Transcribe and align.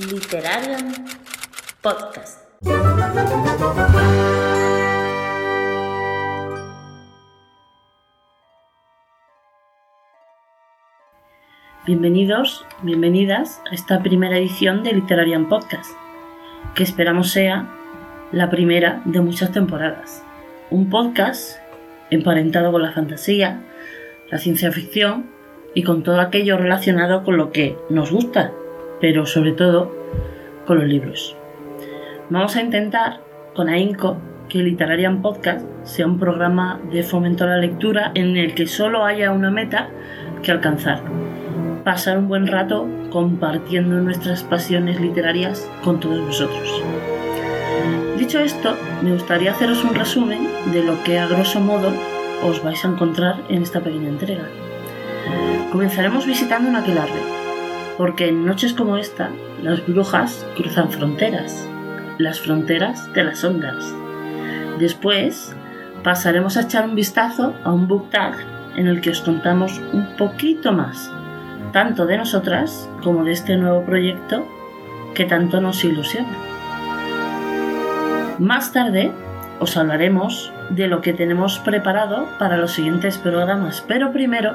Literarium 0.00 0.92
Podcast. 1.80 2.40
Bienvenidos, 11.86 12.66
bienvenidas 12.82 13.62
a 13.70 13.74
esta 13.76 14.02
primera 14.02 14.36
edición 14.36 14.82
de 14.82 14.94
Literarian 14.94 15.48
Podcast, 15.48 15.92
que 16.74 16.82
esperamos 16.82 17.30
sea 17.30 17.68
la 18.32 18.50
primera 18.50 19.00
de 19.04 19.20
muchas 19.20 19.52
temporadas. 19.52 20.24
Un 20.70 20.90
podcast 20.90 21.58
emparentado 22.10 22.72
con 22.72 22.82
la 22.82 22.90
fantasía, 22.90 23.62
la 24.28 24.38
ciencia 24.38 24.72
ficción 24.72 25.30
y 25.72 25.84
con 25.84 26.02
todo 26.02 26.20
aquello 26.20 26.56
relacionado 26.56 27.22
con 27.22 27.36
lo 27.36 27.52
que 27.52 27.78
nos 27.90 28.10
gusta, 28.10 28.52
pero 29.04 29.26
sobre 29.26 29.52
todo 29.52 29.94
con 30.66 30.78
los 30.78 30.88
libros. 30.88 31.36
Vamos 32.30 32.56
a 32.56 32.62
intentar 32.62 33.20
con 33.54 33.68
AINCO 33.68 34.16
que 34.48 34.60
Literarian 34.60 35.20
Podcast 35.20 35.66
sea 35.82 36.06
un 36.06 36.18
programa 36.18 36.80
de 36.90 37.02
fomento 37.02 37.44
a 37.44 37.48
la 37.48 37.58
lectura 37.58 38.12
en 38.14 38.38
el 38.38 38.54
que 38.54 38.66
solo 38.66 39.04
haya 39.04 39.30
una 39.30 39.50
meta 39.50 39.90
que 40.42 40.52
alcanzar 40.52 41.02
pasar 41.84 42.16
un 42.16 42.28
buen 42.28 42.46
rato 42.46 42.88
compartiendo 43.10 44.00
nuestras 44.00 44.42
pasiones 44.42 44.98
literarias 44.98 45.70
con 45.82 46.00
todos 46.00 46.24
vosotros. 46.24 46.82
Dicho 48.16 48.40
esto, 48.40 48.74
me 49.02 49.12
gustaría 49.12 49.50
haceros 49.50 49.84
un 49.84 49.94
resumen 49.94 50.48
de 50.72 50.82
lo 50.82 51.04
que 51.04 51.18
a 51.18 51.26
grosso 51.26 51.60
modo 51.60 51.92
os 52.42 52.64
vais 52.64 52.82
a 52.86 52.88
encontrar 52.88 53.36
en 53.50 53.64
esta 53.64 53.80
pequeña 53.80 54.08
entrega. 54.08 54.48
Comenzaremos 55.70 56.24
visitando 56.24 56.70
un 56.70 56.76
aquelarre, 56.76 57.43
porque 57.96 58.28
en 58.28 58.44
noches 58.44 58.72
como 58.72 58.96
esta 58.96 59.30
las 59.62 59.86
brujas 59.86 60.46
cruzan 60.56 60.90
fronteras, 60.90 61.66
las 62.18 62.40
fronteras 62.40 63.12
de 63.12 63.24
las 63.24 63.44
ondas. 63.44 63.94
Después 64.78 65.54
pasaremos 66.02 66.56
a 66.56 66.62
echar 66.62 66.84
un 66.84 66.94
vistazo 66.94 67.54
a 67.64 67.72
un 67.72 67.88
book 67.88 68.10
tag 68.10 68.34
en 68.76 68.86
el 68.86 69.00
que 69.00 69.10
os 69.10 69.20
contamos 69.20 69.80
un 69.92 70.16
poquito 70.16 70.72
más 70.72 71.10
tanto 71.74 72.06
de 72.06 72.16
nosotras 72.16 72.88
como 73.02 73.24
de 73.24 73.32
este 73.32 73.56
nuevo 73.56 73.82
proyecto 73.82 74.46
que 75.12 75.24
tanto 75.24 75.60
nos 75.60 75.84
ilusiona. 75.84 76.28
Más 78.38 78.72
tarde 78.72 79.10
os 79.58 79.76
hablaremos 79.76 80.52
de 80.70 80.86
lo 80.86 81.00
que 81.00 81.12
tenemos 81.12 81.58
preparado 81.58 82.28
para 82.38 82.58
los 82.58 82.72
siguientes 82.72 83.18
programas, 83.18 83.84
pero 83.88 84.12
primero 84.12 84.52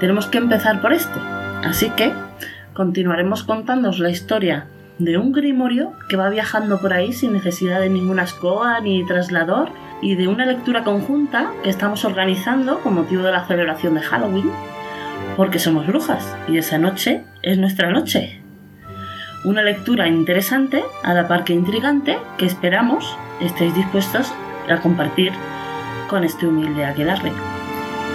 tenemos 0.00 0.26
que 0.26 0.38
empezar 0.38 0.80
por 0.80 0.94
este. 0.94 1.18
Así 1.64 1.90
que 1.90 2.14
continuaremos 2.78 3.42
contándoos 3.42 3.98
la 3.98 4.08
historia 4.08 4.68
de 5.00 5.18
un 5.18 5.32
grimorio 5.32 5.94
que 6.08 6.16
va 6.16 6.30
viajando 6.30 6.80
por 6.80 6.92
ahí 6.92 7.12
sin 7.12 7.32
necesidad 7.32 7.80
de 7.80 7.90
ninguna 7.90 8.22
escoba 8.22 8.78
ni 8.78 9.04
traslador 9.04 9.70
y 10.00 10.14
de 10.14 10.28
una 10.28 10.46
lectura 10.46 10.84
conjunta 10.84 11.50
que 11.64 11.70
estamos 11.70 12.04
organizando 12.04 12.78
con 12.78 12.94
motivo 12.94 13.24
de 13.24 13.32
la 13.32 13.44
celebración 13.48 13.94
de 13.94 14.02
Halloween 14.02 14.52
porque 15.36 15.58
somos 15.58 15.88
brujas 15.88 16.36
y 16.46 16.58
esa 16.58 16.78
noche 16.78 17.24
es 17.42 17.58
nuestra 17.58 17.90
noche. 17.90 18.40
Una 19.44 19.62
lectura 19.62 20.06
interesante, 20.06 20.84
a 21.02 21.14
la 21.14 21.26
par 21.26 21.42
que 21.42 21.54
intrigante, 21.54 22.16
que 22.36 22.46
esperamos 22.46 23.18
estéis 23.40 23.74
dispuestos 23.74 24.32
a 24.70 24.76
compartir 24.76 25.32
con 26.08 26.22
este 26.22 26.46
humilde 26.46 26.84
aquelarre. 26.84 27.32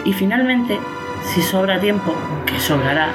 Y 0.05 0.14
finalmente, 0.14 0.80
si 1.33 1.42
sobra 1.42 1.81
tiempo, 1.81 2.16
que 2.45 2.58
sobrará, 2.59 3.09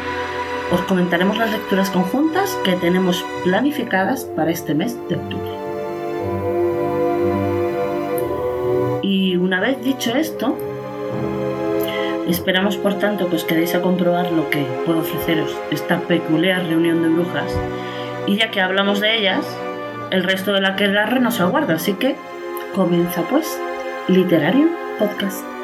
os 0.71 0.81
comentaremos 0.83 1.39
las 1.39 1.51
lecturas 1.51 1.91
conjuntas 1.91 2.57
que 2.65 2.77
tenemos 2.77 3.25
planificadas 3.45 4.25
para 4.25 4.51
este 4.51 4.75
mes 4.75 4.97
de 5.09 5.17
octubre. 5.17 5.51
Y 9.03 9.37
una 9.37 9.61
vez 9.61 9.83
dicho 9.83 10.15
esto, 10.15 10.57
Esperamos, 12.29 12.77
por 12.77 12.99
tanto, 12.99 13.31
que 13.31 13.37
os 13.37 13.45
quedéis 13.45 13.75
a 13.75 13.81
comprobar 13.81 14.31
lo 14.33 14.51
que 14.51 14.63
puedo 14.85 15.01
ofreceros 15.01 15.57
esta 15.71 15.99
peculiar 16.01 16.63
reunión 16.67 17.03
de 17.03 17.09
brujas. 17.09 17.51
Y 18.27 18.37
ya 18.37 18.51
que 18.51 18.61
hablamos 18.61 19.01
de 19.01 19.17
ellas, 19.17 19.47
el 20.11 20.25
resto 20.25 20.53
de 20.53 20.61
la 20.61 20.77
que 20.77 20.89
nos 20.89 21.41
aguarda. 21.41 21.75
Así 21.75 21.95
que 21.95 22.17
comienza 22.75 23.23
pues 23.23 23.59
Literario 24.09 24.69
Podcast. 24.99 25.58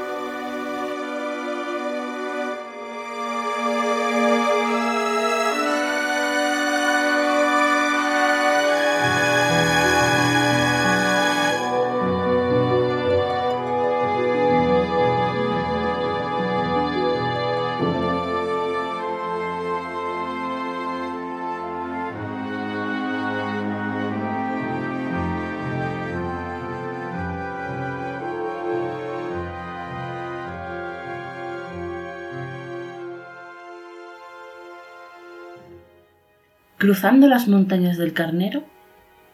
Cruzando 36.84 37.28
las 37.28 37.48
montañas 37.48 37.96
del 37.96 38.12
Carnero, 38.12 38.62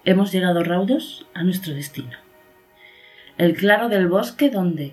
hemos 0.05 0.31
llegado 0.31 0.63
raudos 0.63 1.27
a 1.35 1.43
nuestro 1.43 1.75
destino. 1.75 2.17
El 3.39 3.57
claro 3.57 3.89
del 3.89 4.07
bosque 4.07 4.51
donde, 4.51 4.93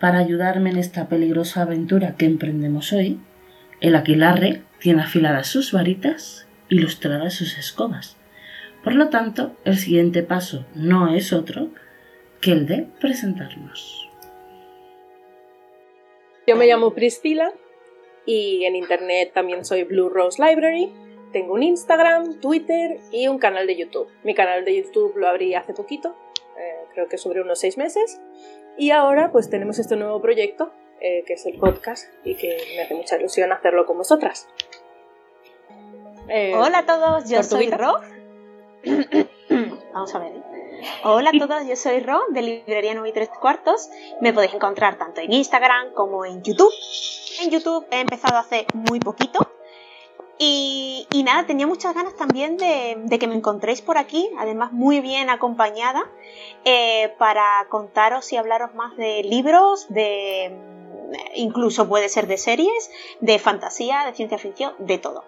para 0.00 0.16
ayudarme 0.16 0.70
en 0.70 0.78
esta 0.78 1.10
peligrosa 1.10 1.60
aventura 1.60 2.16
que 2.16 2.24
emprendemos 2.24 2.94
hoy, 2.94 3.20
el 3.82 3.94
aquilarre 3.94 4.62
tiene 4.78 5.02
afiladas 5.02 5.48
sus 5.48 5.70
varitas, 5.72 6.46
ilustradas 6.70 7.34
sus 7.34 7.58
escobas. 7.58 8.16
Por 8.82 8.94
lo 8.94 9.10
tanto, 9.10 9.54
el 9.66 9.76
siguiente 9.76 10.22
paso 10.22 10.64
no 10.74 11.14
es 11.14 11.34
otro 11.34 11.68
que 12.40 12.52
el 12.52 12.66
de 12.66 12.86
presentarnos. 13.02 14.08
Yo 16.46 16.56
me 16.56 16.66
llamo 16.66 16.94
Priscila 16.94 17.52
y 18.24 18.64
en 18.64 18.76
internet 18.76 19.32
también 19.34 19.66
soy 19.66 19.84
Blue 19.84 20.08
Rose 20.08 20.42
Library 20.42 20.90
tengo 21.32 21.54
un 21.54 21.62
Instagram, 21.62 22.40
Twitter 22.40 23.00
y 23.10 23.28
un 23.28 23.38
canal 23.38 23.66
de 23.66 23.76
YouTube. 23.76 24.08
Mi 24.22 24.34
canal 24.34 24.64
de 24.64 24.76
YouTube 24.76 25.16
lo 25.16 25.28
abrí 25.28 25.54
hace 25.54 25.72
poquito, 25.74 26.14
eh, 26.58 26.84
creo 26.92 27.08
que 27.08 27.18
sobre 27.18 27.40
unos 27.40 27.58
seis 27.58 27.78
meses. 27.78 28.20
Y 28.76 28.90
ahora 28.90 29.32
pues 29.32 29.50
tenemos 29.50 29.78
este 29.78 29.96
nuevo 29.96 30.20
proyecto, 30.20 30.72
eh, 31.00 31.24
que 31.26 31.34
es 31.34 31.46
el 31.46 31.58
podcast, 31.58 32.08
y 32.24 32.36
que 32.36 32.56
me 32.76 32.82
hace 32.82 32.94
mucha 32.94 33.16
ilusión 33.16 33.52
hacerlo 33.52 33.86
con 33.86 33.98
vosotras. 33.98 34.48
Eh, 36.28 36.54
Hola 36.54 36.78
a 36.78 36.86
todos, 36.86 37.28
yo 37.28 37.42
soy 37.42 37.70
Ro. 37.70 38.00
Vamos 39.92 40.14
a 40.14 40.18
ver. 40.18 40.32
Hola 41.04 41.30
a 41.30 41.38
todos, 41.38 41.66
yo 41.66 41.76
soy 41.76 42.00
Ro 42.00 42.22
de 42.30 42.42
Librería 42.42 42.94
9 42.94 43.08
y 43.08 43.12
3 43.12 43.28
cuartos. 43.40 43.90
Me 44.20 44.32
podéis 44.32 44.54
encontrar 44.54 44.98
tanto 44.98 45.20
en 45.20 45.32
Instagram 45.32 45.92
como 45.92 46.24
en 46.24 46.42
YouTube. 46.42 46.72
En 47.42 47.50
YouTube 47.50 47.86
he 47.90 48.00
empezado 48.00 48.38
hace 48.38 48.66
muy 48.72 48.98
poquito, 48.98 49.40
y, 50.38 51.22
nada, 51.24 51.46
tenía 51.46 51.66
muchas 51.66 51.94
ganas 51.94 52.16
también 52.16 52.56
de, 52.56 53.18
que 53.18 53.26
me 53.26 53.34
encontréis 53.34 53.80
por 53.80 53.98
aquí, 53.98 54.28
además 54.38 54.72
muy 54.72 55.00
bien 55.00 55.30
acompañada, 55.30 56.10
eh, 56.64 57.14
para 57.18 57.66
contaros 57.68 58.32
y 58.32 58.36
hablaros 58.36 58.74
más 58.74 58.96
de 58.96 59.22
libros, 59.22 59.86
de 59.88 60.50
mm, 60.50 61.14
incluso 61.36 61.88
puede 61.88 62.08
ser 62.08 62.26
de 62.26 62.38
series, 62.38 62.90
de 63.20 63.38
fantasía, 63.38 64.04
de 64.04 64.14
ciencia 64.14 64.38
ficción, 64.38 64.74
de 64.78 64.98
todo. 64.98 65.24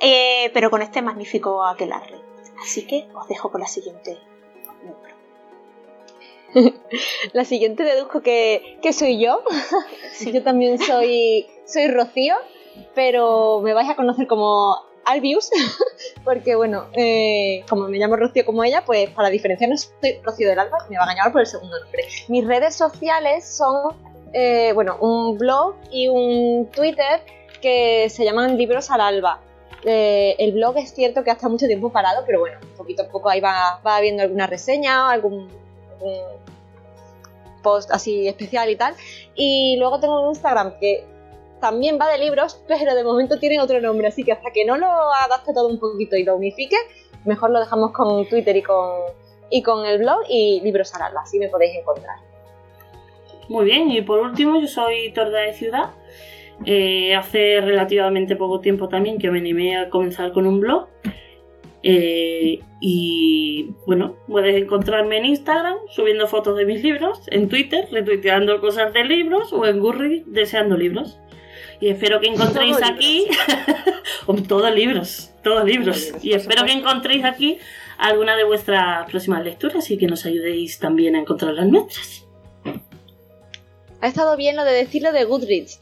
Eh, 0.00 0.50
pero 0.52 0.70
con 0.70 0.82
este 0.82 1.00
magnífico 1.00 1.64
aquelarre. 1.64 2.20
Así 2.60 2.86
que 2.86 3.08
os 3.14 3.26
dejo 3.28 3.50
con 3.50 3.60
la 3.60 3.66
siguiente. 3.66 4.18
la 7.32 7.44
siguiente 7.44 7.82
deduzco 7.82 8.20
que, 8.20 8.78
soy 8.92 9.20
yo. 9.20 9.42
Yo 10.32 10.42
también 10.42 10.78
soy, 10.78 11.46
soy 11.66 11.88
Rocío 11.88 12.36
pero 12.94 13.60
me 13.62 13.74
vais 13.74 13.88
a 13.88 13.96
conocer 13.96 14.26
como 14.26 14.76
Albius, 15.04 15.50
porque 16.24 16.54
bueno, 16.54 16.86
eh, 16.94 17.64
como 17.68 17.88
me 17.88 17.98
llamo 17.98 18.16
Rocío 18.16 18.44
como 18.44 18.64
ella, 18.64 18.84
pues 18.84 19.10
para 19.10 19.30
diferenciarnos 19.30 19.92
soy 20.00 20.20
Rocío 20.22 20.48
del 20.48 20.58
Alba, 20.58 20.78
me 20.88 20.96
va 20.96 21.04
a 21.04 21.14
llamar 21.14 21.32
por 21.32 21.40
el 21.42 21.46
segundo 21.46 21.78
nombre. 21.80 22.04
Mis 22.28 22.46
redes 22.46 22.74
sociales 22.74 23.46
son, 23.46 23.94
eh, 24.32 24.72
bueno, 24.74 24.96
un 25.00 25.38
blog 25.38 25.76
y 25.90 26.08
un 26.08 26.68
Twitter 26.70 27.20
que 27.60 28.08
se 28.10 28.24
llaman 28.24 28.56
Libros 28.56 28.90
al 28.90 29.00
Alba. 29.00 29.40
Eh, 29.84 30.36
el 30.38 30.52
blog 30.52 30.78
es 30.78 30.94
cierto 30.94 31.22
que 31.22 31.30
ha 31.30 31.34
estado 31.34 31.50
mucho 31.50 31.66
tiempo 31.66 31.92
parado, 31.92 32.24
pero 32.26 32.40
bueno, 32.40 32.58
poquito 32.76 33.02
a 33.02 33.08
poco 33.08 33.28
ahí 33.28 33.40
va, 33.40 33.80
va 33.86 33.96
habiendo 33.96 34.22
alguna 34.22 34.46
reseña, 34.46 35.10
algún, 35.10 35.48
algún 35.90 36.22
post 37.62 37.90
así 37.90 38.26
especial 38.28 38.70
y 38.70 38.76
tal. 38.76 38.94
Y 39.34 39.76
luego 39.78 40.00
tengo 40.00 40.22
un 40.22 40.30
Instagram 40.30 40.78
que 40.78 41.04
también 41.64 41.98
va 41.98 42.10
de 42.10 42.18
libros, 42.18 42.62
pero 42.68 42.94
de 42.94 43.02
momento 43.02 43.38
tiene 43.38 43.58
otro 43.58 43.80
nombre, 43.80 44.08
así 44.08 44.22
que 44.22 44.32
hasta 44.32 44.50
que 44.50 44.66
no 44.66 44.76
lo 44.76 44.86
adapte 44.86 45.54
todo 45.54 45.68
un 45.68 45.78
poquito 45.80 46.14
y 46.14 46.22
lo 46.22 46.36
unifique, 46.36 46.76
mejor 47.24 47.48
lo 47.48 47.58
dejamos 47.58 47.92
con 47.92 48.28
Twitter 48.28 48.54
y 48.54 48.62
con, 48.62 48.90
y 49.50 49.62
con 49.62 49.86
el 49.86 49.96
blog 50.00 50.18
y 50.28 50.60
libros 50.60 50.94
al 50.94 51.16
así 51.16 51.38
me 51.38 51.48
podéis 51.48 51.74
encontrar. 51.76 52.16
Muy 53.48 53.64
bien, 53.64 53.90
y 53.90 54.02
por 54.02 54.20
último, 54.20 54.60
yo 54.60 54.66
soy 54.66 55.10
Torda 55.14 55.40
de 55.40 55.54
Ciudad. 55.54 55.92
Eh, 56.66 57.14
hace 57.14 57.62
relativamente 57.62 58.36
poco 58.36 58.60
tiempo 58.60 58.88
también 58.88 59.18
que 59.18 59.30
me 59.30 59.38
animé 59.38 59.78
a 59.78 59.88
comenzar 59.88 60.32
con 60.32 60.46
un 60.46 60.60
blog. 60.60 60.88
Eh, 61.82 62.60
y 62.80 63.70
bueno, 63.86 64.16
puedes 64.26 64.62
encontrarme 64.62 65.16
en 65.16 65.24
Instagram 65.24 65.76
subiendo 65.88 66.26
fotos 66.26 66.58
de 66.58 66.66
mis 66.66 66.82
libros, 66.82 67.22
en 67.28 67.48
Twitter 67.48 67.88
retuiteando 67.90 68.60
cosas 68.60 68.92
de 68.92 69.04
libros 69.04 69.50
o 69.54 69.64
en 69.64 69.80
Gurri 69.80 70.24
deseando 70.26 70.76
libros. 70.76 71.18
Y 71.84 71.90
espero 71.90 72.18
que 72.18 72.28
encontréis 72.28 72.78
aquí 72.82 73.26
todos 74.48 74.74
libros, 74.74 75.30
todos 75.42 75.66
libros. 75.66 76.14
Y 76.22 76.32
espero 76.32 76.64
que 76.64 76.72
encontréis 76.72 77.26
aquí 77.26 77.58
alguna 77.98 78.38
de 78.38 78.44
vuestras 78.44 79.06
próximas 79.10 79.44
lecturas 79.44 79.90
y 79.90 79.98
que 79.98 80.06
nos 80.06 80.24
ayudéis 80.24 80.78
también 80.78 81.14
a 81.14 81.18
encontrar 81.18 81.52
las 81.52 81.66
nuestras. 81.66 82.24
Ha 84.00 84.06
estado 84.06 84.34
bien 84.38 84.56
lo 84.56 84.64
de 84.64 84.72
decirlo 84.72 85.12
de 85.12 85.24
Goodreads. 85.24 85.78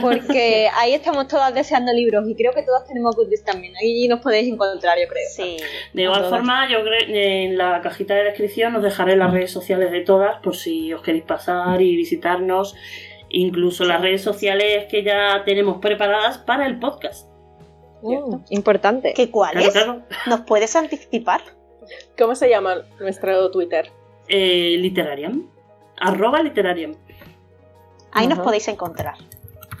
Porque 0.00 0.70
ahí 0.78 0.94
estamos 0.94 1.28
todas 1.28 1.52
deseando 1.52 1.92
libros 1.92 2.26
y 2.26 2.34
creo 2.34 2.54
que 2.54 2.62
todas 2.62 2.86
tenemos 2.86 3.14
Goodreads 3.14 3.44
también. 3.44 3.74
Ahí 3.76 4.08
nos 4.08 4.20
podéis 4.20 4.50
encontrar, 4.50 4.98
yo 4.98 5.06
creo. 5.06 5.28
Sí. 5.28 5.58
De 5.92 6.04
igual 6.04 6.30
forma, 6.30 6.66
yo 6.70 6.82
creo 6.82 7.00
en 7.08 7.58
la 7.58 7.82
cajita 7.82 8.14
de 8.14 8.24
descripción 8.24 8.74
os 8.74 8.82
dejaré 8.82 9.16
las 9.16 9.30
redes 9.34 9.50
sociales 9.50 9.92
de 9.92 10.00
todas 10.00 10.40
por 10.40 10.56
si 10.56 10.94
os 10.94 11.02
queréis 11.02 11.24
pasar 11.24 11.82
y 11.82 11.94
visitarnos. 11.94 12.74
Incluso 13.30 13.84
las 13.84 14.00
redes 14.00 14.22
sociales 14.22 14.86
que 14.90 15.02
ya 15.02 15.42
tenemos 15.44 15.78
preparadas 15.78 16.38
para 16.38 16.66
el 16.66 16.78
podcast. 16.78 17.28
Mm, 18.02 18.36
importante. 18.50 19.12
¿Qué 19.14 19.30
cuáles? 19.30 19.70
Claro, 19.70 20.02
claro. 20.08 20.26
¿Nos 20.26 20.40
puedes 20.40 20.74
anticipar? 20.76 21.40
¿Cómo 22.18 22.34
se 22.34 22.48
llama 22.48 22.82
nuestro 22.98 23.50
Twitter? 23.50 23.90
Eh, 24.28 24.76
Literarian. 24.78 25.48
Arroba 26.00 26.42
Literarian. 26.42 26.96
Ahí 28.12 28.26
nos 28.26 28.40
podéis 28.40 28.66
encontrar. 28.68 29.14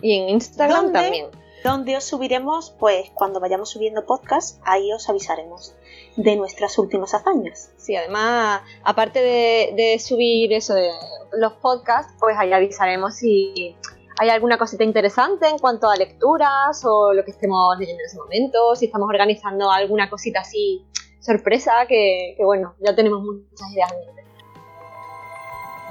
Y 0.02 0.14
en 0.14 0.28
Instagram 0.28 0.84
¿Dónde? 0.84 1.00
también. 1.00 1.26
Donde 1.64 1.96
os 1.96 2.04
subiremos, 2.04 2.74
pues 2.78 3.10
cuando 3.14 3.40
vayamos 3.40 3.70
subiendo 3.70 4.06
podcast, 4.06 4.60
ahí 4.64 4.92
os 4.92 5.08
avisaremos 5.08 5.74
de 6.16 6.36
nuestras 6.36 6.76
últimas 6.78 7.14
hazañas. 7.14 7.72
Sí, 7.76 7.96
además, 7.96 8.62
aparte 8.84 9.20
de, 9.20 9.72
de 9.76 9.98
subir 9.98 10.52
eso 10.52 10.74
de 10.74 10.90
los 11.38 11.54
podcasts, 11.54 12.12
pues 12.18 12.36
ahí 12.38 12.52
avisaremos 12.52 13.14
si 13.14 13.76
hay 14.18 14.28
alguna 14.28 14.58
cosita 14.58 14.84
interesante 14.84 15.48
en 15.48 15.58
cuanto 15.58 15.88
a 15.88 15.96
lecturas 15.96 16.84
o 16.84 17.14
lo 17.14 17.24
que 17.24 17.30
estemos 17.30 17.78
leyendo 17.78 18.02
en 18.02 18.06
ese 18.06 18.18
momento, 18.18 18.76
si 18.76 18.86
estamos 18.86 19.08
organizando 19.08 19.70
alguna 19.70 20.10
cosita 20.10 20.40
así 20.40 20.84
sorpresa, 21.20 21.72
que, 21.88 22.34
que 22.36 22.44
bueno, 22.44 22.74
ya 22.80 22.94
tenemos 22.94 23.22
muchas 23.22 23.72
ideas 23.72 23.92
en 23.92 24.06
mente. 24.06 24.24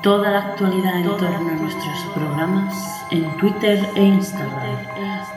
Toda 0.04 0.30
la 0.30 0.40
actualidad 0.40 0.98
en 0.98 1.18
torno 1.18 1.50
a 1.50 1.54
nuestros 1.56 2.04
programas 2.14 2.74
en 3.12 3.36
Twitter 3.38 3.80
e 3.96 4.02
Instagram. 4.02 4.88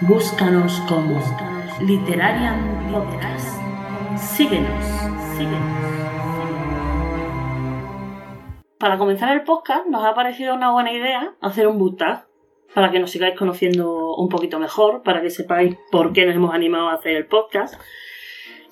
Búscanos 0.03 0.81
como 0.87 1.19
Literarian 1.81 2.93
Podcast. 2.93 3.62
Síguenos, 4.23 4.85
síguenos. 5.37 5.61
Para 8.79 8.97
comenzar 8.97 9.33
el 9.35 9.43
podcast 9.43 9.87
nos 9.87 10.05
ha 10.05 10.15
parecido 10.15 10.55
una 10.55 10.71
buena 10.71 10.93
idea 10.93 11.35
hacer 11.41 11.67
un 11.67 11.79
book 11.79 11.99
para 12.73 12.91
que 12.91 12.99
nos 12.99 13.11
sigáis 13.11 13.37
conociendo 13.37 14.15
un 14.15 14.29
poquito 14.29 14.59
mejor, 14.59 15.03
para 15.03 15.21
que 15.21 15.31
sepáis 15.31 15.77
por 15.91 16.13
qué 16.13 16.25
nos 16.25 16.37
hemos 16.37 16.55
animado 16.55 16.89
a 16.89 16.95
hacer 16.95 17.17
el 17.17 17.27
podcast. 17.27 17.75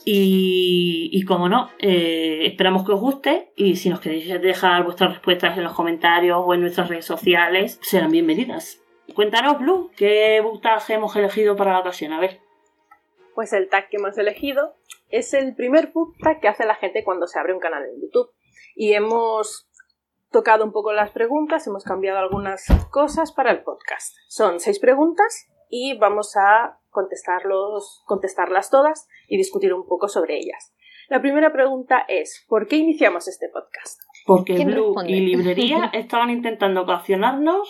Y, 0.05 1.23
como 1.27 1.49
no, 1.49 1.69
eh, 1.79 2.47
esperamos 2.47 2.87
que 2.87 2.93
os 2.93 3.01
guste 3.01 3.53
y 3.55 3.77
si 3.77 3.91
nos 3.91 4.01
queréis 4.01 4.41
dejar 4.41 4.85
vuestras 4.85 5.11
respuestas 5.11 5.59
en 5.59 5.65
los 5.65 5.75
comentarios 5.75 6.43
o 6.43 6.55
en 6.55 6.63
nuestras 6.63 6.89
redes 6.89 7.05
sociales, 7.05 7.79
serán 7.83 8.11
bienvenidas. 8.11 8.81
Cuéntanos, 9.15 9.59
Blue, 9.59 9.91
¿qué 9.97 10.43
tag 10.63 10.83
hemos 10.89 11.15
elegido 11.17 11.55
para 11.57 11.73
la 11.73 11.81
ocasión? 11.81 12.13
A 12.13 12.21
ver. 12.21 12.41
Pues 13.35 13.53
el 13.53 13.69
tag 13.69 13.89
que 13.91 13.99
hemos 13.99 14.17
elegido 14.17 14.75
es 15.11 15.35
el 15.35 15.55
primer 15.55 15.93
tag 16.23 16.41
que 16.41 16.49
hace 16.49 16.65
la 16.67 16.75
gente 16.75 17.05
cuando 17.05 17.27
se 17.27 17.39
abre 17.39 17.55
un 17.55 17.61
canal 17.61 17.85
en 17.85 18.01
YouTube. 18.01 18.31
Y 18.75 18.95
hemos 18.95 19.69
tocado 20.31 20.65
un 20.65 20.73
poco 20.73 20.93
las 20.93 21.11
preguntas, 21.11 21.67
hemos 21.67 21.85
cambiado 21.85 22.19
algunas 22.19 22.65
cosas 22.91 23.33
para 23.33 23.51
el 23.51 23.63
podcast. 23.63 24.15
Son 24.29 24.61
seis 24.61 24.79
preguntas 24.79 25.49
y 25.69 25.99
vamos 25.99 26.37
a 26.37 26.79
contestarlos, 26.91 28.03
contestarlas 28.07 28.71
todas 28.71 29.09
y 29.29 29.37
discutir 29.37 29.75
un 29.75 29.87
poco 29.87 30.09
sobre 30.09 30.37
ellas. 30.37 30.75
La 31.09 31.21
primera 31.21 31.53
pregunta 31.53 32.05
es, 32.07 32.45
¿por 32.49 32.69
qué 32.69 32.77
iniciamos 32.77 33.27
este 33.27 33.49
podcast? 33.49 34.01
Porque 34.27 34.55
¿Quién 34.55 34.69
Blue 34.69 34.87
responde? 34.87 35.13
y 35.13 35.21
Librería 35.21 35.91
estaban 35.93 36.31
intentando 36.31 36.83
ocasionarnos 36.83 37.69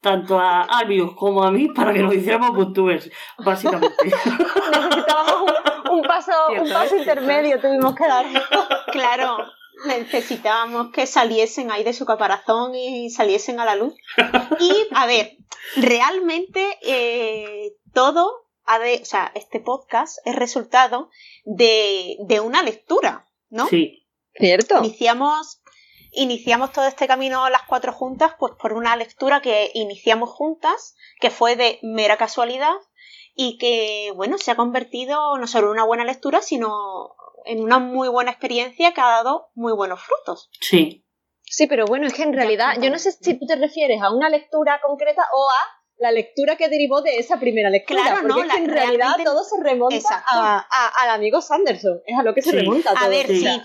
tanto 0.00 0.38
a 0.38 0.62
Albius 0.62 1.14
como 1.14 1.44
a 1.44 1.50
mí 1.50 1.68
para 1.68 1.92
que 1.92 2.00
nos 2.02 2.14
hiciéramos 2.14 2.56
booktubers, 2.56 3.10
básicamente. 3.44 3.94
Necesitábamos 4.04 5.42
un, 5.42 5.69
un 6.00 6.06
paso, 6.06 6.32
un 6.60 6.68
paso 6.68 6.96
¿eh? 6.96 6.98
intermedio, 6.98 7.60
tuvimos 7.60 7.94
que 7.94 8.06
dar. 8.06 8.26
Claro, 8.92 9.38
necesitábamos 9.86 10.90
que 10.92 11.06
saliesen 11.06 11.70
ahí 11.70 11.84
de 11.84 11.92
su 11.92 12.04
caparazón 12.04 12.74
y 12.74 13.08
saliesen 13.10 13.60
a 13.60 13.64
la 13.64 13.76
luz. 13.76 13.94
Y, 14.58 14.72
a 14.92 15.06
ver, 15.06 15.36
realmente 15.76 16.66
eh, 16.82 17.72
todo, 17.92 18.48
ha 18.64 18.78
de, 18.78 19.00
o 19.00 19.04
sea, 19.04 19.30
este 19.34 19.60
podcast 19.60 20.18
es 20.24 20.34
resultado 20.34 21.10
de, 21.44 22.16
de 22.20 22.40
una 22.40 22.62
lectura, 22.62 23.26
¿no? 23.48 23.68
Sí, 23.68 24.00
¿Cierto? 24.34 24.78
Iniciamos, 24.78 25.60
iniciamos 26.12 26.72
todo 26.72 26.86
este 26.86 27.06
camino 27.06 27.48
las 27.50 27.62
cuatro 27.62 27.92
juntas, 27.92 28.34
pues 28.38 28.54
por 28.60 28.72
una 28.72 28.96
lectura 28.96 29.40
que 29.40 29.70
iniciamos 29.74 30.30
juntas, 30.30 30.96
que 31.20 31.30
fue 31.30 31.56
de 31.56 31.78
mera 31.82 32.16
casualidad 32.16 32.74
y 33.42 33.56
que, 33.58 34.12
bueno, 34.16 34.36
se 34.38 34.50
ha 34.50 34.54
convertido 34.56 35.38
no 35.38 35.46
solo 35.46 35.68
en 35.68 35.72
una 35.72 35.84
buena 35.84 36.04
lectura, 36.04 36.42
sino 36.42 37.14
en 37.46 37.62
una 37.62 37.78
muy 37.78 38.08
buena 38.08 38.30
experiencia 38.32 38.92
que 38.92 39.00
ha 39.00 39.06
dado 39.08 39.50
muy 39.54 39.72
buenos 39.72 40.00
frutos. 40.02 40.50
sí. 40.60 41.06
Sí, 41.52 41.66
pero 41.66 41.84
bueno, 41.84 42.06
es 42.06 42.14
que 42.14 42.22
en 42.22 42.32
realidad 42.32 42.74
yo 42.80 42.90
no 42.90 42.98
sé 43.00 43.10
si 43.10 43.34
tú 43.36 43.44
te 43.44 43.56
refieres 43.56 44.00
a 44.02 44.12
una 44.14 44.28
lectura 44.28 44.80
concreta 44.80 45.22
o 45.34 45.48
a 45.50 45.56
la 45.98 46.12
lectura 46.12 46.54
que 46.56 46.68
derivó 46.68 47.02
de 47.02 47.16
esa 47.18 47.40
primera 47.40 47.70
lectura. 47.70 48.02
Claro, 48.02 48.18
porque 48.22 48.28
no, 48.34 48.38
es 48.38 48.42
que 48.52 48.58
la- 48.58 48.64
en 48.64 48.70
realidad 48.70 49.16
todo 49.24 49.42
se 49.42 49.60
remonta 49.60 50.24
a- 50.28 50.64
a- 50.70 51.02
al 51.02 51.10
amigo 51.10 51.40
Sanderson. 51.40 52.02
Es 52.06 52.16
a 52.16 52.22
lo 52.22 52.34
que 52.34 52.42
se 52.42 52.50
Sí. 52.50 52.56
remonta 52.56 52.94
todo. 52.94 53.04
A 53.04 53.08
ver, 53.08 53.26
sí. 53.26 53.40
sí, 53.40 53.62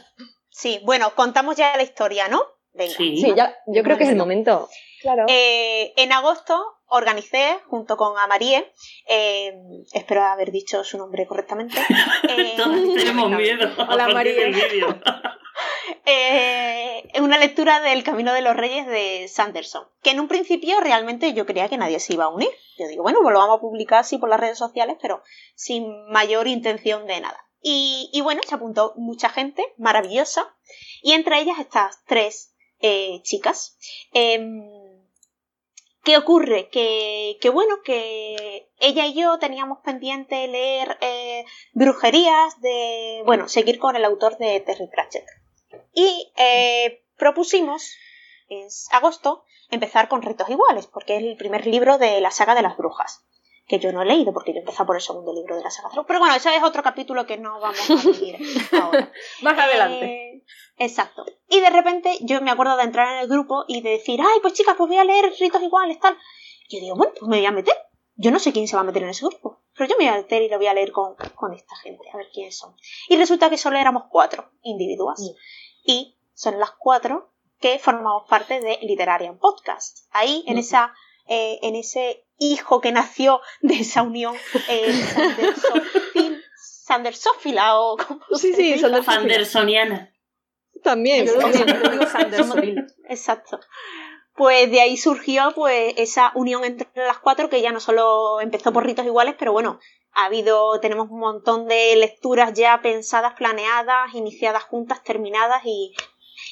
sí, 0.49 0.79
bueno, 0.83 1.13
contamos 1.13 1.57
ya 1.57 1.77
la 1.77 1.83
historia, 1.83 2.27
¿no? 2.27 2.41
Venga. 2.73 2.95
Sí. 2.97 3.17
Sí, 3.17 3.33
ya, 3.35 3.55
yo 3.67 3.83
creo 3.83 3.97
que 3.99 4.05
es 4.05 4.09
el 4.09 4.15
momento. 4.15 4.67
Claro. 5.01 5.25
Eh, 5.27 5.93
en 5.95 6.11
agosto 6.11 6.59
organicé, 6.87 7.59
junto 7.67 7.97
con 7.97 8.17
Amarie, 8.17 8.71
eh, 9.07 9.53
espero 9.93 10.23
haber 10.23 10.51
dicho 10.51 10.83
su 10.83 10.97
nombre 10.97 11.25
correctamente, 11.25 11.77
eh, 12.29 12.53
Todos 12.57 12.93
tenemos 12.95 13.29
miedo. 13.31 13.69
Hola, 13.89 14.07
vídeo. 14.23 14.99
eh, 16.05 17.03
una 17.21 17.37
lectura 17.37 17.79
del 17.81 18.03
Camino 18.03 18.33
de 18.33 18.41
los 18.41 18.55
Reyes 18.55 18.87
de 18.87 19.27
Sanderson, 19.27 19.87
que 20.01 20.11
en 20.11 20.19
un 20.19 20.27
principio 20.27 20.79
realmente 20.79 21.33
yo 21.33 21.45
creía 21.45 21.69
que 21.69 21.77
nadie 21.77 21.99
se 21.99 22.13
iba 22.13 22.25
a 22.25 22.29
unir. 22.29 22.49
Yo 22.77 22.87
digo, 22.87 23.03
bueno, 23.03 23.19
pues 23.21 23.33
lo 23.33 23.39
vamos 23.39 23.57
a 23.57 23.61
publicar 23.61 23.99
así 23.99 24.17
por 24.17 24.29
las 24.29 24.39
redes 24.39 24.57
sociales, 24.57 24.97
pero 25.01 25.23
sin 25.55 26.07
mayor 26.09 26.47
intención 26.47 27.07
de 27.07 27.21
nada. 27.21 27.39
Y, 27.61 28.09
y 28.13 28.21
bueno, 28.21 28.41
se 28.47 28.53
apuntó 28.53 28.93
mucha 28.95 29.29
gente, 29.29 29.63
maravillosa, 29.77 30.55
y 31.01 31.13
entre 31.13 31.39
ellas 31.39 31.57
estas 31.57 32.03
tres 32.05 32.55
eh, 32.79 33.21
chicas. 33.23 33.77
Em, 34.11 34.61
¿Qué 36.05 36.17
ocurre? 36.17 36.69
Que, 36.69 37.39
que 37.41 37.49
bueno, 37.49 37.81
que 37.83 38.69
ella 38.79 39.07
y 39.07 39.15
yo 39.15 39.39
teníamos 39.39 39.79
pendiente 39.79 40.47
leer 40.47 40.99
eh, 41.01 41.45
brujerías 41.73 42.61
de, 42.61 43.23
bueno, 43.25 43.49
seguir 43.49 43.79
con 43.79 43.95
el 43.95 44.05
autor 44.05 44.37
de 44.37 44.59
Terry 44.59 44.87
Pratchett. 44.87 45.25
Y 45.95 46.31
eh, 46.37 47.03
propusimos, 47.17 47.97
en 48.49 48.67
agosto, 48.91 49.45
empezar 49.71 50.07
con 50.07 50.21
Ritos 50.21 50.47
Iguales, 50.47 50.85
porque 50.85 51.17
es 51.17 51.23
el 51.23 51.37
primer 51.37 51.65
libro 51.65 51.97
de 51.97 52.21
la 52.21 52.29
saga 52.29 52.53
de 52.53 52.61
las 52.61 52.77
brujas, 52.77 53.25
que 53.67 53.79
yo 53.79 53.91
no 53.91 54.01
he 54.01 54.05
leído, 54.05 54.31
porque 54.31 54.53
yo 54.53 54.59
empecé 54.59 54.85
por 54.85 54.95
el 54.95 55.01
segundo 55.01 55.33
libro 55.33 55.55
de 55.55 55.63
la 55.63 55.71
saga. 55.71 55.89
Pero 56.05 56.19
bueno, 56.19 56.35
ese 56.35 56.55
es 56.55 56.63
otro 56.63 56.83
capítulo 56.83 57.25
que 57.25 57.37
no 57.37 57.59
vamos 57.59 57.89
a 57.89 57.95
vivir 57.95 58.37
ahora. 58.81 59.11
Más 59.41 59.57
adelante. 59.57 60.05
Eh, 60.05 60.43
exacto. 60.77 61.25
Y 61.49 61.59
de 61.59 61.69
repente 61.69 62.17
yo 62.21 62.41
me 62.41 62.51
acuerdo 62.51 62.77
de 62.77 62.83
entrar 62.83 63.15
en 63.15 63.21
el 63.21 63.27
grupo 63.27 63.65
y 63.67 63.81
de 63.81 63.91
decir, 63.91 64.19
ay, 64.21 64.39
pues 64.41 64.53
chicas, 64.53 64.75
pues 64.77 64.87
voy 64.87 64.97
a 64.97 65.03
leer 65.03 65.33
ritos 65.39 65.61
iguales, 65.61 65.99
tal. 65.99 66.15
Yo 66.69 66.79
digo, 66.79 66.95
bueno, 66.95 67.13
pues 67.19 67.27
me 67.27 67.37
voy 67.37 67.45
a 67.45 67.51
meter. 67.51 67.75
Yo 68.17 68.31
no 68.31 68.39
sé 68.39 68.53
quién 68.53 68.67
se 68.67 68.75
va 68.75 68.81
a 68.81 68.85
meter 68.85 69.03
en 69.03 69.09
ese 69.09 69.25
grupo, 69.25 69.61
pero 69.75 69.89
yo 69.89 69.97
me 69.97 70.05
voy 70.05 70.13
a 70.13 70.17
meter 70.17 70.41
y 70.41 70.49
lo 70.49 70.57
voy 70.57 70.67
a 70.67 70.73
leer 70.73 70.91
con, 70.91 71.15
con 71.35 71.53
esta 71.53 71.75
gente, 71.75 72.03
a 72.13 72.17
ver 72.17 72.27
quiénes 72.33 72.57
son. 72.57 72.75
Y 73.09 73.17
resulta 73.17 73.49
que 73.49 73.57
solo 73.57 73.77
éramos 73.77 74.03
cuatro 74.09 74.51
individuos. 74.61 75.19
Y 75.83 76.17
son 76.33 76.59
las 76.59 76.71
cuatro 76.71 77.31
que 77.59 77.79
formamos 77.79 78.23
parte 78.29 78.61
de 78.61 78.77
Literarian 78.83 79.37
Podcast. 79.37 80.07
Ahí, 80.11 80.43
en 80.47 80.57
esa, 80.57 80.93
eh, 81.27 81.59
en 81.61 81.75
ese 81.75 82.24
hijo 82.37 82.81
que 82.81 82.91
nació 82.91 83.41
de 83.61 83.75
esa 83.75 84.03
unión 84.03 84.35
eh, 84.69 85.03
sandersófila 86.57 87.79
o 87.79 87.97
como 87.97 88.19
Sí, 88.37 88.53
se 88.53 88.55
sí, 88.55 88.73
diga. 88.73 89.03
Fandersoniana. 89.03 90.11
También. 90.83 91.25
Yo 91.25 91.33
digo. 92.61 92.81
Exacto. 93.09 93.59
Pues 94.35 94.69
de 94.69 94.81
ahí 94.81 94.97
surgió 94.97 95.53
pues 95.55 95.93
esa 95.97 96.31
unión 96.35 96.65
entre 96.65 96.87
las 96.95 97.19
cuatro 97.19 97.49
que 97.49 97.61
ya 97.61 97.71
no 97.71 97.79
solo 97.79 98.41
empezó 98.41 98.73
por 98.73 98.85
ritos 98.85 99.05
iguales, 99.05 99.35
pero 99.39 99.53
bueno, 99.53 99.79
ha 100.11 100.25
habido, 100.25 100.79
tenemos 100.81 101.09
un 101.09 101.19
montón 101.19 101.67
de 101.67 101.95
lecturas 101.95 102.53
ya 102.53 102.81
pensadas, 102.81 103.33
planeadas, 103.37 104.13
iniciadas 104.13 104.63
juntas, 104.63 105.01
terminadas 105.03 105.61
y, 105.63 105.93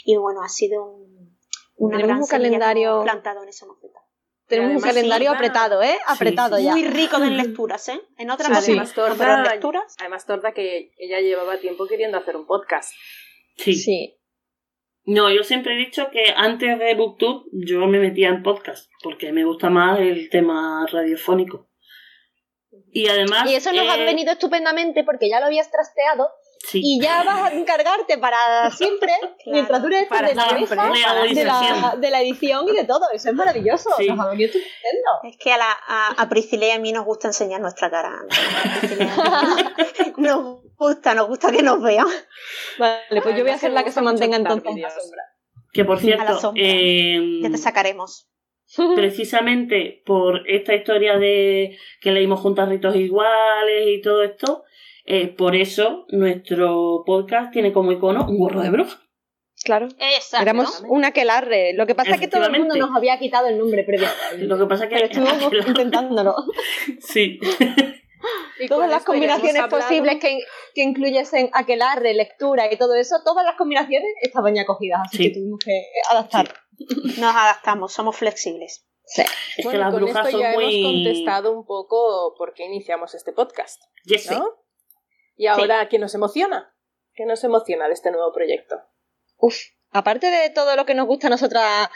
y 0.05 0.15
bueno, 0.15 0.41
ha 0.43 0.49
sido 0.49 0.83
un, 0.85 1.37
una 1.75 1.97
gran 1.97 2.19
un 2.21 2.27
calendario- 2.27 3.03
plantado 3.03 3.43
en 3.43 3.49
esa 3.49 3.65
maceta. 3.65 3.99
Tenemos 4.55 4.83
un 4.83 4.89
calendario 4.89 5.29
sí, 5.31 5.35
apretado, 5.35 5.81
¿eh? 5.81 5.97
Apretado 6.07 6.57
sí. 6.57 6.63
ya. 6.63 6.71
Muy 6.71 6.87
rico 6.87 7.19
de 7.19 7.29
lecturas, 7.31 7.89
¿eh? 7.89 8.01
En 8.17 8.29
otras 8.29 8.49
además, 8.51 8.95
lecturas. 8.95 9.95
además 9.99 10.25
Torda 10.25 10.53
que 10.53 10.91
ella 10.97 11.19
llevaba 11.19 11.57
tiempo 11.57 11.87
queriendo 11.87 12.17
hacer 12.17 12.35
un 12.35 12.45
podcast. 12.45 12.93
Sí. 13.57 13.75
Sí. 13.75 14.19
No, 15.05 15.29
yo 15.29 15.43
siempre 15.43 15.73
he 15.73 15.77
dicho 15.77 16.09
que 16.11 16.33
antes 16.35 16.79
de 16.79 16.95
Booktube 16.95 17.43
yo 17.51 17.87
me 17.87 17.99
metía 17.99 18.29
en 18.29 18.41
podcast, 18.41 18.89
porque 19.01 19.33
me 19.33 19.43
gusta 19.43 19.69
más 19.69 19.99
el 19.99 20.29
tema 20.29 20.85
radiofónico. 20.89 21.69
Y 22.91 23.07
además... 23.07 23.49
Y 23.49 23.55
eso 23.55 23.73
nos 23.73 23.87
ha 23.89 24.01
eh, 24.01 24.05
venido 24.05 24.31
estupendamente 24.31 25.03
porque 25.03 25.29
ya 25.29 25.39
lo 25.39 25.47
habías 25.47 25.69
trasteado 25.69 26.29
Sí. 26.65 26.79
y 26.81 27.01
ya 27.01 27.23
vas 27.23 27.51
a 27.51 27.53
encargarte 27.53 28.17
para 28.17 28.71
siempre, 28.71 29.11
mientras 29.45 29.81
dure 29.81 30.01
esto, 30.01 30.15
de 30.15 30.21
la 30.21 30.27
de, 30.27 30.33
la, 31.43 31.59
siempre. 31.59 31.99
de 31.99 32.09
la 32.09 32.21
edición 32.21 32.67
y 32.69 32.75
de 32.75 32.85
todo. 32.85 33.01
Eso 33.13 33.29
es 33.29 33.35
maravilloso. 33.35 33.89
Sí. 33.97 34.07
Nos 34.07 34.19
ha 34.19 34.29
venido 34.29 34.47
estupendo. 34.47 35.09
Es 35.23 35.37
que 35.37 35.51
a, 35.51 35.57
la, 35.57 35.77
a, 35.87 36.07
a 36.17 36.29
Priscila 36.29 36.67
y 36.67 36.71
a 36.71 36.79
mí 36.79 36.91
nos 36.93 37.05
gusta 37.05 37.27
enseñar 37.27 37.59
nuestra 37.61 37.89
cara. 37.91 38.11
Nos 40.17 40.61
gusta, 40.77 41.13
nos 41.13 41.27
gusta 41.27 41.51
que 41.51 41.63
nos 41.63 41.81
vean. 41.81 42.07
Vale, 42.77 43.21
pues 43.21 43.35
yo 43.35 43.43
voy 43.43 43.51
a 43.51 43.57
ser 43.57 43.71
la 43.71 43.83
que 43.83 43.91
se 43.91 44.01
mantenga 44.01 44.37
entonces 44.37 44.65
en 44.65 44.81
la 44.81 44.87
vídeos. 44.89 44.93
sombra. 45.03 45.23
Que 45.71 45.85
por 45.85 45.99
cierto, 45.99 46.53
eh, 46.55 47.39
Ya 47.41 47.49
te 47.49 47.57
sacaremos. 47.57 48.29
precisamente 48.95 50.01
por 50.05 50.49
esta 50.49 50.73
historia 50.73 51.17
de 51.17 51.77
que 52.01 52.11
leímos 52.11 52.39
juntas 52.39 52.69
ritos 52.69 52.95
iguales 52.95 53.87
y 53.87 54.01
todo 54.01 54.23
esto, 54.23 54.63
eh, 55.05 55.27
por 55.27 55.55
eso 55.55 56.05
nuestro 56.09 57.03
podcast 57.05 57.51
tiene 57.51 57.73
como 57.73 57.91
icono 57.91 58.25
un 58.27 58.37
gorro 58.37 58.61
de 58.61 58.69
bruja. 58.69 58.99
Claro. 59.63 59.87
Exacto. 59.97 60.41
Éramos 60.43 60.83
un 60.89 61.05
aquelarre. 61.05 61.73
Lo 61.73 61.85
que 61.85 61.95
pasa 61.95 62.15
es 62.15 62.19
que 62.19 62.27
todo 62.27 62.45
el 62.45 62.51
mundo 62.59 62.75
nos 62.75 62.89
había 62.95 63.17
quitado 63.17 63.47
el 63.47 63.57
nombre 63.57 63.83
previamente. 63.83 64.39
Lo 64.39 64.57
que 64.57 64.65
pasa 64.65 64.89
que 64.89 64.95
Pero 64.95 65.05
estuvimos 65.07 65.67
intentándolo. 65.67 66.35
sí, 66.99 67.39
Y 68.59 68.67
Todas 68.67 68.85
con 68.85 68.89
las 68.91 69.03
combinaciones 69.03 69.63
posibles 69.67 70.17
que, 70.19 70.39
que 70.73 70.81
incluyesen 70.83 71.49
aquelarre, 71.53 72.13
lectura 72.13 72.71
y 72.71 72.77
todo 72.77 72.95
eso, 72.95 73.17
todas 73.23 73.45
las 73.45 73.55
combinaciones 73.55 74.09
estaban 74.21 74.53
ya 74.55 74.65
cogidas, 74.65 75.01
así 75.05 75.17
Sí. 75.17 75.23
que 75.23 75.39
tuvimos 75.39 75.59
que 75.63 75.81
adaptar. 76.09 76.53
Nos 77.19 77.35
adaptamos, 77.35 77.93
somos 77.93 78.15
flexibles. 78.17 78.85
es 79.15 79.65
Bueno, 79.65 79.71
que 79.71 79.77
las 79.77 79.93
con 79.93 80.03
brujas 80.03 80.25
esto 80.27 80.31
son 80.31 80.41
ya 80.41 80.53
muy... 80.53 80.63
hemos 80.79 80.91
contestado 80.93 81.51
un 81.57 81.65
poco 81.65 82.33
por 82.37 82.53
qué 82.53 82.65
iniciamos 82.65 83.13
este 83.13 83.33
podcast, 83.33 83.81
Yes, 84.05 84.23
sí. 84.27 84.35
¿no? 84.35 84.45
Y 85.35 85.47
ahora, 85.47 85.87
¿qué 85.89 85.99
nos 85.99 86.13
emociona? 86.15 86.73
¿Qué 87.13 87.25
nos 87.25 87.43
emociona 87.43 87.87
de 87.87 87.93
este 87.93 88.11
nuevo 88.11 88.31
proyecto? 88.33 88.75
Uf, 89.37 89.55
aparte 89.91 90.27
de 90.27 90.49
todo 90.49 90.75
lo 90.75 90.85
que 90.85 90.95
nos 90.95 91.05
gusta 91.07 91.27
a 91.27 91.29
nosotras, 91.31 91.89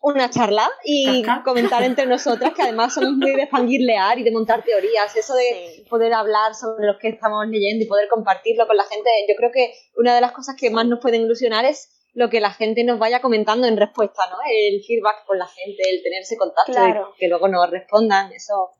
una 0.00 0.30
charla 0.30 0.68
y 0.84 1.22
comentar 1.44 1.82
entre 1.84 2.06
nosotras, 2.06 2.52
que 2.54 2.62
además 2.62 2.94
somos 2.94 3.12
muy 3.12 3.32
de 3.36 3.46
fangirlear 3.46 4.18
y 4.18 4.24
de 4.24 4.30
montar 4.32 4.64
teorías, 4.64 5.14
eso 5.16 5.34
de 5.34 5.74
Sí. 5.76 5.84
poder 5.88 6.12
hablar 6.12 6.54
sobre 6.54 6.86
lo 6.86 6.98
que 6.98 7.08
estamos 7.08 7.46
leyendo 7.48 7.84
y 7.84 7.88
poder 7.88 8.08
compartirlo 8.08 8.66
con 8.66 8.76
la 8.76 8.84
gente. 8.84 9.08
Yo 9.28 9.34
creo 9.36 9.50
que 9.52 9.72
una 9.96 10.14
de 10.14 10.20
las 10.20 10.32
cosas 10.32 10.56
que 10.58 10.70
más 10.70 10.86
nos 10.86 11.00
pueden 11.00 11.22
ilusionar 11.22 11.64
es 11.64 11.88
lo 12.14 12.28
que 12.30 12.40
la 12.40 12.50
gente 12.52 12.84
nos 12.84 12.98
vaya 12.98 13.20
comentando 13.22 13.66
en 13.66 13.76
respuesta, 13.76 14.22
¿no? 14.28 14.36
El 14.50 14.82
feedback 14.84 15.24
con 15.26 15.38
la 15.38 15.46
gente, 15.46 15.82
el 15.88 16.02
tener 16.02 16.22
ese 16.22 16.36
contacto 16.36 16.72
Claro. 16.72 17.12
y 17.16 17.18
que 17.20 17.28
luego 17.28 17.48
nos 17.48 17.70
respondan, 17.70 18.32
eso 18.32 18.70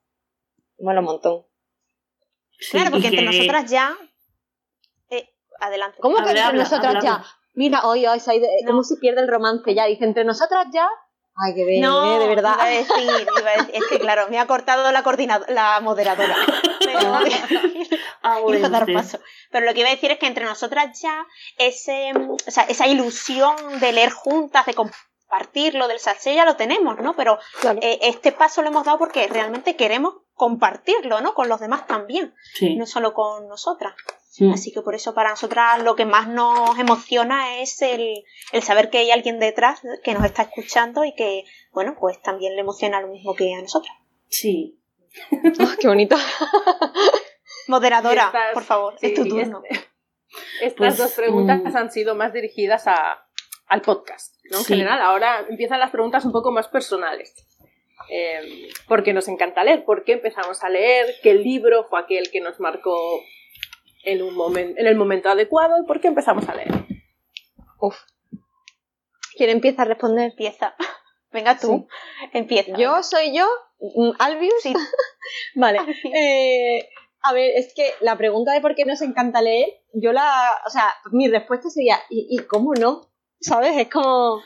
mola 0.79 1.01
un 1.01 1.07
montón. 1.07 1.47
Sí, 2.63 2.71
Claro, 2.73 2.91
porque 2.93 3.09
entre 3.09 3.25
nosotras 3.25 3.71
ya. 3.71 3.97
Eh, 5.11 5.29
adelante. 5.61 5.99
¿Cómo 6.01 6.17
que 6.17 6.23
Habla, 6.23 6.45
entre 6.47 6.59
nosotras 6.59 6.87
habla, 6.97 7.01
ya? 7.03 7.15
habla. 7.17 7.27
Mira, 7.55 7.81
hoy, 7.85 8.07
hoy, 8.07 8.19
ido- 8.19 8.49
No. 8.65 8.71
¿cómo 8.71 8.83
se 8.85 8.97
pierde 8.97 9.21
el 9.21 9.29
romance 9.29 9.75
ya? 9.75 9.85
Dice, 9.87 10.05
entre 10.05 10.25
nosotras 10.25 10.67
ya. 10.73 10.89
Ay, 11.35 11.55
qué 11.55 11.65
bien, 11.65 11.81
No, 11.83 12.17
eh, 12.17 12.19
de 12.21 12.29
verdad. 12.29 12.55
Iba 12.55 12.65
a 12.65 12.69
decir, 12.69 12.95
iba 13.41 13.51
a 13.51 13.57
decir- 13.57 13.71
es 13.75 13.85
que 13.89 13.99
claro, 13.99 14.29
me 14.29 14.39
ha 14.39 14.47
cortado 14.47 14.91
la 14.93 15.03
coordinadora, 15.03 15.53
la 15.53 15.81
moderadora. 15.81 16.37
Pero, 16.81 17.19
Ah, 18.23 18.39
bueno, 18.41 18.69
dar 18.69 18.87
paso. 18.93 19.19
Pero 19.51 19.67
lo 19.67 19.75
que 19.75 19.81
iba 19.81 19.89
a 19.89 19.93
decir 19.93 20.11
es 20.13 20.19
que 20.19 20.27
entre 20.27 20.45
nosotras 20.45 21.01
ya 21.01 21.27
ese, 21.59 22.13
o 22.29 22.51
sea, 22.51 22.65
esa 22.65 22.87
ilusión 22.87 23.55
de 23.81 23.93
leer 23.93 24.11
juntas, 24.13 24.65
de 24.67 24.75
compartirlo, 24.75 25.89
del 25.89 25.99
salseo 25.99 26.35
ya 26.35 26.45
lo 26.45 26.57
tenemos, 26.57 26.99
¿no? 27.01 27.15
Pero 27.17 27.39
Claro. 27.61 27.79
eh, 27.83 27.99
este 28.03 28.33
paso 28.33 28.63
lo 28.63 28.69
hemos 28.69 28.85
dado 28.85 28.99
porque 28.99 29.27
realmente 29.27 29.75
queremos 29.77 30.15
compartirlo, 30.35 31.21
¿no? 31.21 31.35
Con 31.35 31.49
los 31.49 31.61
demás 31.61 31.87
también, 31.87 32.35
Sí. 32.55 32.75
no 32.77 32.87
solo 32.87 33.13
con 33.15 33.49
nosotras. 33.49 33.95
Así 34.51 34.73
que 34.73 34.81
por 34.81 34.95
eso 34.95 35.13
para 35.13 35.29
nosotras 35.29 35.83
lo 35.83 35.95
que 35.95 36.07
más 36.07 36.27
nos 36.27 36.79
emociona 36.79 37.59
es 37.61 37.83
el, 37.83 38.25
el 38.53 38.63
saber 38.63 38.89
que 38.89 38.97
hay 38.99 39.11
alguien 39.11 39.39
detrás 39.39 39.83
que 40.03 40.15
nos 40.15 40.25
está 40.25 40.43
escuchando 40.43 41.05
y 41.05 41.15
que, 41.15 41.45
bueno, 41.73 41.95
pues 42.01 42.21
también 42.23 42.55
le 42.55 42.63
emociona 42.63 43.03
lo 43.03 43.09
mismo 43.09 43.35
que 43.35 43.53
a 43.53 43.61
nosotras. 43.61 43.95
Sí. 44.29 44.81
Ah, 45.61 45.77
qué 45.79 45.87
bonito. 45.87 46.17
Moderadora, 47.69 48.27
estas- 48.27 48.55
por 48.55 48.63
favor, 48.65 48.95
sí, 48.99 49.07
es 49.09 49.15
tu 49.15 49.29
turno. 49.29 49.63
este- 49.69 49.89
Estas 50.63 50.77
Pues, 50.79 50.97
dos 50.99 51.13
preguntas 51.13 51.61
mm. 51.63 51.77
han 51.77 51.91
sido 51.93 52.15
más 52.15 52.33
dirigidas 52.33 52.87
a, 52.87 53.27
al 53.67 53.83
podcast, 53.83 54.35
¿no? 54.51 54.59
En 54.59 54.65
Sí. 54.65 54.73
general, 54.75 55.03
ahora 55.03 55.45
empiezan 55.49 55.79
las 55.79 55.91
preguntas 55.91 56.25
un 56.25 56.33
poco 56.33 56.51
más 56.53 56.69
personales. 56.69 57.35
Eh, 58.09 58.69
¿Por 58.89 59.03
qué 59.03 59.13
nos 59.13 59.29
encanta 59.29 59.65
leer? 59.65 59.85
¿Por 59.85 60.05
qué 60.05 60.13
empezamos 60.13 60.63
a 60.65 60.69
leer? 60.69 61.07
¿Qué 61.23 61.35
libro 61.35 61.87
fue 61.89 62.01
aquel 62.01 62.31
que 62.31 62.41
nos 62.41 62.59
marcó 62.61 63.21
en, 64.05 64.23
un 64.23 64.35
momen- 64.35 64.75
en 64.77 64.87
el 64.87 64.97
momento 64.97 65.29
adecuado? 65.31 65.75
¿Y 65.83 65.87
por 65.87 66.01
qué 66.01 66.09
empezamos 66.09 66.49
a 66.49 66.55
leer? 66.55 66.69
Uf. 67.81 67.97
¿Quién 69.37 69.51
empieza 69.51 69.83
a 69.83 69.87
responder? 69.87 70.31
Empieza. 70.31 70.75
Venga 71.33 71.59
tú, 71.59 71.89
empieza. 72.33 72.77
Yo 72.77 73.03
soy 73.03 73.37
yo, 73.37 73.47
Mm, 73.85 74.13
Albius. 74.21 74.55
Sí. 74.63 74.73
vale. 75.57 75.81
Eh, 76.15 76.89
a 77.23 77.33
ver, 77.33 77.51
es 77.57 77.73
que 77.75 77.91
la 78.01 78.17
pregunta 78.17 78.53
de 78.53 78.61
por 78.61 78.77
qué 78.77 78.85
nos 78.85 79.01
encanta 79.03 79.43
leer, 79.43 79.67
yo 79.93 80.13
la. 80.13 80.53
O 80.65 80.71
sea, 80.71 80.95
mi 81.11 81.27
respuesta 81.27 81.69
sería, 81.69 81.99
¿y, 82.09 82.29
y 82.31 82.45
cómo 82.47 82.75
no? 82.75 83.11
¿Sabes? 83.41 83.77
Es 83.77 83.89
como. 83.89 84.41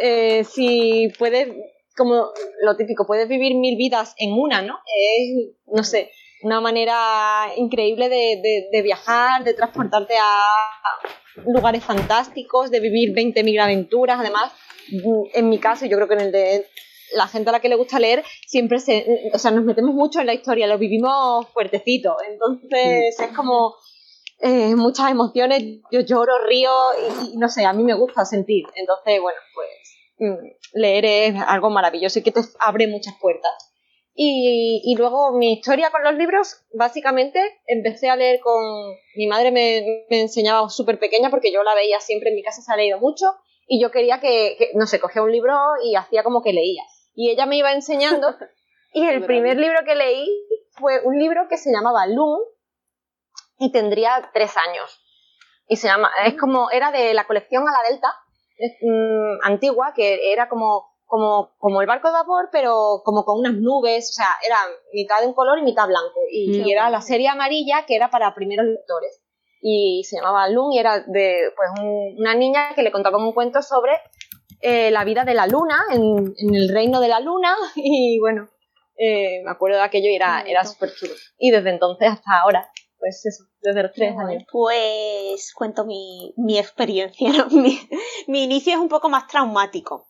eh, 0.00 0.44
si 0.44 1.12
puedes. 1.18 1.48
Como 1.96 2.30
lo 2.62 2.76
típico, 2.76 3.06
puedes 3.06 3.28
vivir 3.28 3.54
mil 3.56 3.76
vidas 3.76 4.14
en 4.18 4.32
una, 4.32 4.62
¿no? 4.62 4.78
Es, 5.18 5.50
no 5.66 5.84
sé, 5.84 6.10
una 6.42 6.60
manera 6.60 7.48
increíble 7.56 8.08
de, 8.08 8.40
de- 8.42 8.68
de 8.72 8.82
viajar, 8.82 9.44
de 9.44 9.54
transportarte 9.54 10.14
a 10.16 11.42
lugares 11.46 11.84
fantásticos, 11.84 12.70
de 12.70 12.80
vivir 12.80 13.12
20.000 13.14 13.60
aventuras. 13.60 14.18
Además, 14.20 14.52
mm, 14.90 15.22
en 15.34 15.48
mi 15.48 15.58
caso, 15.58 15.86
yo 15.86 15.96
creo 15.96 16.08
que 16.08 16.14
en 16.14 16.20
el 16.20 16.32
de 16.32 16.66
la 17.14 17.28
gente 17.28 17.50
a 17.50 17.52
la 17.52 17.60
que 17.60 17.68
le 17.68 17.76
gusta 17.76 17.98
leer, 17.98 18.24
siempre 18.46 18.78
se, 18.80 19.30
o 19.32 19.38
sea, 19.38 19.50
nos 19.50 19.64
metemos 19.64 19.94
mucho 19.94 20.20
en 20.20 20.26
la 20.26 20.34
historia, 20.34 20.66
lo 20.66 20.78
vivimos 20.78 21.46
fuertecito. 21.50 22.16
Entonces 22.28 23.20
es 23.20 23.36
como 23.36 23.74
eh, 24.40 24.74
muchas 24.74 25.10
emociones, 25.10 25.62
yo 25.90 26.00
lloro, 26.00 26.38
río 26.46 26.70
y, 27.30 27.34
y 27.34 27.36
no 27.36 27.48
sé, 27.48 27.64
a 27.66 27.72
mí 27.74 27.82
me 27.84 27.94
gusta 27.94 28.24
sentir. 28.24 28.64
Entonces, 28.74 29.20
bueno, 29.20 29.38
pues 29.54 29.68
leer 30.72 31.04
es 31.04 31.34
algo 31.46 31.70
maravilloso 31.70 32.18
y 32.18 32.22
que 32.22 32.32
te 32.32 32.40
abre 32.60 32.86
muchas 32.86 33.14
puertas. 33.20 33.72
Y, 34.14 34.82
y 34.84 34.94
luego 34.96 35.32
mi 35.32 35.54
historia 35.54 35.90
con 35.90 36.04
los 36.04 36.14
libros, 36.14 36.64
básicamente 36.74 37.40
empecé 37.66 38.10
a 38.10 38.16
leer 38.16 38.40
con... 38.40 38.62
Mi 39.16 39.26
madre 39.26 39.50
me, 39.50 40.06
me 40.10 40.20
enseñaba 40.20 40.68
súper 40.68 40.98
pequeña 40.98 41.30
porque 41.30 41.52
yo 41.52 41.62
la 41.62 41.74
veía 41.74 41.98
siempre 42.00 42.30
en 42.30 42.36
mi 42.36 42.42
casa, 42.42 42.60
se 42.60 42.72
ha 42.72 42.76
leído 42.76 42.98
mucho 42.98 43.26
y 43.66 43.80
yo 43.80 43.90
quería 43.90 44.20
que, 44.20 44.56
que, 44.58 44.70
no 44.74 44.86
sé, 44.86 45.00
cogía 45.00 45.22
un 45.22 45.32
libro 45.32 45.54
y 45.82 45.96
hacía 45.96 46.22
como 46.22 46.42
que 46.42 46.52
leía. 46.52 46.82
Y 47.14 47.30
ella 47.30 47.46
me 47.46 47.56
iba 47.56 47.72
enseñando 47.72 48.34
y 48.92 49.06
el 49.06 49.24
primer 49.24 49.56
libro 49.56 49.80
que 49.84 49.94
leí 49.94 50.28
fue 50.72 51.00
un 51.04 51.18
libro 51.18 51.48
que 51.48 51.56
se 51.56 51.72
llamaba 51.72 52.06
Loom 52.06 52.40
y 53.58 53.72
tendría 53.72 54.30
tres 54.34 54.54
años. 54.68 55.00
Y 55.68 55.76
se 55.76 55.88
llama, 55.88 56.10
es 56.26 56.36
como, 56.36 56.70
era 56.70 56.90
de 56.90 57.14
la 57.14 57.26
colección 57.26 57.66
a 57.66 57.72
la 57.72 57.88
Delta, 57.88 58.14
mm, 58.80 59.38
antigua, 59.44 59.92
que 59.94 60.32
era 60.32 60.48
como, 60.48 60.90
como, 61.06 61.52
como 61.58 61.80
el 61.80 61.86
barco 61.86 62.08
de 62.08 62.14
vapor, 62.14 62.48
pero 62.52 63.02
como 63.04 63.24
con 63.24 63.38
unas 63.38 63.54
nubes, 63.54 64.10
o 64.10 64.12
sea, 64.12 64.28
era 64.46 64.56
mitad 64.92 65.20
de 65.20 65.26
un 65.26 65.34
color 65.34 65.58
y 65.58 65.62
mitad 65.62 65.86
blanco. 65.86 66.20
Y, 66.30 66.60
Mm. 66.62 66.66
y 66.66 66.72
era 66.72 66.90
la 66.90 67.00
serie 67.02 67.28
amarilla 67.28 67.84
que 67.86 67.96
era 67.96 68.10
para 68.10 68.34
primeros 68.34 68.66
lectores. 68.66 69.22
Y 69.60 70.02
se 70.04 70.16
llamaba 70.16 70.48
Loom 70.48 70.72
y 70.72 70.78
era 70.78 71.00
de 71.00 71.36
pues 71.56 71.68
un- 71.80 72.16
una 72.18 72.34
niña 72.34 72.74
que 72.74 72.82
le 72.82 72.90
contaba 72.90 73.18
un 73.18 73.32
cuento 73.32 73.62
sobre 73.62 73.92
eh, 74.60 74.90
la 74.90 75.04
vida 75.04 75.24
de 75.24 75.34
la 75.34 75.46
luna 75.46 75.76
en, 75.90 76.34
en 76.36 76.54
el 76.54 76.68
reino 76.68 77.00
de 77.00 77.08
la 77.08 77.18
luna 77.20 77.54
y 77.76 78.18
bueno 78.20 78.48
eh, 78.96 79.40
me 79.44 79.50
acuerdo 79.50 79.78
de 79.78 79.82
aquello 79.84 80.08
y 80.10 80.14
era, 80.14 80.42
era 80.46 80.64
súper 80.64 80.92
chulo. 80.94 81.12
Y 81.38 81.50
desde 81.50 81.70
entonces 81.70 82.08
hasta 82.10 82.40
ahora, 82.40 82.70
pues 83.02 83.26
eso, 83.26 83.46
desde 83.60 83.82
los 83.82 83.92
tres 83.92 84.16
años. 84.16 84.44
Pues 84.52 85.52
cuento 85.54 85.84
mi, 85.84 86.32
mi 86.36 86.56
experiencia. 86.56 87.32
¿no? 87.32 87.46
Mi, 87.50 87.80
mi 88.28 88.44
inicio 88.44 88.74
es 88.74 88.78
un 88.78 88.88
poco 88.88 89.08
más 89.08 89.26
traumático. 89.26 90.08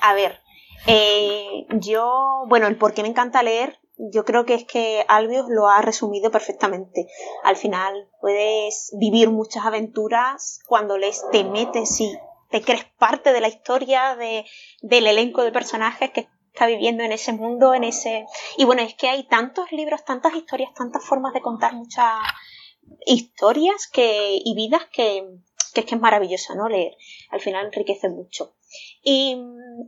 A 0.00 0.14
ver, 0.14 0.38
eh, 0.86 1.66
yo, 1.70 2.44
bueno, 2.46 2.68
el 2.68 2.78
por 2.78 2.94
qué 2.94 3.02
me 3.02 3.08
encanta 3.08 3.42
leer, 3.42 3.80
yo 4.12 4.24
creo 4.24 4.44
que 4.44 4.54
es 4.54 4.64
que 4.64 5.04
Albios 5.08 5.46
lo 5.48 5.68
ha 5.68 5.82
resumido 5.82 6.30
perfectamente. 6.30 7.08
Al 7.42 7.56
final 7.56 8.08
puedes 8.20 8.92
vivir 8.96 9.30
muchas 9.30 9.66
aventuras 9.66 10.60
cuando 10.68 10.98
lees, 10.98 11.24
te 11.32 11.42
metes 11.42 12.00
y 12.00 12.16
te 12.50 12.62
crees 12.62 12.84
parte 12.96 13.32
de 13.32 13.40
la 13.40 13.48
historia, 13.48 14.14
de, 14.14 14.44
del 14.82 15.08
elenco 15.08 15.42
de 15.42 15.50
personajes 15.50 16.10
que 16.10 16.28
está 16.52 16.66
viviendo 16.66 17.02
en 17.02 17.12
ese 17.12 17.32
mundo, 17.32 17.74
en 17.74 17.84
ese... 17.84 18.26
Y 18.56 18.64
bueno, 18.64 18.82
es 18.82 18.94
que 18.94 19.08
hay 19.08 19.24
tantos 19.24 19.70
libros, 19.72 20.04
tantas 20.04 20.34
historias, 20.34 20.74
tantas 20.74 21.04
formas 21.04 21.32
de 21.32 21.40
contar 21.40 21.74
muchas 21.74 22.18
historias 23.06 23.86
que, 23.86 24.40
y 24.44 24.54
vidas 24.54 24.82
que, 24.92 25.24
que 25.72 25.80
es 25.80 25.86
que 25.86 25.94
es 25.94 26.00
maravilloso, 26.00 26.54
¿no? 26.54 26.68
Leer. 26.68 26.96
Al 27.30 27.40
final 27.40 27.66
enriquece 27.66 28.08
mucho. 28.08 28.54
Y, 29.02 29.36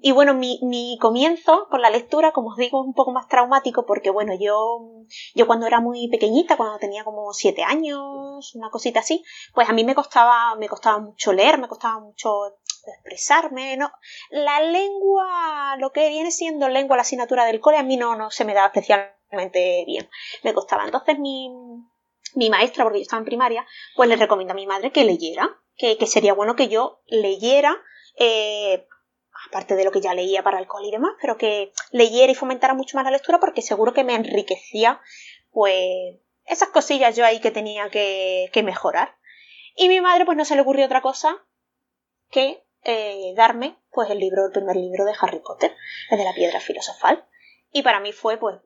y 0.00 0.12
bueno, 0.12 0.34
mi, 0.34 0.58
mi, 0.62 0.98
comienzo 1.00 1.68
con 1.70 1.82
la 1.82 1.90
lectura, 1.90 2.32
como 2.32 2.50
os 2.50 2.56
digo, 2.56 2.82
es 2.82 2.86
un 2.86 2.94
poco 2.94 3.12
más 3.12 3.28
traumático 3.28 3.86
porque, 3.86 4.10
bueno, 4.10 4.32
yo, 4.38 5.04
yo 5.34 5.46
cuando 5.46 5.66
era 5.66 5.80
muy 5.80 6.08
pequeñita, 6.08 6.56
cuando 6.56 6.78
tenía 6.78 7.04
como 7.04 7.32
siete 7.32 7.62
años, 7.62 8.54
una 8.54 8.70
cosita 8.70 9.00
así, 9.00 9.22
pues 9.54 9.68
a 9.68 9.72
mí 9.72 9.84
me 9.84 9.94
costaba, 9.94 10.56
me 10.56 10.68
costaba 10.68 10.98
mucho 10.98 11.32
leer, 11.32 11.58
me 11.58 11.68
costaba 11.68 12.00
mucho 12.00 12.56
expresarme, 12.86 13.76
no, 13.76 13.92
la 14.30 14.60
lengua, 14.60 15.76
lo 15.78 15.92
que 15.92 16.08
viene 16.08 16.30
siendo 16.30 16.68
lengua, 16.68 16.96
la 16.96 17.02
asignatura 17.02 17.44
del 17.44 17.60
cole, 17.60 17.78
a 17.78 17.82
mí 17.82 17.96
no, 17.96 18.16
no 18.16 18.30
se 18.30 18.44
me 18.44 18.54
daba 18.54 18.68
especialmente 18.68 19.84
bien, 19.86 20.08
me 20.42 20.54
costaba. 20.54 20.84
Entonces 20.84 21.18
mi, 21.18 21.50
mi 22.34 22.50
maestra, 22.50 22.84
porque 22.84 22.98
yo 22.98 23.02
estaba 23.02 23.20
en 23.20 23.26
primaria, 23.26 23.66
pues 23.94 24.08
le 24.08 24.16
recomiendo 24.16 24.52
a 24.52 24.56
mi 24.56 24.66
madre 24.66 24.90
que 24.90 25.04
leyera, 25.04 25.61
que, 25.76 26.06
sería 26.06 26.34
bueno 26.34 26.56
que 26.56 26.68
yo 26.68 27.02
leyera 27.06 27.76
eh, 28.18 28.86
aparte 29.48 29.74
de 29.74 29.84
lo 29.84 29.90
que 29.90 30.00
ya 30.00 30.14
leía 30.14 30.42
para 30.42 30.64
cole 30.66 30.88
y 30.88 30.90
demás, 30.90 31.12
pero 31.20 31.36
que 31.36 31.72
leyera 31.90 32.32
y 32.32 32.34
fomentara 32.34 32.74
mucho 32.74 32.96
más 32.96 33.04
la 33.04 33.10
lectura 33.10 33.40
porque 33.40 33.62
seguro 33.62 33.92
que 33.92 34.04
me 34.04 34.14
enriquecía, 34.14 35.00
pues, 35.50 36.16
esas 36.44 36.68
cosillas 36.68 37.16
yo 37.16 37.24
ahí 37.24 37.40
que 37.40 37.50
tenía 37.50 37.90
que, 37.90 38.50
que 38.52 38.62
mejorar. 38.62 39.16
Y 39.76 39.88
mi 39.88 40.00
madre, 40.00 40.24
pues 40.24 40.36
no 40.36 40.44
se 40.44 40.54
le 40.54 40.62
ocurrió 40.62 40.86
otra 40.86 41.00
cosa 41.00 41.36
que 42.30 42.64
eh, 42.84 43.32
darme, 43.36 43.76
pues, 43.90 44.10
el 44.10 44.18
libro, 44.18 44.46
el 44.46 44.52
primer 44.52 44.76
libro 44.76 45.04
de 45.04 45.14
Harry 45.20 45.40
Potter, 45.40 45.74
el 46.10 46.18
de 46.18 46.24
la 46.24 46.34
piedra 46.34 46.60
filosofal. 46.60 47.26
Y 47.72 47.82
para 47.82 48.00
mí 48.00 48.12
fue, 48.12 48.36
pues, 48.38 48.56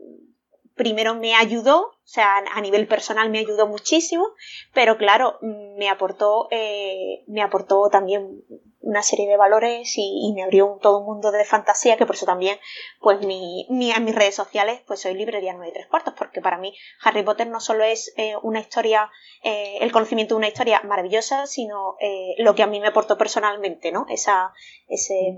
primero 0.77 1.15
me 1.15 1.35
ayudó, 1.35 1.87
o 1.87 1.95
sea, 2.05 2.37
a 2.37 2.61
nivel 2.61 2.87
personal 2.87 3.31
me 3.31 3.39
ayudó 3.39 3.67
muchísimo, 3.67 4.29
pero 4.73 4.97
claro, 4.99 5.39
me 5.41 5.89
aportó, 5.89 6.49
eh, 6.51 7.25
me 7.27 7.43
aportó 7.43 7.89
también 7.91 8.45
una 8.87 9.03
serie 9.03 9.27
de 9.27 9.37
valores 9.37 9.99
y, 9.99 10.29
y, 10.29 10.33
me 10.33 10.45
abrió 10.45 10.79
todo 10.81 11.01
un 11.01 11.07
mundo 11.07 11.33
de 11.33 11.45
fantasía 11.45 11.97
que 11.97 12.07
por 12.07 12.15
eso 12.15 12.25
también 12.25 12.57
pues 13.01 13.21
mi, 13.27 13.67
mi, 13.69 13.91
en 13.91 14.05
mis 14.05 14.15
redes 14.15 14.37
sociales 14.37 14.81
pues 14.87 15.01
soy 15.01 15.15
librería 15.15 15.55
9 15.55 15.71
y 15.71 15.75
3 15.75 15.87
cuartos 15.89 16.15
porque 16.17 16.41
para 16.41 16.57
mí 16.57 16.73
Harry 17.03 17.25
Potter 17.25 17.49
no 17.49 17.59
solo 17.59 17.83
es 17.83 18.13
eh, 18.17 18.35
una 18.43 18.61
historia 18.61 19.11
eh, 19.43 19.79
el 19.81 19.91
conocimiento 19.91 20.35
de 20.35 20.39
una 20.39 20.49
historia 20.49 20.83
maravillosa 20.85 21.49
sino 21.49 21.97
eh, 22.01 22.37
lo 22.39 22.55
que 22.55 22.63
a 22.63 22.69
mí 22.69 22.79
me 22.79 22.87
aportó 22.87 23.19
personalmente 23.19 23.91
no 23.91 24.07
esa 24.09 24.53
ese 24.87 25.37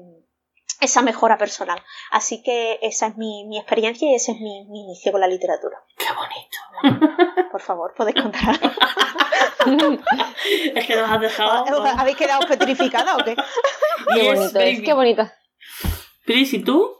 esa 0.81 1.03
mejora 1.03 1.37
personal. 1.39 1.81
Así 2.11 2.43
que 2.43 2.79
esa 2.83 3.07
es 3.09 3.17
mi, 3.17 3.47
mi 3.47 3.59
experiencia 3.59 4.11
y 4.11 4.15
ese 4.15 4.33
es 4.33 4.41
mi, 4.41 4.65
mi, 4.67 4.85
inicio 4.85 5.13
con 5.13 5.21
la 5.21 5.29
literatura. 5.29 5.83
¡Qué 5.97 6.07
bonito! 6.15 6.59
Por 7.51 7.61
favor, 7.61 7.95
podéis 7.97 8.23
contar. 8.23 8.55
es 10.75 10.87
que 10.87 10.97
nos 10.97 11.11
has 11.11 11.21
dejado. 11.21 11.85
¿Habéis 11.99 12.17
quedado 12.17 12.47
petrificada 12.47 13.17
o 13.17 13.25
qué? 13.25 13.37
Qué 14.15 14.23
yes, 14.23 14.39
bonito, 14.39 14.59
es, 14.61 14.81
qué 14.81 14.93
bonito. 14.93 15.29
Pris, 16.25 16.55
¿y 16.55 16.63
tú? 16.63 16.99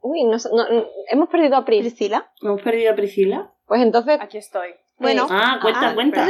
Uy, 0.00 0.24
no, 0.24 0.38
no, 0.52 0.86
hemos 1.08 1.28
perdido 1.28 1.56
a 1.56 1.64
Pris. 1.64 1.80
¿Priscila? 1.80 2.32
¿Hemos 2.40 2.62
perdido 2.62 2.92
a 2.92 2.96
Priscila? 2.96 3.52
Pues 3.66 3.82
entonces. 3.82 4.18
Aquí 4.20 4.38
estoy. 4.38 4.74
Bueno. 4.96 5.26
Ah, 5.30 5.58
cuenta, 5.60 5.90
ah, 5.90 5.94
cuenta. 5.94 6.26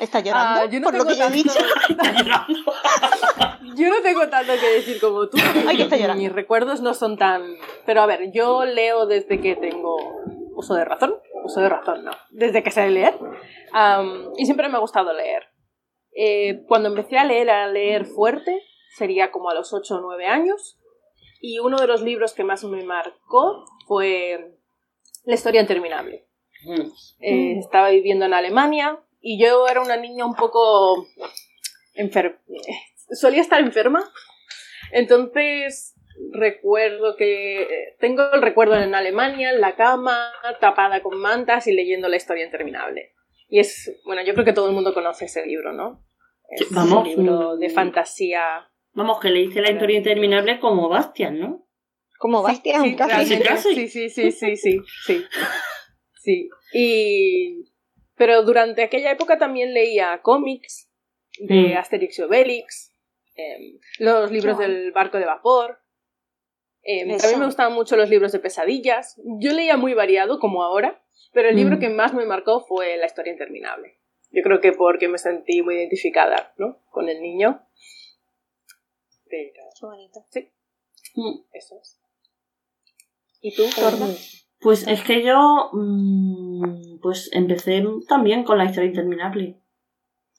¿Está 0.00 0.20
llorando? 0.20 0.62
Ah, 0.62 0.66
yo 0.66 0.80
no 0.80 0.86
por 0.86 0.98
lo 0.98 1.06
que 1.06 1.16
yo 1.16 1.26
he 1.26 1.30
dicho. 1.30 1.58
yo 3.76 3.88
no 3.88 4.02
tengo 4.02 4.28
tanto 4.28 4.52
que 4.60 4.74
decir 4.74 5.00
como 5.00 5.28
tú. 5.28 5.38
Ay, 5.66 5.76
que 5.76 5.84
está 5.84 5.96
llorando. 5.96 6.22
Mis 6.22 6.32
recuerdos 6.32 6.80
no 6.80 6.94
son 6.94 7.16
tan. 7.16 7.42
Pero 7.86 8.02
a 8.02 8.06
ver, 8.06 8.32
yo 8.32 8.64
leo 8.64 9.06
desde 9.06 9.40
que 9.40 9.56
tengo 9.56 9.96
uso 10.54 10.74
de 10.74 10.84
razón. 10.84 11.14
Uso 11.44 11.60
de 11.60 11.68
razón, 11.68 12.04
no. 12.04 12.12
Desde 12.30 12.62
que 12.62 12.70
sé 12.70 12.88
leer. 12.90 13.14
Um, 13.20 14.32
y 14.36 14.46
siempre 14.46 14.68
me 14.68 14.76
ha 14.76 14.80
gustado 14.80 15.12
leer. 15.12 15.44
Eh, 16.16 16.62
cuando 16.68 16.88
empecé 16.88 17.18
a 17.18 17.24
leer, 17.24 17.50
a 17.50 17.66
leer 17.66 18.06
fuerte, 18.06 18.62
sería 18.96 19.30
como 19.30 19.50
a 19.50 19.54
los 19.54 19.72
8 19.72 19.96
o 19.96 20.00
9 20.00 20.26
años. 20.26 20.78
Y 21.40 21.58
uno 21.58 21.78
de 21.78 21.86
los 21.86 22.02
libros 22.02 22.32
que 22.32 22.44
más 22.44 22.64
me 22.64 22.84
marcó 22.84 23.64
fue 23.86 24.56
La 25.24 25.34
historia 25.34 25.60
interminable. 25.60 26.26
Mm. 26.64 26.88
Eh, 27.20 27.58
estaba 27.58 27.90
viviendo 27.90 28.24
en 28.24 28.32
Alemania, 28.32 29.03
y 29.26 29.42
yo 29.42 29.66
era 29.66 29.80
una 29.80 29.96
niña 29.96 30.26
un 30.26 30.34
poco 30.34 31.08
enferma. 31.94 32.38
Solía 33.10 33.40
estar 33.40 33.58
enferma. 33.58 34.04
Entonces 34.92 35.94
recuerdo 36.32 37.16
que 37.16 37.94
tengo 37.98 38.22
el 38.34 38.42
recuerdo 38.42 38.76
en 38.76 38.94
Alemania, 38.94 39.50
en 39.50 39.62
la 39.62 39.76
cama, 39.76 40.30
tapada 40.60 41.02
con 41.02 41.18
mantas 41.18 41.66
y 41.66 41.72
leyendo 41.72 42.08
la 42.08 42.16
historia 42.16 42.44
interminable. 42.44 43.14
Y 43.48 43.60
es, 43.60 43.98
bueno, 44.04 44.22
yo 44.22 44.34
creo 44.34 44.44
que 44.44 44.52
todo 44.52 44.68
el 44.68 44.74
mundo 44.74 44.92
conoce 44.92 45.24
ese 45.24 45.46
libro, 45.46 45.72
¿no? 45.72 46.04
Es 46.50 46.70
Vamos, 46.70 46.98
un 46.98 47.08
libro 47.08 47.56
de 47.56 47.70
fantasía. 47.70 48.70
Vamos, 48.92 49.20
que 49.20 49.30
leíste 49.30 49.62
la 49.62 49.70
historia 49.70 49.96
interminable 49.96 50.60
como 50.60 50.90
Bastian, 50.90 51.40
¿no? 51.40 51.66
Como 52.18 52.42
Bastian, 52.42 52.82
sí, 52.84 52.94
casi. 52.94 53.38
casi. 53.40 53.74
Sí, 53.74 53.88
sí, 53.88 54.10
sí, 54.10 54.30
sí, 54.32 54.56
sí, 54.56 54.80
sí. 55.06 55.24
Sí. 56.20 56.48
Y 56.74 57.73
pero 58.16 58.42
durante 58.42 58.82
aquella 58.82 59.10
época 59.10 59.38
también 59.38 59.74
leía 59.74 60.20
cómics 60.22 60.90
de 61.38 61.74
mm. 61.74 61.78
Asterix 61.78 62.18
y 62.18 62.22
Obelix, 62.22 62.94
eh, 63.36 63.78
los 63.98 64.30
libros 64.30 64.58
del 64.58 64.92
barco 64.92 65.18
de 65.18 65.26
vapor. 65.26 65.80
Eh, 66.82 67.06
también 67.18 67.40
me 67.40 67.46
gustaban 67.46 67.72
mucho 67.72 67.96
los 67.96 68.10
libros 68.10 68.32
de 68.32 68.38
pesadillas. 68.38 69.20
Yo 69.40 69.52
leía 69.52 69.76
muy 69.76 69.94
variado, 69.94 70.38
como 70.38 70.62
ahora, 70.62 71.02
pero 71.32 71.48
el 71.48 71.56
libro 71.56 71.76
mm. 71.76 71.80
que 71.80 71.88
más 71.88 72.14
me 72.14 72.26
marcó 72.26 72.60
fue 72.60 72.96
La 72.96 73.06
historia 73.06 73.32
interminable. 73.32 73.98
Yo 74.30 74.42
creo 74.42 74.60
que 74.60 74.72
porque 74.72 75.08
me 75.08 75.18
sentí 75.18 75.62
muy 75.62 75.76
identificada 75.76 76.52
¿no? 76.56 76.82
con 76.90 77.08
el 77.08 77.20
niño. 77.20 77.66
Pero... 79.28 79.62
Qué 79.78 79.86
bonito. 79.86 80.26
Sí. 80.30 80.52
Mm. 81.14 81.44
Eso 81.52 81.78
es. 81.80 82.00
¿Y 83.40 83.54
tú? 83.54 83.64
Pues 84.64 84.88
es 84.88 85.02
que 85.02 85.22
yo 85.22 85.68
mmm, 85.74 86.98
pues 87.02 87.28
empecé 87.34 87.84
también 88.08 88.44
con 88.44 88.56
la 88.56 88.64
historia 88.64 88.88
interminable. 88.88 89.60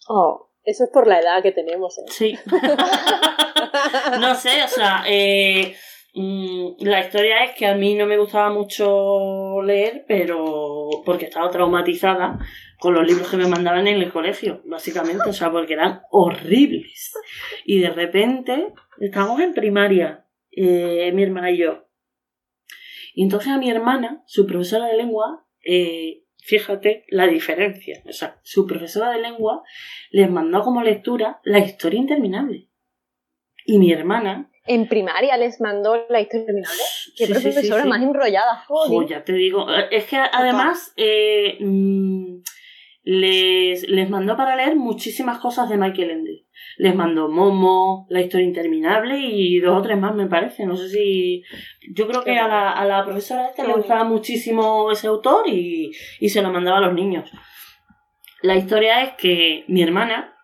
Oh, 0.08 0.50
eso 0.64 0.86
es 0.86 0.90
por 0.92 1.06
la 1.06 1.20
edad 1.20 1.44
que 1.44 1.52
tenemos. 1.52 2.00
¿eh? 2.00 2.06
Sí. 2.08 2.36
no 4.20 4.34
sé, 4.34 4.64
o 4.64 4.68
sea, 4.68 5.04
eh, 5.08 5.76
mmm, 6.16 6.70
la 6.80 7.02
historia 7.02 7.44
es 7.44 7.56
que 7.56 7.68
a 7.68 7.76
mí 7.76 7.94
no 7.94 8.08
me 8.08 8.18
gustaba 8.18 8.50
mucho 8.50 9.62
leer, 9.62 10.06
pero 10.08 10.90
porque 11.06 11.26
estaba 11.26 11.52
traumatizada 11.52 12.40
con 12.80 12.96
los 12.96 13.06
libros 13.06 13.30
que 13.30 13.38
me 13.38 13.48
mandaban 13.48 13.88
en 13.88 14.02
el 14.02 14.12
colegio, 14.12 14.64
básicamente, 14.66 15.30
o 15.30 15.34
sea, 15.34 15.52
porque 15.52 15.74
eran 15.74 16.02
horribles. 16.10 17.14
Y 17.64 17.78
de 17.78 17.92
repente, 17.92 18.74
estábamos 19.00 19.40
en 19.42 19.54
primaria, 19.54 20.26
eh, 20.50 21.12
mi 21.14 21.22
hermana 21.22 21.52
y 21.52 21.58
yo, 21.58 21.85
y 23.16 23.24
entonces 23.24 23.50
a 23.50 23.58
mi 23.58 23.72
hermana, 23.72 24.22
su 24.28 24.46
profesora 24.46 24.88
de 24.88 24.98
lengua, 24.98 25.48
eh, 25.64 26.24
fíjate 26.44 27.06
la 27.08 27.28
diferencia. 27.28 28.04
O 28.08 28.12
sea, 28.12 28.40
su 28.44 28.68
profesora 28.68 29.10
de 29.12 29.22
lengua 29.22 29.64
les 30.12 30.30
mandó 30.30 30.62
como 30.64 30.84
lectura 30.84 31.40
la 31.44 31.60
historia 31.60 32.00
interminable. 32.00 32.68
Y 33.66 33.80
mi 33.80 33.92
hermana. 33.94 34.52
En 34.68 34.88
primaria 34.90 35.38
les 35.38 35.62
mandó 35.62 36.06
la 36.10 36.20
historia 36.20 36.42
interminable. 36.42 36.82
Qué 37.18 37.26
Sí, 37.26 37.32
profesora 37.32 37.62
sí, 37.62 37.84
sí. 37.84 37.90
más 37.90 38.02
enrollada, 38.04 38.64
joder. 38.68 38.92
Oh, 38.92 39.08
ya 39.08 39.24
te 39.24 39.34
digo. 39.34 39.66
Es 39.92 40.06
que 40.06 40.18
además 40.18 40.94
eh, 40.98 41.58
mm, 41.62 42.42
les, 43.06 43.88
les 43.88 44.10
mandó 44.10 44.36
para 44.36 44.56
leer 44.56 44.76
muchísimas 44.76 45.38
cosas 45.38 45.70
de 45.70 45.78
Michael 45.78 46.10
Ende. 46.10 46.46
Les 46.78 46.96
mandó 46.96 47.30
Momo, 47.30 48.08
La 48.10 48.20
historia 48.20 48.48
interminable 48.48 49.20
y 49.20 49.60
dos 49.60 49.78
o 49.78 49.82
tres 49.84 49.98
más, 49.98 50.16
me 50.16 50.26
parece. 50.26 50.66
No 50.66 50.76
sé 50.76 50.90
si. 50.90 51.44
Yo 51.94 52.08
creo 52.08 52.24
que 52.24 52.40
a 52.40 52.48
la, 52.48 52.72
a 52.72 52.84
la 52.86 53.06
profesora 53.06 53.48
esta 53.48 53.64
le 53.64 53.74
gustaba 53.74 54.04
muchísimo 54.04 54.92
ese 54.92 55.06
autor 55.06 55.48
y, 55.48 55.92
y 56.20 56.30
se 56.30 56.42
lo 56.42 56.52
mandaba 56.52 56.80
a 56.80 56.82
los 56.82 56.94
niños. 56.94 57.32
La 58.42 58.56
historia 58.56 59.04
es 59.04 59.14
que 59.14 59.66
mi 59.68 59.84
hermana 59.84 60.36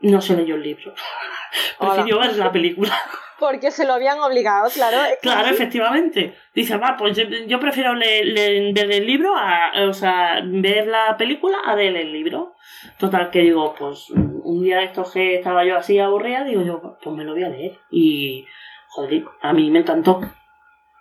No 0.00 0.20
se 0.20 0.36
leyó 0.36 0.54
el 0.54 0.62
libro. 0.62 0.94
Prefirió 1.80 2.20
ver 2.20 2.36
la 2.36 2.52
película. 2.52 2.96
Porque 3.38 3.70
se 3.70 3.86
lo 3.86 3.92
habían 3.94 4.18
obligado, 4.20 4.68
claro. 4.70 4.96
es 5.04 5.12
que- 5.14 5.28
Claro, 5.28 5.48
efectivamente. 5.48 6.34
Dice, 6.54 6.76
va, 6.76 6.96
pues 6.98 7.16
yo, 7.16 7.24
yo 7.46 7.60
prefiero 7.60 7.94
le- 7.94 8.24
le- 8.24 8.72
ver 8.72 8.90
el 8.90 9.06
libro, 9.06 9.34
a, 9.36 9.70
o 9.88 9.92
sea, 9.92 10.40
ver 10.44 10.86
la 10.88 11.16
película 11.16 11.58
a 11.64 11.76
leer 11.76 11.96
el 11.96 12.12
libro. 12.12 12.54
Total, 12.98 13.30
que 13.30 13.40
digo, 13.40 13.74
pues 13.78 14.10
un 14.10 14.62
día 14.62 14.78
de 14.78 14.84
estos 14.84 15.12
que 15.12 15.36
estaba 15.36 15.64
yo 15.64 15.76
así 15.76 15.98
aburrida, 15.98 16.42
digo 16.44 16.62
yo, 16.62 16.98
pues 17.02 17.14
me 17.16 17.24
lo 17.24 17.32
voy 17.34 17.44
a 17.44 17.48
leer. 17.48 17.78
Y, 17.90 18.44
joder, 18.88 19.24
a 19.40 19.52
mí 19.52 19.70
me 19.70 19.80
encantó. 19.80 20.20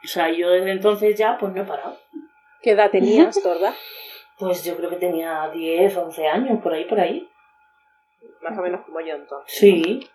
O 0.04 0.08
sea, 0.08 0.30
yo 0.30 0.50
desde 0.52 0.72
entonces 0.72 1.18
ya, 1.18 1.38
pues 1.40 1.54
no 1.54 1.62
he 1.64 1.66
parado. 1.66 1.98
¿Qué 2.62 2.72
edad 2.72 2.92
tenías, 2.92 3.42
Torda? 3.42 3.74
Pues 4.38 4.64
yo 4.64 4.78
creo 4.78 4.90
que 4.92 4.98
tenía 4.98 5.50
10, 5.52 5.98
11 5.98 6.28
años, 6.28 6.60
por 6.62 6.74
ahí, 6.74 6.86
por 6.86 7.00
ahí. 7.00 7.28
Más 8.42 8.58
o 8.58 8.62
menos 8.62 8.82
como 8.86 9.00
yo 9.02 9.16
entonces. 9.16 9.58
Sí. 9.58 10.08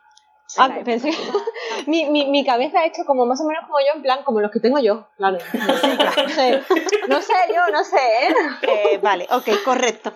Ah, 0.59 0.71
pensé 0.85 1.11
mi, 1.87 2.05
mi, 2.11 2.27
mi 2.27 2.45
cabeza 2.45 2.81
ha 2.81 2.87
hecho 2.87 3.05
como 3.07 3.25
más 3.27 3.41
o 3.41 3.45
menos 3.45 3.65
como 3.67 3.79
yo, 3.81 3.87
en 3.97 4.03
plan, 4.03 4.23
como 4.25 4.41
los 4.41 4.51
que 4.51 4.61
tengo 4.61 4.79
yo. 4.79 5.09
Claro. 5.17 5.39
No 5.53 6.29
sé, 6.29 6.63
no 7.09 7.21
sé 7.23 7.33
yo, 7.55 7.73
no 7.73 7.85
sé, 7.85 7.97
¿eh? 7.97 8.35
Eh, 8.63 8.99
vale, 9.03 9.27
ok, 9.31 9.49
correcto. 9.65 10.13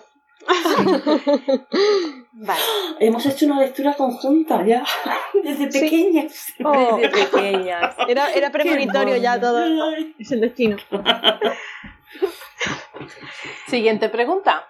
vale. 2.33 2.61
Hemos 2.99 3.25
hecho 3.25 3.45
una 3.47 3.59
lectura 3.59 3.93
conjunta 3.93 4.63
ya, 4.65 4.83
desde 5.43 5.71
Sí. 5.71 5.79
pequeñas. 5.81 6.53
Oh, 6.63 6.97
Desde 6.97 7.25
pequeñas. 7.25 7.95
era, 8.07 8.31
era 8.31 8.49
premonitorio 8.51 9.17
ya 9.17 9.39
todo. 9.39 9.65
Es 10.19 10.31
el 10.31 10.41
destino. 10.41 10.77
Siguiente 13.67 14.09
pregunta. 14.09 14.65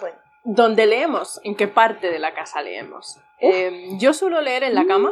Bueno. 0.00 0.16
¿Dónde 0.44 0.86
leemos? 0.86 1.40
¿En 1.44 1.54
qué 1.54 1.68
parte 1.68 2.10
de 2.10 2.18
la 2.18 2.34
casa 2.34 2.62
leemos? 2.62 3.18
Eh, 3.40 3.90
yo 3.98 4.12
suelo 4.14 4.40
leer 4.40 4.62
en 4.64 4.74
la 4.74 4.86
cama. 4.86 5.10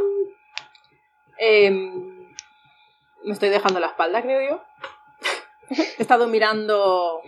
Eh, 1.39 1.71
me 1.71 3.33
estoy 3.33 3.49
dejando 3.51 3.79
la 3.81 3.89
espalda, 3.89 4.23
creo 4.23 4.49
yo. 4.51 4.65
He 5.99 6.03
estado 6.03 6.27
mirando. 6.29 7.21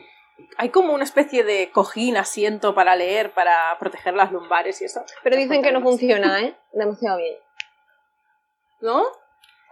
Hay 0.56 0.70
como 0.70 0.94
una 0.94 1.04
especie 1.04 1.44
de 1.44 1.70
cojín, 1.70 2.16
asiento 2.16 2.74
para 2.74 2.96
leer, 2.96 3.32
para 3.32 3.76
proteger 3.78 4.14
las 4.14 4.32
lumbares 4.32 4.80
y 4.80 4.86
eso. 4.86 5.04
Pero 5.22 5.36
dicen 5.36 5.62
que 5.62 5.72
no 5.72 5.82
funciona, 5.82 6.40
¿eh? 6.40 6.56
Demasiado 6.72 7.18
bien. 7.18 7.36
¿No? 8.80 9.04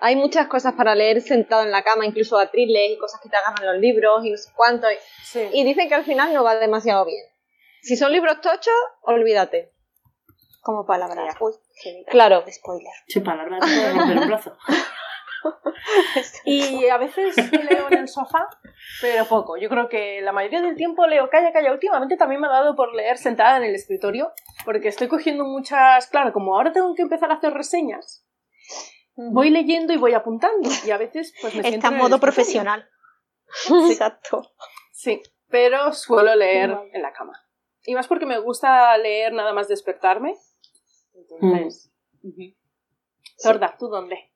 Hay 0.00 0.14
muchas 0.16 0.46
cosas 0.46 0.74
para 0.74 0.94
leer 0.94 1.22
sentado 1.22 1.62
en 1.62 1.72
la 1.72 1.82
cama, 1.82 2.04
incluso 2.06 2.38
atriles 2.38 2.92
y 2.92 2.98
cosas 2.98 3.20
que 3.20 3.28
te 3.28 3.36
agarran 3.36 3.66
los 3.66 3.78
libros 3.80 4.24
y 4.24 4.30
no 4.30 4.36
sé 4.36 4.50
cuánto. 4.54 4.88
Y, 4.90 4.94
Sí. 5.24 5.48
y 5.52 5.64
dicen 5.64 5.88
que 5.88 5.94
al 5.94 6.04
final 6.04 6.32
no 6.32 6.44
va 6.44 6.56
demasiado 6.56 7.04
bien. 7.06 7.24
Si 7.82 7.96
son 7.96 8.12
libros 8.12 8.40
tochos, 8.40 8.74
olvídate. 9.02 9.72
Como 10.60 10.84
palabras. 10.84 11.36
Uy, 11.40 11.52
qué. 11.82 12.04
Claro. 12.08 12.44
Spoiler. 12.50 12.92
Sin 13.06 13.24
palabras, 13.24 13.60
no 13.60 13.66
puedo 13.66 13.98
romper 13.98 14.18
un 14.18 14.28
brazo. 14.28 14.56
Y 16.44 16.86
a 16.88 16.98
veces 16.98 17.36
leo 17.52 17.86
en 17.90 17.98
el 17.98 18.08
sofá, 18.08 18.48
pero 19.00 19.24
poco. 19.26 19.56
Yo 19.56 19.68
creo 19.68 19.88
que 19.88 20.20
la 20.20 20.32
mayoría 20.32 20.60
del 20.60 20.76
tiempo 20.76 21.06
leo 21.06 21.30
calla, 21.30 21.52
calla. 21.52 21.72
Últimamente 21.72 22.16
también 22.16 22.40
me 22.40 22.48
ha 22.48 22.50
dado 22.50 22.74
por 22.74 22.94
leer 22.94 23.18
sentada 23.18 23.56
en 23.56 23.64
el 23.64 23.74
escritorio, 23.74 24.32
porque 24.64 24.88
estoy 24.88 25.08
cogiendo 25.08 25.44
muchas. 25.44 26.08
Claro, 26.08 26.32
como 26.32 26.56
ahora 26.56 26.72
tengo 26.72 26.94
que 26.94 27.02
empezar 27.02 27.30
a 27.30 27.34
hacer 27.34 27.52
reseñas, 27.52 28.26
voy 29.16 29.50
leyendo 29.50 29.92
y 29.92 29.96
voy 29.96 30.14
apuntando. 30.14 30.68
Y 30.84 30.90
a 30.90 30.98
veces, 30.98 31.34
pues 31.40 31.54
me 31.54 31.62
siento. 31.62 31.76
Está 31.76 31.88
en 31.88 31.94
modo 31.94 32.16
escritorio. 32.16 32.20
profesional. 32.20 32.88
Exacto. 33.90 34.42
Sí, 34.92 35.22
pero 35.48 35.92
suelo 35.92 36.34
leer 36.34 36.76
en 36.92 37.02
la 37.02 37.12
cama. 37.12 37.32
Y 37.88 37.94
más 37.94 38.06
porque 38.06 38.26
me 38.26 38.38
gusta 38.38 38.96
leer 38.98 39.32
nada 39.32 39.54
más 39.54 39.66
despertarme. 39.66 40.34
Entonces. 41.14 41.90
ujú. 42.22 42.54
Sorda, 43.38 43.74
¿tú 43.78 43.88
dónde? 43.88 44.30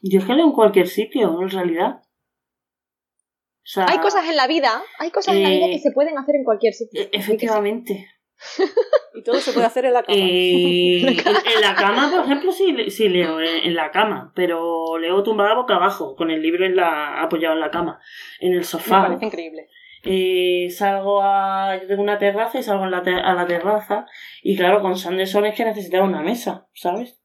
Yo 0.00 0.20
es 0.20 0.24
que 0.24 0.32
leo 0.32 0.46
en 0.46 0.52
cualquier 0.52 0.88
sitio, 0.88 1.38
en 1.42 1.50
realidad. 1.50 2.00
O 2.02 3.66
sea, 3.72 3.84
Hay 3.88 3.98
cosas 3.98 4.24
en 4.26 4.36
la 4.36 4.46
vida, 4.46 4.82
hay 4.98 5.10
cosas 5.10 5.34
en 5.34 5.42
la 5.42 5.50
vida 5.50 5.66
Eh, 5.66 5.70
que 5.72 5.78
se 5.80 5.92
pueden 5.92 6.16
hacer 6.16 6.34
en 6.36 6.44
cualquier 6.44 6.72
sitio. 6.72 6.98
e- 7.02 7.10
Efectivamente. 7.12 8.08
Y 9.14 9.22
todo 9.22 9.38
se 9.40 9.52
puede 9.52 9.66
hacer 9.66 9.84
en 9.84 9.92
la 9.92 10.02
cama. 10.02 10.16
Eh, 10.18 11.00
en, 11.02 11.08
en 11.18 11.60
la 11.60 11.74
cama, 11.74 12.10
por 12.10 12.24
ejemplo, 12.24 12.52
sí, 12.52 12.74
sí 12.90 13.08
leo 13.10 13.38
en, 13.40 13.66
en 13.66 13.74
la 13.74 13.90
cama, 13.90 14.32
pero 14.34 14.96
leo 14.98 15.22
tumbada 15.22 15.54
boca 15.54 15.74
abajo, 15.74 16.16
con 16.16 16.30
el 16.30 16.40
libro 16.40 16.64
en 16.64 16.74
la, 16.76 17.20
apoyado 17.20 17.54
en 17.54 17.60
la 17.60 17.70
cama, 17.70 18.00
en 18.38 18.52
el 18.52 18.58
Me 18.60 18.64
sofá. 18.64 19.02
parece 19.02 19.26
increíble. 19.26 19.68
Eh, 20.04 20.68
salgo 20.70 21.20
a. 21.22 21.76
Yo 21.80 21.86
tengo 21.86 22.02
una 22.02 22.18
terraza 22.18 22.58
y 22.58 22.62
salgo 22.62 22.84
en 22.84 22.90
la 22.90 23.02
te- 23.02 23.12
a 23.20 23.34
la 23.34 23.46
terraza. 23.46 24.06
Y 24.42 24.56
claro, 24.56 24.80
con 24.80 24.96
Sanderson 24.96 25.44
es 25.46 25.54
que 25.54 25.64
necesitaba 25.64 26.04
una 26.04 26.22
mesa, 26.22 26.68
¿sabes? 26.74 27.22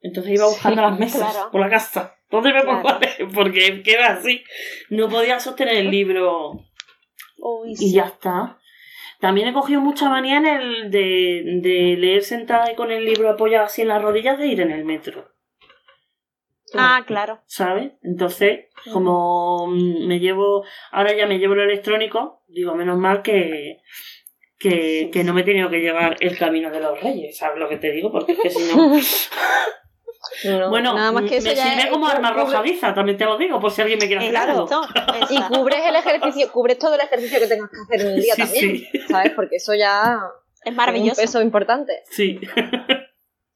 Entonces 0.00 0.32
iba 0.34 0.46
buscando 0.46 0.82
las 0.82 0.98
mesas 0.98 1.30
claro. 1.32 1.50
por 1.50 1.60
la 1.60 1.70
casa. 1.70 2.14
¿Dónde 2.30 2.52
me 2.52 2.62
pongo 2.64 2.82
Claro. 2.82 2.98
a? 2.98 3.32
Porque 3.34 3.82
queda 3.82 4.08
así. 4.14 4.42
No 4.90 5.08
podía 5.08 5.38
sostener 5.38 5.76
el 5.76 5.90
libro 5.90 6.52
Uy, 7.38 7.72
y 7.72 7.76
sí. 7.76 7.92
ya 7.94 8.04
está. 8.04 8.58
También 9.20 9.48
he 9.48 9.52
cogido 9.52 9.80
mucha 9.80 10.08
manía 10.10 10.36
en 10.38 10.46
el 10.46 10.90
de, 10.90 11.60
de 11.62 11.96
leer 11.96 12.22
sentada 12.22 12.70
y 12.70 12.74
con 12.74 12.90
el 12.90 13.04
libro 13.04 13.30
apoyado 13.30 13.64
así 13.64 13.82
en 13.82 13.88
las 13.88 14.02
rodillas 14.02 14.38
de 14.38 14.46
ir 14.48 14.60
en 14.60 14.72
el 14.72 14.84
metro. 14.84 15.28
Ah, 16.74 17.02
claro. 17.06 17.40
¿sabes? 17.46 17.92
Entonces, 18.02 18.66
como 18.92 19.66
mm, 19.68 20.06
me 20.06 20.18
llevo, 20.18 20.64
ahora 20.90 21.14
ya 21.16 21.26
me 21.26 21.38
llevo 21.38 21.54
lo 21.54 21.62
electrónico, 21.62 22.42
digo, 22.48 22.74
menos 22.74 22.98
mal 22.98 23.22
que, 23.22 23.78
que, 24.58 25.10
que 25.12 25.22
no 25.24 25.32
me 25.32 25.42
he 25.42 25.44
tenido 25.44 25.70
que 25.70 25.80
llevar 25.80 26.16
el 26.20 26.36
camino 26.36 26.70
de 26.70 26.80
los 26.80 27.00
reyes, 27.00 27.36
¿sabes 27.38 27.58
lo 27.58 27.68
que 27.68 27.76
te 27.76 27.92
digo? 27.92 28.10
Porque 28.10 28.32
es 28.32 28.38
que 28.40 28.50
si 28.50 28.74
no... 28.74 28.92
No, 30.44 30.70
bueno, 30.70 30.92
nada 30.94 31.12
más 31.12 31.24
que 31.24 31.36
eso 31.36 31.48
me 31.48 31.54
sirve 31.56 31.82
es- 31.84 31.86
como 31.86 32.06
arma 32.08 32.30
cubre- 32.34 32.40
arrojadiza, 32.42 32.92
también 32.92 33.16
te 33.16 33.24
lo 33.24 33.38
digo, 33.38 33.60
por 33.60 33.70
si 33.70 33.80
alguien 33.82 33.98
me 34.00 34.06
quiere 34.06 34.24
hacer 34.24 34.36
algo. 34.36 34.68
Y 35.30 35.40
cubres 35.42 35.78
el 35.86 35.94
ejercicio, 35.96 36.50
cubres 36.52 36.78
todo 36.78 36.94
el 36.94 37.00
ejercicio 37.00 37.38
que 37.38 37.46
tengas 37.46 37.70
que 37.70 37.76
hacer 37.94 38.06
en 38.06 38.14
el 38.14 38.20
día 38.22 38.34
Sí, 38.34 38.42
también. 38.42 38.76
sí. 38.76 38.88
¿Sabes? 39.08 39.32
Porque 39.34 39.56
eso 39.56 39.72
ya 39.74 40.18
Es 40.18 40.62
tiene 40.62 40.70
un 40.72 40.76
maravilloso. 40.76 41.20
peso 41.22 41.40
importante. 41.40 42.02
Sí. 42.10 42.40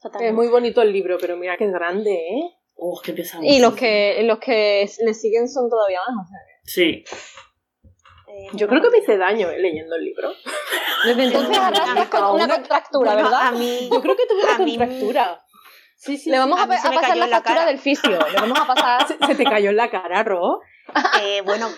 Totalmente. 0.00 0.28
Es 0.28 0.32
muy 0.34 0.46
bonito 0.48 0.80
el 0.80 0.92
libro, 0.92 1.18
pero 1.20 1.36
mira 1.36 1.56
que 1.56 1.64
es 1.64 1.72
grande, 1.72 2.12
¿eh? 2.14 2.50
Oh, 2.82 3.00
qué 3.04 3.12
pesado. 3.12 3.42
Y 3.44 3.58
los 3.60 3.74
que, 3.74 4.22
los 4.24 4.38
que 4.38 4.88
le 5.04 5.14
siguen 5.14 5.48
son 5.48 5.68
todavía 5.68 6.00
más. 6.08 6.26
o 6.26 6.28
sea, 6.28 6.38
Sí. 6.64 7.04
Eh, 8.28 8.46
Yo 8.54 8.68
creo 8.68 8.80
que 8.80 8.90
me 8.90 8.98
hice 8.98 9.18
daño 9.18 9.50
¿eh? 9.50 9.58
leyendo 9.58 9.96
el 9.96 10.04
libro. 10.04 10.32
Desde 11.04 11.24
entonces 11.24 11.58
arrastras 11.58 12.08
con 12.08 12.24
una 12.36 12.48
contractura, 12.48 13.12
Bueno, 13.14 13.28
¿verdad? 13.30 13.46
A 13.48 13.50
mí, 13.52 13.88
Yo 13.92 14.00
creo 14.00 14.16
que 14.16 14.26
tuve 14.26 14.44
una 14.44 14.56
contractura. 14.56 15.44
Sí, 15.96 16.16
sí. 16.16 16.30
Le 16.30 16.38
vamos 16.38 16.58
a, 16.58 16.62
a 16.62 16.64
a 16.64 16.68
pasar 16.68 17.16
la 17.16 17.26
la 17.26 17.36
factura 17.36 17.66
del 17.66 17.78
fisio. 17.78 18.10
Le 18.10 18.40
vamos 18.40 18.58
a 18.58 18.66
pasar 18.66 19.06
Se, 19.08 19.18
se 19.26 19.34
te 19.34 19.44
cayó 19.44 19.70
en 19.70 19.76
la 19.76 19.90
cara, 19.90 20.22
Ro. 20.22 20.60
eh, 21.22 21.42
bueno, 21.42 21.68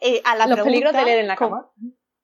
eh, 0.00 0.20
a 0.24 0.34
la 0.34 0.46
los 0.46 0.54
pregunta- 0.56 0.64
peligros 0.64 0.92
de 0.94 1.04
leer 1.04 1.18
en 1.20 1.28
la 1.28 1.36
cama. 1.36 1.70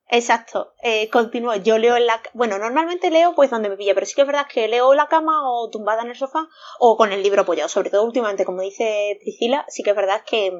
Exacto. 0.08 0.74
Eh, 0.82 1.08
continúo. 1.10 1.54
Yo 1.56 1.78
leo 1.78 1.96
en 1.96 2.06
la... 2.06 2.20
Bueno, 2.34 2.58
normalmente 2.58 3.10
leo 3.10 3.34
pues 3.34 3.50
donde 3.50 3.68
me 3.68 3.76
pilla, 3.76 3.94
pero 3.94 4.06
sí 4.06 4.14
que 4.14 4.20
es 4.22 4.26
verdad 4.26 4.46
que 4.52 4.68
leo 4.68 4.92
en 4.92 4.98
la 4.98 5.08
cama 5.08 5.50
o 5.50 5.70
tumbada 5.70 6.02
en 6.02 6.08
el 6.10 6.16
sofá 6.16 6.48
o 6.78 6.96
con 6.96 7.12
el 7.12 7.22
libro 7.22 7.42
apoyado. 7.42 7.68
Sobre 7.68 7.90
todo 7.90 8.04
últimamente, 8.04 8.44
como 8.44 8.60
dice 8.62 9.18
Priscila, 9.20 9.64
sí 9.68 9.82
que 9.82 9.90
es 9.90 9.96
verdad 9.96 10.22
que... 10.26 10.52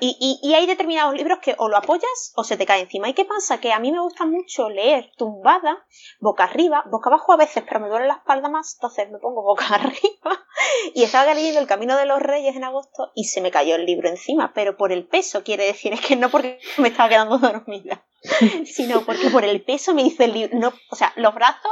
y, 0.00 0.16
y- 0.20 0.48
y 0.48 0.54
hay 0.54 0.66
determinados 0.66 1.14
libros 1.14 1.40
que 1.40 1.54
o 1.58 1.68
lo 1.68 1.76
apoyas 1.76 2.32
o 2.36 2.44
se 2.44 2.56
te 2.56 2.66
cae 2.66 2.80
encima. 2.82 3.08
¿Y 3.08 3.14
qué 3.14 3.24
pasa? 3.24 3.60
Que 3.60 3.72
a 3.72 3.80
mí 3.80 3.90
me 3.92 4.00
gusta 4.00 4.24
mucho 4.26 4.70
leer 4.70 5.10
tumbada, 5.16 5.84
boca 6.20 6.44
arriba, 6.44 6.84
boca 6.90 7.10
abajo 7.10 7.32
a 7.32 7.36
veces, 7.36 7.64
pero 7.66 7.80
me 7.80 7.88
duele 7.88 8.06
la 8.06 8.14
espalda 8.14 8.48
más, 8.48 8.74
entonces 8.76 9.10
me 9.10 9.18
pongo 9.18 9.42
boca 9.42 9.66
arriba. 9.74 10.46
Y 10.94 11.02
estaba 11.02 11.34
leyendo 11.34 11.60
El 11.60 11.66
Camino 11.66 11.96
de 11.96 12.06
los 12.06 12.20
Reyes 12.20 12.54
en 12.56 12.64
agosto 12.64 13.10
y 13.14 13.24
se 13.24 13.40
me 13.40 13.50
cayó 13.50 13.74
el 13.74 13.86
libro 13.86 14.08
encima, 14.08 14.52
pero 14.54 14.76
por 14.76 14.92
el 14.92 15.06
peso, 15.06 15.42
quiere 15.42 15.64
decir, 15.64 15.92
es 15.92 16.00
que 16.00 16.16
no 16.16 16.30
porque 16.30 16.58
me 16.78 16.88
estaba 16.88 17.08
quedando 17.08 17.38
dormida 17.38 18.06
sino 18.66 19.02
porque 19.06 19.30
por 19.30 19.44
el 19.44 19.62
peso 19.64 19.94
me 19.94 20.02
hice 20.02 20.24
el 20.24 20.34
libro. 20.34 20.58
No, 20.58 20.72
o 20.90 20.96
sea, 20.96 21.12
los 21.16 21.34
brazos 21.34 21.70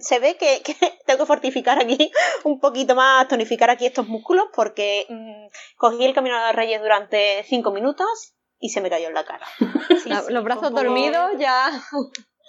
se 0.00 0.18
ve 0.18 0.36
que, 0.36 0.62
que 0.62 0.74
tengo 1.06 1.20
que 1.20 1.26
fortificar 1.26 1.78
aquí 1.80 2.10
un 2.44 2.60
poquito 2.60 2.94
más, 2.94 3.26
tonificar 3.28 3.70
aquí 3.70 3.86
estos 3.86 4.06
músculos, 4.06 4.46
porque 4.54 5.06
mm, 5.08 5.46
cogí 5.76 6.04
el 6.04 6.14
camino 6.14 6.38
de 6.38 6.46
los 6.46 6.54
reyes 6.56 6.80
durante 6.80 7.42
cinco 7.44 7.72
minutos 7.72 8.34
y 8.60 8.70
se 8.70 8.80
me 8.80 8.90
cayó 8.90 9.08
en 9.08 9.14
la 9.14 9.24
cara. 9.24 9.46
Sí, 10.02 10.08
La- 10.08 10.22
sí, 10.22 10.32
los 10.32 10.44
brazos 10.44 10.68
poco- 10.70 10.82
dormidos 10.84 11.32
ya. 11.38 11.70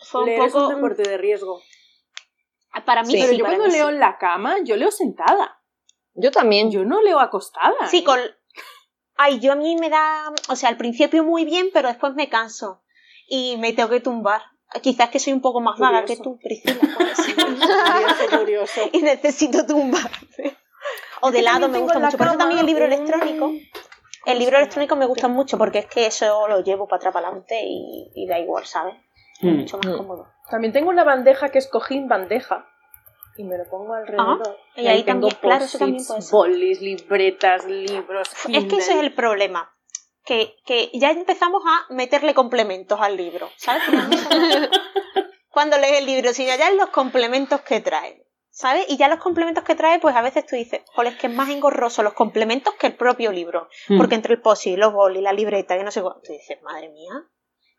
Fue 0.09 0.23
un 0.23 0.29
es 0.29 0.53
un 0.53 0.61
poco. 0.61 0.75
deporte 0.75 1.01
de 1.03 1.17
riesgo. 1.17 1.61
Para 2.85 3.03
mí, 3.03 3.13
pero 3.13 3.27
sí, 3.31 3.37
yo 3.37 3.43
para 3.45 3.57
cuando 3.57 3.71
mí 3.73 3.77
leo 3.79 3.87
sí. 3.87 3.93
en 3.93 3.99
la 3.99 4.17
cama, 4.17 4.55
yo 4.63 4.75
leo 4.75 4.91
sentada. 4.91 5.59
Yo 6.13 6.31
también. 6.31 6.69
Yo 6.71 6.85
no 6.85 7.01
leo 7.01 7.19
acostada. 7.19 7.87
Sí, 7.87 7.99
¿eh? 7.99 8.03
con. 8.03 8.19
Ay, 9.15 9.39
yo 9.39 9.51
a 9.51 9.55
mí 9.55 9.75
me 9.77 9.89
da. 9.89 10.31
O 10.49 10.55
sea, 10.55 10.69
al 10.69 10.77
principio 10.77 11.23
muy 11.23 11.43
bien, 11.45 11.69
pero 11.73 11.87
después 11.87 12.13
me 12.13 12.29
canso. 12.29 12.83
Y 13.29 13.57
me 13.57 13.73
tengo 13.73 13.89
que 13.89 13.99
tumbar. 13.99 14.41
Quizás 14.81 15.09
que 15.09 15.19
soy 15.19 15.33
un 15.33 15.41
poco 15.41 15.61
más 15.61 15.79
vaga 15.79 16.05
que 16.05 16.17
Curioso. 16.17 16.23
tú, 16.23 16.39
Priscila. 16.39 16.75
Curioso, 17.35 18.37
curioso. 18.39 18.81
y 18.93 19.01
necesito 19.01 19.65
tumbarme. 19.65 20.57
O 21.21 21.31
de 21.31 21.41
lado 21.41 21.67
me 21.67 21.73
tengo 21.73 21.85
gusta 21.85 21.99
en 21.99 22.05
mucho. 22.05 22.17
Por 22.17 22.27
eso 22.27 22.37
también 22.37 22.59
el 22.59 22.65
libro 22.65 22.85
electrónico. 22.85 23.51
El 24.25 24.37
libro 24.39 24.57
electrónico 24.57 24.95
me 24.95 25.05
gusta 25.05 25.27
mucho 25.27 25.57
porque 25.57 25.79
es 25.79 25.85
que 25.87 26.05
eso 26.05 26.47
lo 26.47 26.61
llevo 26.63 26.87
para 26.87 26.97
atrás 26.97 27.13
para 27.13 27.27
adelante 27.27 27.61
y, 27.65 28.11
y 28.15 28.27
da 28.27 28.37
igual, 28.39 28.65
¿sabes? 28.65 28.95
Mm. 29.41 29.57
Mucho 29.59 29.77
más 29.77 29.87
Mm. 29.93 29.97
cómodo. 29.97 30.27
También 30.49 30.73
tengo 30.73 30.89
una 30.89 31.03
bandeja 31.03 31.49
que 31.49 31.57
es 31.59 31.67
cojín 31.67 32.07
bandeja. 32.07 32.65
y 33.37 33.43
me 33.45 33.57
lo 33.57 33.63
pongo 33.69 33.93
alrededor. 33.93 34.57
y 34.75 34.87
ahí 34.87 35.03
también, 35.03 35.33
claro, 35.41 35.63
eso 35.63 35.77
también 35.77 36.05
puede 36.05 36.21
ser. 36.21 36.31
bolis, 36.31 36.81
libretas, 36.81 37.65
libros. 37.65 38.29
Es 38.49 38.65
que 38.65 38.77
ese 38.77 38.93
es 38.93 38.99
el 38.99 39.13
problema. 39.13 39.71
Que, 40.29 40.55
que 40.65 40.91
ya 40.93 41.09
empezamos 41.11 41.63
a 41.65 41.91
meterle 41.93 42.33
complementos 42.35 42.99
al 43.01 43.17
libro, 43.17 43.49
¿sabes? 43.57 43.81
Cuando 45.49 45.77
lees 45.77 45.99
el 45.99 46.05
libro, 46.05 46.31
sino 46.33 46.55
ya 46.55 46.69
en 46.69 46.77
los 46.77 46.89
complementos 46.89 47.61
que 47.61 47.81
trae, 47.81 48.25
¿sabes? 48.49 48.85
Y 48.89 48.97
ya 48.97 49.07
los 49.07 49.19
complementos 49.19 49.63
que 49.63 49.73
trae, 49.75 49.99
pues 49.99 50.15
a 50.15 50.21
veces 50.21 50.45
tú 50.45 50.55
dices, 50.55 50.81
joder, 50.93 51.13
es 51.13 51.19
que 51.19 51.27
es 51.27 51.33
más 51.33 51.49
engorroso 51.49 52.03
los 52.03 52.13
complementos 52.13 52.75
que 52.75 52.87
el 52.87 52.95
propio 52.95 53.31
libro. 53.31 53.67
Mm. 53.87 53.97
Porque 53.97 54.15
entre 54.15 54.35
el 54.35 54.41
posi, 54.41 54.75
los 54.75 54.93
bolis, 54.93 55.23
la 55.23 55.33
libreta, 55.33 55.75
que 55.77 55.83
no 55.83 55.91
sé 55.91 56.01
cuánto, 56.01 56.21
tú 56.21 56.31
dices, 56.33 56.61
madre 56.61 56.89
mía. 56.89 57.11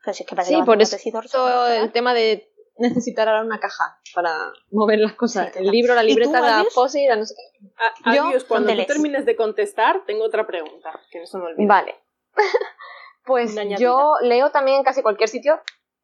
Pero 0.04 0.14
si 0.14 0.22
es 0.24 0.28
que 0.28 0.34
parece 0.34 0.54
Sí, 0.54 0.60
que 0.60 0.64
por 0.66 0.82
eso 0.82 0.98
todo 1.30 1.68
el 1.68 1.92
tema 1.92 2.12
de 2.14 2.50
necesitar 2.78 3.28
ahora 3.28 3.42
una 3.42 3.60
caja 3.60 3.98
para 4.14 4.52
mover 4.72 4.98
las 4.98 5.12
cosas. 5.14 5.52
Sí, 5.52 5.58
el 5.60 5.70
libro, 5.70 5.94
la 5.94 6.02
¿Y 6.02 6.08
libreta, 6.08 6.38
tú, 6.38 6.44
la 6.44 6.64
posi, 6.74 7.06
la 7.06 7.16
no 7.16 7.24
sé 7.26 7.34
qué. 7.36 7.68
A- 7.76 8.14
Yo, 8.16 8.24
Adiós, 8.26 8.44
cuando 8.44 8.68
¿dónde 8.68 8.72
tú 8.72 8.76
lees? 8.78 8.86
termines 8.88 9.24
de 9.26 9.36
contestar, 9.36 10.04
tengo 10.06 10.24
otra 10.24 10.46
pregunta, 10.46 10.98
que 11.12 11.20
no 11.20 11.26
se 11.26 11.38
me 11.38 11.44
olvida. 11.44 11.68
Vale. 11.68 11.94
Pues 13.24 13.54
yo 13.78 14.14
leo 14.22 14.50
también 14.50 14.78
en 14.78 14.84
casi 14.84 15.02
cualquier 15.02 15.28
sitio, 15.28 15.60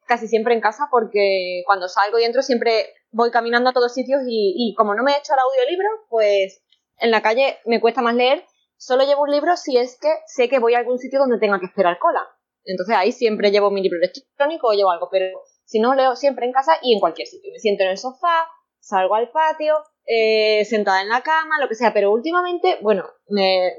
casi 0.07 0.29
siempre 0.29 0.55
en 0.55 0.61
casa, 0.61 0.89
porque 0.91 1.63
cuando 1.67 1.89
salgo 1.89 2.19
y 2.19 2.25
entro 2.25 2.43
siempre 2.43 2.95
voy 3.11 3.31
caminando 3.31 3.71
a 3.71 3.73
todos 3.73 3.95
sitios 3.95 4.23
y, 4.27 4.55
y 4.57 4.75
como 4.75 4.95
no 4.95 5.03
me 5.03 5.13
he 5.13 5.19
hecho 5.19 5.33
el 5.33 5.41
audiolibro, 5.41 5.89
pues 6.09 6.63
en 6.99 7.11
la 7.11 7.23
calle 7.23 7.59
me 7.65 7.81
cuesta 7.81 8.03
más 8.03 8.15
leer. 8.15 8.45
Solo 8.79 9.05
llevo 9.05 9.23
un 9.23 9.31
libro 9.31 9.57
si 9.57 9.77
es 9.77 9.99
que 9.99 10.13
sé 10.27 10.49
que 10.49 10.59
voy 10.59 10.75
a 10.75 10.79
algún 10.79 10.99
sitio 10.99 11.19
donde 11.19 11.39
tenga 11.39 11.59
que 11.59 11.67
esperar 11.67 11.99
cola. 11.99 12.21
Entonces 12.65 12.97
ahí 12.97 13.13
siempre 13.13 13.51
llevo 13.51 13.71
mi 13.71 13.81
libro 13.81 13.99
electrónico 13.99 14.69
o 14.69 14.73
llevo 14.73 14.91
algo, 14.91 15.09
pero 15.11 15.27
si 15.65 15.81
no, 15.81 15.95
leo 15.95 16.17
siempre 16.17 16.47
en 16.47 16.53
casa 16.53 16.73
y 16.83 16.95
en 16.95 17.01
cualquier 17.01 17.27
sitio. 17.27 17.53
Me 17.53 17.59
siento 17.59 17.85
en 17.85 17.91
el 17.91 17.99
sofá, 17.99 18.49
salgo 18.81 19.15
al 19.15 19.31
patio, 19.31 19.77
eh, 20.05 20.65
sentada 20.65 21.03
en 21.03 21.09
la 21.09 21.23
cama, 21.23 21.61
lo 21.61 21.69
que 21.69 21.75
sea, 21.75 21.93
pero 21.93 22.13
últimamente, 22.13 22.79
bueno, 22.83 23.05
me, 23.29 23.73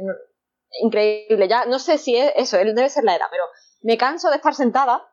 increíble, 0.81 1.47
ya 1.47 1.65
no 1.65 1.79
sé 1.79 1.97
si 1.97 2.15
es 2.15 2.31
eso, 2.35 2.57
él 2.57 2.73
debe 2.75 2.89
ser 2.89 3.03
la 3.03 3.15
era, 3.15 3.27
pero 3.31 3.43
me 3.81 3.97
canso 3.97 4.29
de 4.29 4.35
estar 4.37 4.53
sentada 4.53 5.07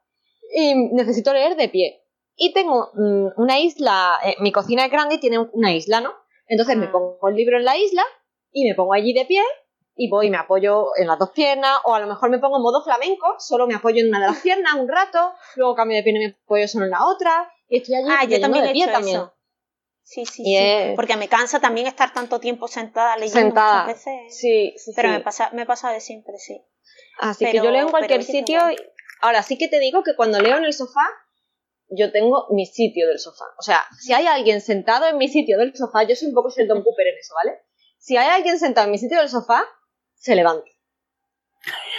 y 0.55 0.75
necesito 0.95 1.33
leer 1.33 1.57
de 1.57 1.69
pie. 1.69 2.01
Y 2.37 2.53
tengo 2.53 2.91
mm, 2.95 3.41
una 3.41 3.59
isla, 3.61 4.19
eh, 4.25 4.37
mi 4.41 4.51
cocina 4.53 4.85
es 4.85 4.91
grande 4.91 5.17
y 5.17 5.19
tiene 5.21 5.39
una 5.39 5.73
isla, 5.73 6.01
¿no? 6.01 6.13
Entonces 6.47 6.77
me 6.77 6.87
Ah. 6.87 6.93
pongo 6.93 7.29
el 7.29 7.35
libro 7.37 7.57
en 7.59 7.65
la 7.65 7.77
isla 7.77 8.03
y 8.53 8.69
me 8.69 8.75
pongo 8.75 8.93
allí 8.93 9.13
de 9.13 9.25
pie 9.25 9.43
y 9.97 10.11
voy 10.11 10.27
y 10.27 10.31
me 10.31 10.37
apoyo 10.39 10.89
en 10.97 11.07
las 11.07 11.19
dos 11.19 11.31
piernas 11.31 11.79
o 11.85 11.95
a 11.95 12.01
lo 12.01 12.07
mejor 12.09 12.29
me 12.31 12.39
pongo 12.39 12.57
en 12.57 12.63
modo 12.63 12.83
flamenco, 12.83 13.37
solo 13.39 13.67
me 13.69 13.75
apoyo 13.77 14.01
en 14.01 14.09
una 14.09 14.21
de 14.21 14.27
las 14.27 14.41
piernas 14.41 14.75
un 14.75 14.89
rato, 14.89 15.33
luego 15.57 15.75
cambio 15.77 15.97
de 15.97 16.03
pierna 16.03 16.23
y 16.23 16.27
me 16.27 16.37
apoyo 16.45 16.67
solo 16.69 16.85
en 16.87 16.91
la 16.91 17.07
otra 17.07 17.49
y 17.69 17.79
estoy 17.79 17.95
allí 17.95 18.09
Ah, 18.11 18.25
yo 18.25 18.41
también 18.41 18.65
de 18.65 18.71
he 18.71 18.73
pie 18.75 18.83
hecho 18.85 18.93
también. 18.93 19.17
eso. 19.19 19.35
Sí, 20.07 20.27
sí, 20.27 20.43
Y 20.43 20.57
sí. 20.57 20.57
es- 20.59 20.97
Porque 20.97 21.17
me 21.17 21.29
cansa 21.29 21.61
también 21.61 21.87
estar 21.87 22.13
tanto 22.13 22.39
tiempo 22.39 22.69
sentada 22.69 23.17
leyendo 23.17 23.41
Sentada. 23.41 23.85
muchas 23.87 24.05
veces. 24.05 24.39
Sí, 24.39 24.75
sí, 24.77 24.93
Pero 24.95 25.09
sí. 25.09 25.15
me 25.15 25.21
pasa, 25.21 25.51
me 25.53 25.65
pasa 25.67 25.91
de 25.91 26.01
siempre, 26.01 26.35
sí. 26.39 26.63
Así 27.19 27.45
que 27.47 27.53
Pero- 27.53 27.65
yo 27.65 27.71
leo 27.71 27.83
en 27.87 27.91
cualquier 27.91 28.23
sitio. 28.23 28.61
Ahora 29.23 29.43
sí 29.43 29.57
que 29.57 29.69
te 29.69 29.79
digo 29.81 30.03
que 30.03 30.15
cuando 30.15 30.41
leo 30.41 30.59
en 30.59 30.65
el 30.65 30.75
sofá, 30.75 31.09
yo 31.89 32.13
tengo 32.13 32.47
mi 32.51 32.67
sitio 32.67 33.09
del 33.09 33.19
sofá. 33.19 33.45
O 33.59 33.63
sea, 33.63 33.83
si 33.99 34.13
hay 34.13 34.27
alguien 34.27 34.61
sentado 34.61 35.07
en 35.07 35.17
mi 35.17 35.29
sitio 35.29 35.57
del 35.59 35.75
sofá, 35.75 36.03
yo 36.03 36.15
soy 36.17 36.29
un 36.29 36.35
poco 36.35 36.51
Sheldon 36.51 36.83
Cooper 36.83 37.07
en 37.07 37.19
eso, 37.19 37.35
¿vale? 37.35 37.59
Si 37.99 38.17
hay 38.17 38.29
alguien 38.29 38.59
sentado 38.59 38.85
en 38.87 38.91
mi 38.91 38.99
sitio 38.99 39.19
del 39.19 39.29
sofá, 39.31 39.65
se 40.15 40.35
levanta. 40.35 40.69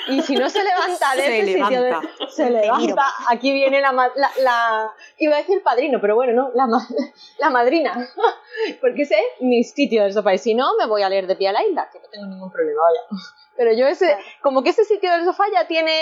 Y 0.10 0.22
si 0.22 0.36
no 0.36 0.48
se 0.52 0.64
levanta 0.64 1.16
de 1.16 1.22
Se 1.26 1.40
ese 1.40 1.54
sitio, 1.54 1.82
de- 1.82 1.90
levanta. 1.90 2.10
se 2.30 2.50
levanta. 2.52 3.06
Aquí 3.30 3.52
viene 3.52 3.82
la, 3.82 3.92
la, 3.92 4.32
la- 4.42 4.92
Iba 5.18 5.36
a 5.36 5.40
decir 5.40 5.64
padrino, 5.64 6.00
pero 6.02 6.16
bueno, 6.16 6.34
no, 6.34 6.52
la, 6.54 6.68
ma- 6.68 6.88
la 7.40 7.50
madrina. 7.50 7.94
Porque 8.82 9.04
ese 9.04 9.16
es 9.16 9.42
mi 9.42 9.64
sitio 9.64 10.04
del 10.04 10.14
sofá. 10.14 10.34
Y 10.34 10.38
si 10.38 10.54
no, 10.54 10.76
me 10.78 10.86
voy 10.88 11.04
a 11.04 11.10
leer 11.10 11.28
de 11.28 11.36
pie 11.36 11.50
a 11.50 11.54
la 11.54 11.64
isla, 11.64 11.90
que 11.92 12.00
no 12.00 12.08
tengo 12.10 12.26
ningún 12.28 12.52
problema, 12.52 12.82
vaya. 12.82 13.00
Pero 13.58 13.72
yo 13.74 13.88
ese, 13.88 14.08
Claro. 14.08 14.24
como 14.42 14.64
que 14.64 14.70
ese 14.72 14.84
sitio 14.84 15.12
del 15.12 15.24
sofá 15.26 15.46
ya 15.54 15.66
tiene, 15.68 15.98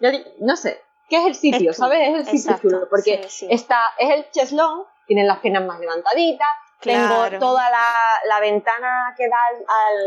ya 0.00 0.12
no 0.40 0.54
sé, 0.56 0.80
¿qué 1.08 1.16
es 1.16 1.26
el 1.26 1.34
sitio? 1.34 1.70
Es 1.72 1.76
¿Sabes? 1.76 2.08
Es 2.08 2.14
el 2.14 2.24
sitio 2.26 2.38
exacto, 2.52 2.68
chulo, 2.68 2.88
porque 2.88 3.22
sí, 3.24 3.46
sí. 3.46 3.48
está, 3.50 3.80
es 3.98 4.10
el 4.10 4.30
cheslón, 4.30 4.84
tiene 5.06 5.24
las 5.24 5.38
piernas 5.40 5.64
más 5.64 5.80
levantaditas, 5.80 6.48
Claro. 6.80 7.28
tengo 7.30 7.38
toda 7.38 7.70
la, 7.70 7.92
la 8.26 8.40
ventana 8.40 9.14
que 9.16 9.28
da 9.28 9.36
al, 9.50 9.56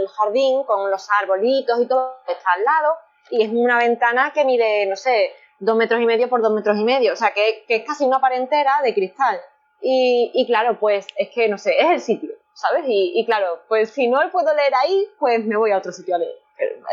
al 0.01 0.07
jardín 0.09 0.63
con 0.65 0.89
los 0.91 1.07
arbolitos 1.21 1.81
y 1.81 1.87
todo, 1.87 2.17
está 2.27 2.51
al 2.53 2.63
lado, 2.65 2.97
y 3.29 3.43
es 3.43 3.49
una 3.51 3.77
ventana 3.77 4.31
que 4.33 4.43
mide, 4.45 4.85
no 4.85 4.95
sé, 4.97 5.33
dos 5.59 5.75
metros 5.75 6.01
y 6.01 6.05
medio 6.05 6.29
por 6.29 6.41
dos 6.41 6.53
metros 6.53 6.77
y 6.77 6.83
medio, 6.83 7.13
o 7.13 7.15
sea, 7.15 7.31
que, 7.31 7.63
que 7.67 7.77
es 7.77 7.85
casi 7.85 8.03
una 8.05 8.19
pared 8.19 8.37
entera 8.37 8.81
de 8.83 8.93
cristal. 8.93 9.39
Y, 9.81 10.31
y 10.33 10.45
claro, 10.47 10.79
pues 10.79 11.07
es 11.17 11.29
que, 11.29 11.47
no 11.47 11.57
sé, 11.57 11.77
es 11.79 11.89
el 11.89 12.01
sitio, 12.01 12.31
¿sabes? 12.53 12.85
Y, 12.87 13.13
y 13.15 13.25
claro, 13.25 13.61
pues 13.67 13.91
si 13.91 14.07
no 14.07 14.19
puedo 14.31 14.53
leer 14.55 14.73
ahí, 14.75 15.07
pues 15.19 15.45
me 15.45 15.57
voy 15.57 15.71
a 15.71 15.77
otro 15.77 15.91
sitio 15.91 16.15
a 16.15 16.19
leer. 16.19 16.35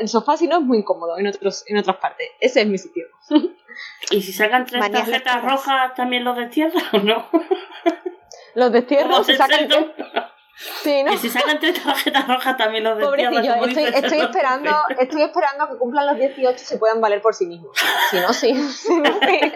El 0.00 0.08
sofá, 0.08 0.36
si 0.36 0.48
no, 0.48 0.58
es 0.58 0.64
muy 0.64 0.78
incómodo 0.78 1.16
en, 1.18 1.28
otros, 1.28 1.64
en 1.68 1.78
otras 1.78 1.96
partes. 1.98 2.28
Ese 2.40 2.62
es 2.62 2.66
mi 2.66 2.78
sitio. 2.78 3.04
¿Y 4.10 4.20
si 4.20 4.32
sacan 4.32 4.66
tres 4.66 4.80
Manías 4.80 5.06
tarjetas 5.06 5.44
rojas 5.44 5.94
también 5.94 6.24
los 6.24 6.36
destierran 6.36 6.84
o 6.92 6.98
no? 6.98 7.28
Los 8.54 8.72
se 8.72 9.24
se 9.24 9.36
sacan... 9.36 9.60
Sheldon. 9.60 9.92
Sí, 10.54 11.02
¿no? 11.02 11.12
Y 11.12 11.18
si 11.18 11.28
sacan 11.28 11.58
tres 11.60 11.82
tarjetas 11.82 12.28
rojas 12.28 12.56
también 12.56 12.84
los. 12.84 12.98
Pobrecillo, 12.98 13.54
estoy, 13.64 14.20
esperando, 14.20 14.70
estoy 14.98 15.22
esperando 15.22 15.64
a 15.64 15.70
que 15.70 15.76
cumplan 15.78 16.06
los 16.06 16.16
18 16.18 16.54
y 16.54 16.58
se 16.64 16.78
puedan 16.78 17.00
valer 17.00 17.20
por 17.22 17.34
sí 17.34 17.46
mismos. 17.46 17.76
Si 18.10 18.20
no, 18.20 18.32
sí. 18.32 18.54
Si 18.72 19.00
no, 19.00 19.10
sí. 19.20 19.40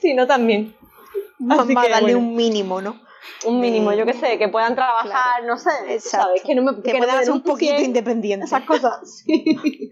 Si 0.00 0.14
no, 0.14 0.26
también. 0.26 0.74
Así 0.80 1.34
Vamos 1.38 1.76
a 1.76 1.82
que, 1.82 1.88
darle 1.90 2.14
bueno. 2.14 2.18
un 2.28 2.34
mínimo, 2.34 2.80
¿no? 2.80 3.00
Un 3.44 3.60
mínimo, 3.60 3.92
yo 3.92 4.04
qué 4.06 4.14
sé, 4.14 4.38
que 4.38 4.48
puedan 4.48 4.74
trabajar, 4.74 5.10
Claro. 5.40 5.46
no 5.46 5.58
sé, 5.58 5.70
Exacto. 5.88 6.26
¿sabes? 6.26 6.42
Que 6.42 6.54
no 6.54 6.62
me 6.62 6.82
Que 6.82 6.92
no 6.94 6.98
puedan 6.98 7.24
ser 7.24 7.32
un 7.32 7.42
poquito 7.42 7.80
independientes. 7.80 8.48
Esas 8.48 8.64
cosas. 8.64 9.22
Sí. 9.24 9.90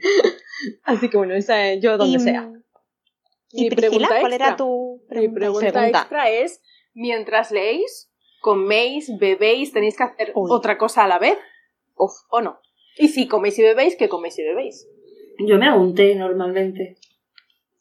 Así 0.84 1.08
que 1.08 1.16
bueno, 1.16 1.34
esa 1.34 1.66
es 1.68 1.82
yo 1.82 1.96
donde 1.98 2.16
y, 2.18 2.20
sea. 2.20 2.50
¿Y 3.50 3.64
Mi 3.64 3.70
Priscila, 3.70 4.08
pregunta 4.08 4.20
cuál 4.20 4.32
era 4.32 4.56
tu 4.56 5.02
Mi 5.10 5.28
pregunta? 5.28 5.38
pregunta, 5.38 5.72
Pregunta. 5.72 5.98
extra 6.00 6.30
es, 6.30 6.60
mientras 6.94 7.50
leéis, 7.52 8.10
coméis, 8.46 9.10
bebéis, 9.18 9.72
tenéis 9.72 9.96
que 9.96 10.04
hacer 10.04 10.30
Uy. 10.36 10.48
otra 10.52 10.78
cosa 10.78 11.02
a 11.02 11.08
la 11.08 11.18
vez, 11.18 11.36
Uf. 11.96 12.12
¿o 12.30 12.40
no? 12.40 12.60
Y 12.96 13.08
si 13.08 13.26
coméis 13.26 13.58
y 13.58 13.62
bebéis, 13.62 13.96
¿qué 13.96 14.08
coméis 14.08 14.38
y 14.38 14.44
bebéis? 14.44 14.86
Yo 15.40 15.58
me 15.58 15.66
hago 15.66 15.80
un 15.80 15.96
té 15.96 16.14
normalmente. 16.14 16.96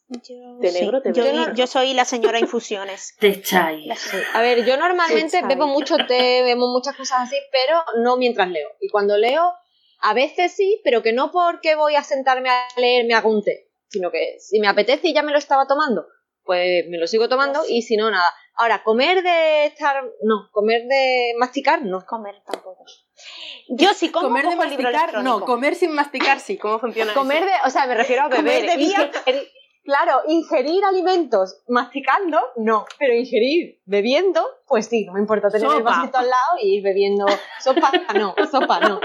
Yo, 0.07 0.19
sí. 0.23 0.79
negro 0.79 1.03
te 1.03 1.13
yo, 1.55 1.67
soy 1.67 1.93
la 1.93 2.03
señora 2.03 2.39
infusiones. 2.39 3.15
Té 3.19 3.41
chai. 3.41 3.89
A 4.33 4.41
ver, 4.41 4.65
yo 4.65 4.75
normalmente 4.77 5.41
bebo 5.47 5.67
mucho 5.67 5.97
té, 5.97 6.41
bebo 6.49 6.67
muchas 6.73 6.95
cosas 6.95 7.19
así, 7.21 7.35
pero 7.51 7.77
no 8.03 8.17
mientras 8.17 8.49
leo. 8.49 8.69
Y 8.81 8.89
cuando 8.89 9.17
leo, 9.17 9.53
a 9.99 10.13
veces 10.15 10.55
sí, 10.55 10.81
pero 10.83 11.03
que 11.03 11.13
no 11.13 11.31
porque 11.31 11.75
voy 11.75 11.95
a 11.95 12.03
sentarme 12.03 12.49
a 12.49 12.67
leer 12.77 13.05
me 13.05 13.13
hago 13.13 13.29
un 13.29 13.43
té, 13.43 13.69
sino 13.87 14.09
que 14.09 14.37
si 14.39 14.59
me 14.59 14.67
apetece 14.67 15.09
y 15.09 15.13
ya 15.13 15.21
me 15.21 15.31
lo 15.31 15.37
estaba 15.37 15.67
tomando, 15.67 16.07
pues 16.45 16.85
me 16.89 16.97
lo 16.97 17.07
sigo 17.07 17.27
tomando 17.27 17.61
y 17.67 17.81
si 17.81 17.97
no, 17.97 18.09
nada. 18.11 18.31
Ahora, 18.57 18.83
comer 18.83 19.21
de 19.21 19.65
estar, 19.65 20.01
no, 20.23 20.49
comer 20.51 20.83
de 20.87 21.33
masticar, 21.37 21.81
no. 21.83 22.05
Comer 22.05 22.35
tampoco. 22.45 22.85
Yo 23.67 23.93
sí 23.93 24.11
como 24.11 24.27
comer 24.29 24.45
de 24.45 24.51
el 24.51 24.57
masticar, 24.57 25.23
no, 25.23 25.41
comer 25.41 25.75
sin 25.75 25.91
masticar, 25.91 26.39
sí, 26.39 26.57
¿cómo 26.57 26.79
funciona 26.79 27.13
Comer 27.13 27.37
eso? 27.43 27.45
de, 27.47 27.51
o 27.65 27.69
sea, 27.69 27.85
me 27.87 27.95
refiero 27.95 28.23
a 28.23 28.29
Comer 28.29 28.43
beber. 28.61 28.69
de 28.69 28.77
vía. 28.77 29.11
Ingerir- 29.25 29.49
claro, 29.83 30.21
ingerir 30.27 30.83
alimentos 30.83 31.61
masticando, 31.67 32.39
no, 32.55 32.85
pero 32.97 33.13
ingerir 33.13 33.81
bebiendo, 33.85 34.43
pues 34.67 34.87
sí, 34.87 35.05
no 35.05 35.13
me 35.13 35.19
importa 35.19 35.49
tener 35.49 35.67
el 35.67 35.73
Sopa. 35.77 35.89
vasito 35.97 36.17
al 36.17 36.25
lado 36.29 36.57
y 36.61 36.77
ir 36.77 36.83
bebiendo 36.83 37.25
sopa, 37.61 37.91
no, 38.15 38.33
sopa, 38.49 38.79
no. 38.79 38.99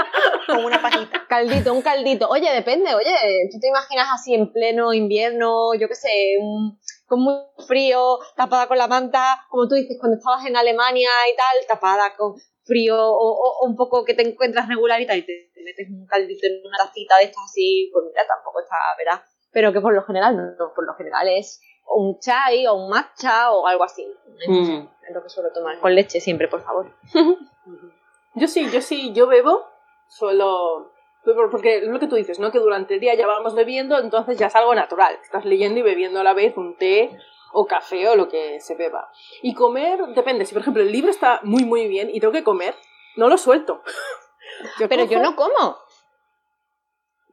con 0.46 0.64
una 0.64 0.80
pajita. 0.80 1.26
Caldito, 1.28 1.74
un 1.74 1.82
caldito. 1.82 2.28
Oye, 2.30 2.50
depende, 2.52 2.94
oye, 2.94 3.14
tú 3.52 3.60
te 3.60 3.68
imaginas 3.68 4.08
así 4.14 4.32
en 4.34 4.50
pleno 4.52 4.94
invierno, 4.94 5.74
yo 5.74 5.86
qué 5.86 5.94
sé, 5.94 6.08
un- 6.40 6.78
con 7.10 7.20
muy 7.22 7.34
frío, 7.66 8.18
tapada 8.36 8.68
con 8.68 8.78
la 8.78 8.86
manta, 8.86 9.40
como 9.50 9.66
tú 9.66 9.74
dices, 9.74 9.96
cuando 9.98 10.16
estabas 10.16 10.46
en 10.46 10.56
Alemania 10.56 11.10
y 11.32 11.36
tal, 11.36 11.66
tapada 11.66 12.14
con 12.16 12.34
frío 12.64 12.96
o, 12.96 13.16
o- 13.32 13.58
o 13.60 13.66
un 13.66 13.74
poco 13.76 14.04
que 14.04 14.14
te 14.14 14.22
encuentras 14.22 14.68
regular 14.68 15.00
y 15.00 15.06
tal, 15.08 15.18
y 15.18 15.22
te, 15.26 15.50
te 15.52 15.62
metes 15.64 15.88
un 15.90 16.06
caldito 16.06 16.46
en 16.46 16.64
una 16.64 16.78
tacita 16.78 17.16
de 17.18 17.24
estas 17.24 17.42
así, 17.44 17.90
pues 17.92 18.04
mira, 18.06 18.22
tampoco 18.28 18.60
está, 18.60 18.76
verás, 18.96 19.20
pero 19.50 19.72
que 19.72 19.80
por 19.80 19.92
lo 19.92 20.04
general 20.04 20.36
no, 20.36 20.42
no, 20.56 20.72
por 20.72 20.86
lo 20.86 20.94
general 20.94 21.26
es 21.28 21.60
un 21.92 22.20
chai 22.20 22.64
o 22.68 22.74
un 22.74 22.88
matcha 22.90 23.50
o 23.50 23.66
algo 23.66 23.82
así. 23.82 24.06
Mm. 24.46 24.86
Es 25.08 25.12
lo 25.14 25.22
que 25.24 25.28
suelo 25.28 25.52
tomar, 25.52 25.80
con 25.80 25.92
leche 25.92 26.20
siempre, 26.20 26.46
por 26.46 26.62
favor. 26.62 26.94
Yo 28.34 28.46
sí, 28.46 28.70
yo 28.70 28.80
sí, 28.80 29.12
yo 29.12 29.26
bebo, 29.26 29.64
suelo... 30.08 30.92
Porque 31.22 31.78
es 31.78 31.84
lo 31.84 31.98
que 31.98 32.06
tú 32.06 32.16
dices, 32.16 32.38
¿no? 32.38 32.50
Que 32.50 32.58
durante 32.58 32.94
el 32.94 33.00
día 33.00 33.14
ya 33.14 33.26
vamos 33.26 33.54
bebiendo, 33.54 33.98
entonces 33.98 34.38
ya 34.38 34.46
es 34.46 34.56
algo 34.56 34.74
natural. 34.74 35.18
Estás 35.22 35.44
leyendo 35.44 35.80
y 35.80 35.82
bebiendo 35.82 36.20
a 36.20 36.24
la 36.24 36.32
vez 36.32 36.56
un 36.56 36.76
té 36.76 37.10
o 37.52 37.66
café 37.66 38.08
o 38.08 38.16
lo 38.16 38.28
que 38.28 38.60
se 38.60 38.74
beba. 38.74 39.10
Y 39.42 39.54
comer, 39.54 40.00
depende. 40.14 40.46
Si, 40.46 40.54
por 40.54 40.62
ejemplo, 40.62 40.82
el 40.82 40.92
libro 40.92 41.10
está 41.10 41.40
muy, 41.42 41.64
muy 41.64 41.88
bien 41.88 42.10
y 42.12 42.20
tengo 42.20 42.32
que 42.32 42.44
comer, 42.44 42.74
no 43.16 43.28
lo 43.28 43.36
suelto. 43.36 43.82
Pero 44.88 45.04
yo 45.04 45.20
no 45.20 45.36
como. 45.36 45.78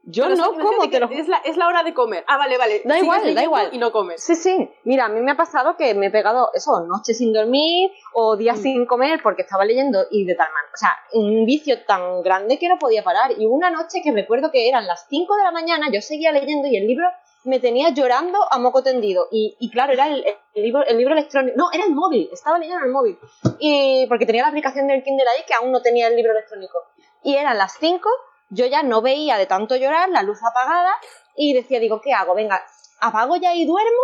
Yo 0.09 0.23
Pero 0.23 0.37
no 0.37 0.53
como, 0.53 0.89
te 0.89 1.01
lo 1.01 1.09
es 1.09 1.27
la, 1.27 1.37
es 1.39 1.57
la 1.57 1.67
hora 1.67 1.83
de 1.83 1.93
comer. 1.93 2.23
Ah, 2.27 2.37
vale, 2.37 2.57
vale. 2.57 2.81
Da 2.85 2.97
igual, 2.97 3.35
da 3.35 3.43
igual. 3.43 3.69
Y 3.73 3.77
no 3.77 3.91
comes. 3.91 4.23
Sí, 4.23 4.35
sí. 4.35 4.71
Mira, 4.85 5.05
a 5.05 5.09
mí 5.09 5.19
me 5.19 5.31
ha 5.31 5.35
pasado 5.35 5.75
que 5.75 5.93
me 5.95 6.05
he 6.05 6.11
pegado 6.11 6.49
eso, 6.53 6.79
noches 6.87 7.17
sin 7.17 7.33
dormir 7.33 7.91
o 8.13 8.37
días 8.37 8.57
Mm. 8.59 8.61
sin 8.61 8.85
comer 8.85 9.19
porque 9.21 9.41
estaba 9.41 9.65
leyendo 9.65 10.05
y 10.09 10.23
de 10.23 10.35
tal 10.35 10.47
manera. 10.47 10.71
O 10.73 10.77
sea, 10.77 10.95
un 11.13 11.45
vicio 11.45 11.83
tan 11.85 12.21
grande 12.23 12.57
que 12.57 12.69
no 12.69 12.77
podía 12.79 13.03
parar. 13.03 13.31
Y 13.37 13.45
una 13.47 13.69
noche 13.69 14.01
que 14.01 14.13
recuerdo 14.13 14.49
que 14.49 14.69
eran 14.69 14.87
las 14.87 15.07
5 15.09 15.35
de 15.35 15.43
la 15.43 15.51
mañana, 15.51 15.87
yo 15.91 16.01
seguía 16.01 16.31
leyendo 16.31 16.69
y 16.69 16.77
el 16.77 16.87
libro 16.87 17.05
me 17.43 17.59
tenía 17.59 17.89
llorando 17.89 18.37
a 18.49 18.59
moco 18.59 18.83
tendido. 18.83 19.27
Y, 19.29 19.57
y 19.59 19.69
claro, 19.69 19.91
era 19.91 20.07
el, 20.07 20.23
el 20.53 20.63
libro, 20.63 20.85
el 20.85 20.97
libro 20.97 21.13
electrónico. 21.15 21.57
No, 21.57 21.69
era 21.73 21.83
el 21.83 21.93
móvil, 21.93 22.29
estaba 22.31 22.57
leyendo 22.57 22.79
en 22.79 22.85
el 22.87 22.93
móvil. 22.93 23.17
Y 23.59 24.05
porque 24.07 24.25
tenía 24.25 24.43
la 24.43 24.49
aplicación 24.49 24.87
del 24.87 25.03
Kindle 25.03 25.25
ahí 25.35 25.43
que 25.45 25.53
aún 25.53 25.71
no 25.73 25.81
tenía 25.81 26.07
el 26.07 26.15
libro 26.15 26.31
electrónico. 26.31 26.77
Y 27.23 27.35
eran 27.35 27.57
las 27.57 27.77
5, 27.77 28.09
yo 28.49 28.65
ya 28.65 28.83
no 28.83 29.01
veía 29.01 29.37
de 29.37 29.45
tanto 29.45 29.75
llorar, 29.75 30.09
la 30.09 30.23
luz 30.23 30.39
apagada, 30.43 30.93
y 31.35 31.53
decía, 31.53 31.79
digo, 31.79 32.01
¿qué 32.01 32.13
hago? 32.13 32.33
Venga, 32.35 32.63
¿apago 32.99 33.35
ya 33.35 33.53
y 33.53 33.65
duermo? 33.65 34.01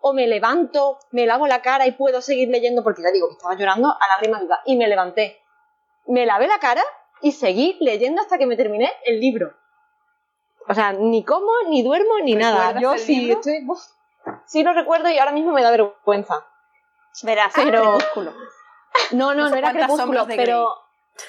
¿O 0.00 0.12
me 0.12 0.26
levanto, 0.26 0.98
me 1.12 1.26
lavo 1.26 1.46
la 1.46 1.62
cara 1.62 1.86
y 1.86 1.92
puedo 1.92 2.20
seguir 2.20 2.48
leyendo? 2.48 2.82
Porque 2.82 3.02
ya 3.02 3.12
digo 3.12 3.28
que 3.28 3.34
estaba 3.34 3.54
llorando 3.54 3.88
a 3.88 4.08
lágrimas 4.08 4.40
vivas. 4.40 4.58
Y 4.64 4.76
me 4.76 4.88
levanté. 4.88 5.40
Me 6.06 6.26
lavé 6.26 6.48
la 6.48 6.58
cara 6.58 6.82
y 7.20 7.30
seguí 7.32 7.76
leyendo 7.80 8.20
hasta 8.20 8.36
que 8.36 8.46
me 8.46 8.56
terminé 8.56 8.92
el 9.04 9.20
libro. 9.20 9.54
O 10.68 10.74
sea, 10.74 10.92
ni 10.92 11.24
como, 11.24 11.52
ni 11.68 11.84
duermo, 11.84 12.18
ni 12.24 12.34
nada. 12.34 12.72
¿Recuerdas 12.72 13.00
Yo 13.00 13.04
sí 13.06 13.30
estoy... 13.30 13.64
uf, 13.68 13.80
sí 14.46 14.64
lo 14.64 14.72
recuerdo 14.72 15.08
y 15.08 15.18
ahora 15.18 15.32
mismo 15.32 15.52
me 15.52 15.62
da 15.62 15.70
vergüenza. 15.70 16.44
Verás, 17.22 17.52
Pero- 17.54 17.82
crepúsculo. 17.98 18.32
No, 19.12 19.34
no, 19.34 19.44
No 19.44 19.50
no 19.50 19.56
era 19.56 19.72
crepúsculo, 19.72 20.26
pero... 20.26 20.74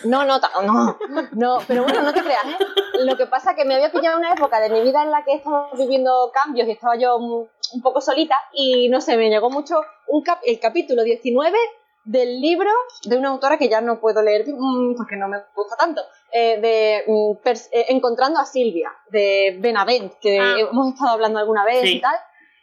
No, 0.06 0.24
no, 0.26 0.40
no, 0.64 0.98
no, 1.34 1.58
pero 1.68 1.84
bueno, 1.84 2.02
no 2.02 2.14
te 2.14 2.22
creas, 2.22 2.46
¿eh? 2.46 2.58
Lo 3.06 3.16
que 3.18 3.26
pasa 3.26 3.52
es 3.52 3.58
que 3.58 3.66
me 3.66 3.76
había 3.76 3.92
pillado 3.92 4.18
una 4.18 4.34
época 4.34 4.60
de 4.60 4.70
mi 4.70 4.82
vida 4.82 5.04
en 5.04 5.12
la 5.12 5.24
que 5.24 5.34
estaba 5.36 5.70
viviendo 5.78 6.32
cambios 6.34 6.68
y 6.68 6.72
estaba 6.72 6.96
yo 6.96 7.18
un, 7.18 7.50
poco 7.82 8.02
solita 8.02 8.36
y 8.54 8.88
no 8.90 9.02
sé, 9.02 9.18
me 9.18 9.30
llegó 9.30 9.50
mucho 9.50 9.82
un 10.08 10.24
cap- 10.24 10.42
el 10.46 10.60
capítulo 10.60 11.04
19 11.04 11.58
del 12.06 12.42
libro 12.42 12.70
de 13.04 13.18
una 13.18 13.30
autora 13.30 13.58
que 13.58 13.70
ya 13.70 13.82
no 13.82 14.00
puedo 14.00 14.22
leer 14.22 14.46
mm, 14.48 14.96
porque 14.96 15.16
no 15.16 15.28
me 15.28 15.38
gusta 15.56 15.76
tanto, 15.78 16.02
eh, 16.32 16.60
de 16.60 17.04
mm, 17.08 17.48
eh, 17.72 17.86
Encontrando 17.90 18.40
a 18.40 18.46
Silvia, 18.46 18.92
de 19.10 19.58
Benavent, 19.60 20.14
que 20.20 20.40
Ah. 20.40 20.56
hemos 20.60 20.94
estado 20.94 21.12
hablando 21.12 21.40
alguna 21.40 21.66
vez 21.66 21.82
Sí. 21.82 21.98
y 21.98 22.02
tal. 22.02 22.16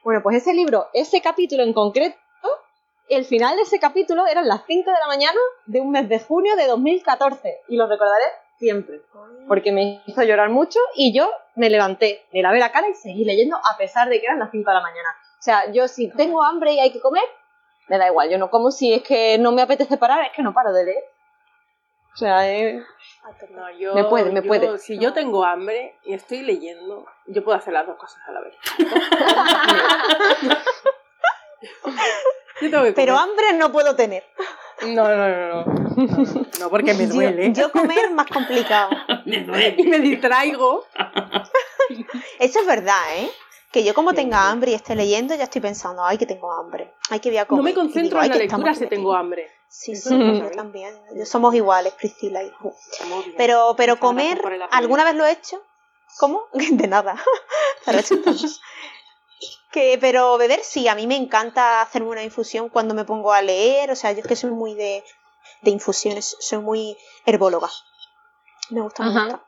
Bueno, 0.04 0.20
pues 0.22 0.36
ese 0.36 0.52
libro, 0.54 0.88
ese 0.94 1.20
capítulo 1.20 1.62
en 1.62 1.72
concreto, 1.74 2.16
el 3.16 3.24
final 3.24 3.56
de 3.56 3.62
ese 3.62 3.78
capítulo 3.80 4.26
eran 4.26 4.46
las 4.48 4.62
5 4.66 4.90
de 4.90 4.98
la 4.98 5.06
mañana 5.06 5.38
de 5.66 5.80
un 5.80 5.90
mes 5.90 6.08
de 6.08 6.18
junio 6.20 6.56
de 6.56 6.66
2014 6.66 7.60
y 7.68 7.76
lo 7.76 7.86
recordaré 7.86 8.24
siempre 8.58 9.00
porque 9.48 9.72
me 9.72 10.02
hizo 10.06 10.22
llorar 10.22 10.48
mucho 10.50 10.78
y 10.94 11.12
yo 11.14 11.30
me 11.56 11.70
levanté, 11.70 12.24
me 12.32 12.42
lavé 12.42 12.58
la 12.58 12.70
cara 12.72 12.88
y 12.88 12.94
seguí 12.94 13.24
leyendo 13.24 13.56
a 13.56 13.76
pesar 13.78 14.08
de 14.08 14.20
que 14.20 14.26
eran 14.26 14.38
las 14.38 14.50
5 14.50 14.68
de 14.70 14.74
la 14.74 14.82
mañana. 14.82 15.08
O 15.38 15.42
sea, 15.42 15.70
yo 15.72 15.88
si 15.88 16.08
tengo 16.10 16.42
hambre 16.42 16.72
y 16.74 16.80
hay 16.80 16.92
que 16.92 17.00
comer, 17.00 17.24
me 17.88 17.96
da 17.98 18.06
igual, 18.06 18.28
yo 18.30 18.38
no 18.38 18.50
como 18.50 18.70
si 18.70 18.92
es 18.92 19.02
que 19.02 19.38
no 19.38 19.50
me 19.52 19.62
apetece 19.62 19.96
parar, 19.96 20.24
es 20.26 20.32
que 20.32 20.42
no 20.42 20.52
paro 20.52 20.72
de 20.72 20.84
leer. 20.84 21.04
O 22.12 22.16
sea, 22.16 22.48
eh, 22.52 22.82
No, 23.50 23.70
yo, 23.70 23.94
Me 23.94 24.04
puede, 24.04 24.30
me 24.30 24.42
yo- 24.42 24.46
puede. 24.48 24.78
Si 24.78 24.98
yo 24.98 25.12
tengo 25.12 25.44
hambre 25.44 25.96
y 26.04 26.12
estoy 26.14 26.42
leyendo, 26.42 27.06
yo 27.26 27.42
puedo 27.42 27.56
hacer 27.56 27.72
las 27.72 27.86
dos 27.86 27.96
cosas 27.96 28.20
a 28.28 28.32
la 28.32 28.40
vez. 28.40 28.54
yo 32.60 32.70
tengo 32.70 32.84
que 32.84 32.92
Pero 32.92 33.16
hambre 33.18 33.52
no 33.54 33.70
puedo 33.72 33.94
tener. 33.96 34.24
No, 34.82 35.04
no, 35.08 35.16
no, 35.28 35.64
no. 35.64 35.64
No, 35.96 36.46
no, 36.60 36.70
porque 36.70 36.94
me 36.94 37.06
Yo- 37.06 37.14
duele. 37.14 37.52
Yo, 37.52 37.70
comer 37.70 38.10
más 38.12 38.26
complicado. 38.26 38.90
Me 39.26 39.42
duele. 39.44 39.74
Y 39.76 39.82
me 39.84 39.98
distraigo. 39.98 40.86
Eso 42.38 42.60
es 42.60 42.66
verdad, 42.66 43.00
¿eh? 43.16 43.30
Que 43.72 43.84
yo 43.84 43.94
como 43.94 44.14
tenga 44.14 44.48
hambre 44.50 44.70
y 44.72 44.74
esté 44.74 44.96
leyendo, 44.96 45.34
ya 45.34 45.44
estoy 45.44 45.60
pensando, 45.60 46.04
ay, 46.04 46.16
que 46.18 46.26
tengo 46.26 46.52
hambre. 46.52 46.94
Ay, 47.10 47.20
que 47.20 47.28
voy 47.28 47.38
a 47.38 47.44
comer. 47.44 47.58
No 47.60 47.64
me 47.64 47.70
digo, 47.70 47.82
concentro 47.82 48.18
"Ay, 48.18 48.26
en 48.26 48.32
la 48.32 48.38
lectura 48.38 48.74
si 48.74 48.86
tengo 48.86 49.10
metidos". 49.10 49.16
hambre. 49.16 49.50
Sí, 49.68 49.94
sí, 49.94 50.08
yo 50.18 50.50
también. 50.50 50.94
Yo- 51.14 51.26
Somos 51.26 51.54
iguales, 51.54 51.92
Priscila 51.94 52.42
y. 52.42 52.50
Pero, 53.36 53.74
pero 53.76 54.00
comer. 54.00 54.40
¿alguna 54.72 55.04
vez 55.04 55.14
lo 55.14 55.24
he 55.26 55.32
hecho? 55.32 55.62
¿Cómo? 56.18 56.42
De 56.52 56.88
nada. 56.88 57.14
Que, 59.72 59.98
pero 60.00 60.36
beber 60.36 60.64
sí, 60.64 60.88
a 60.88 60.94
mí 60.94 61.06
me 61.06 61.16
encanta 61.16 61.80
hacerme 61.80 62.08
una 62.08 62.24
infusión 62.24 62.68
cuando 62.68 62.94
me 62.94 63.04
pongo 63.04 63.32
a 63.32 63.42
leer, 63.42 63.90
o 63.90 63.96
sea, 63.96 64.12
yo 64.12 64.20
es 64.20 64.26
que 64.26 64.36
soy 64.36 64.50
muy 64.50 64.74
de, 64.74 65.04
de 65.62 65.70
infusiones, 65.70 66.36
soy 66.40 66.58
muy 66.58 66.96
herbóloga. 67.24 67.70
Me 68.70 68.80
gusta, 68.80 69.04
me 69.04 69.12
gusta. 69.12 69.44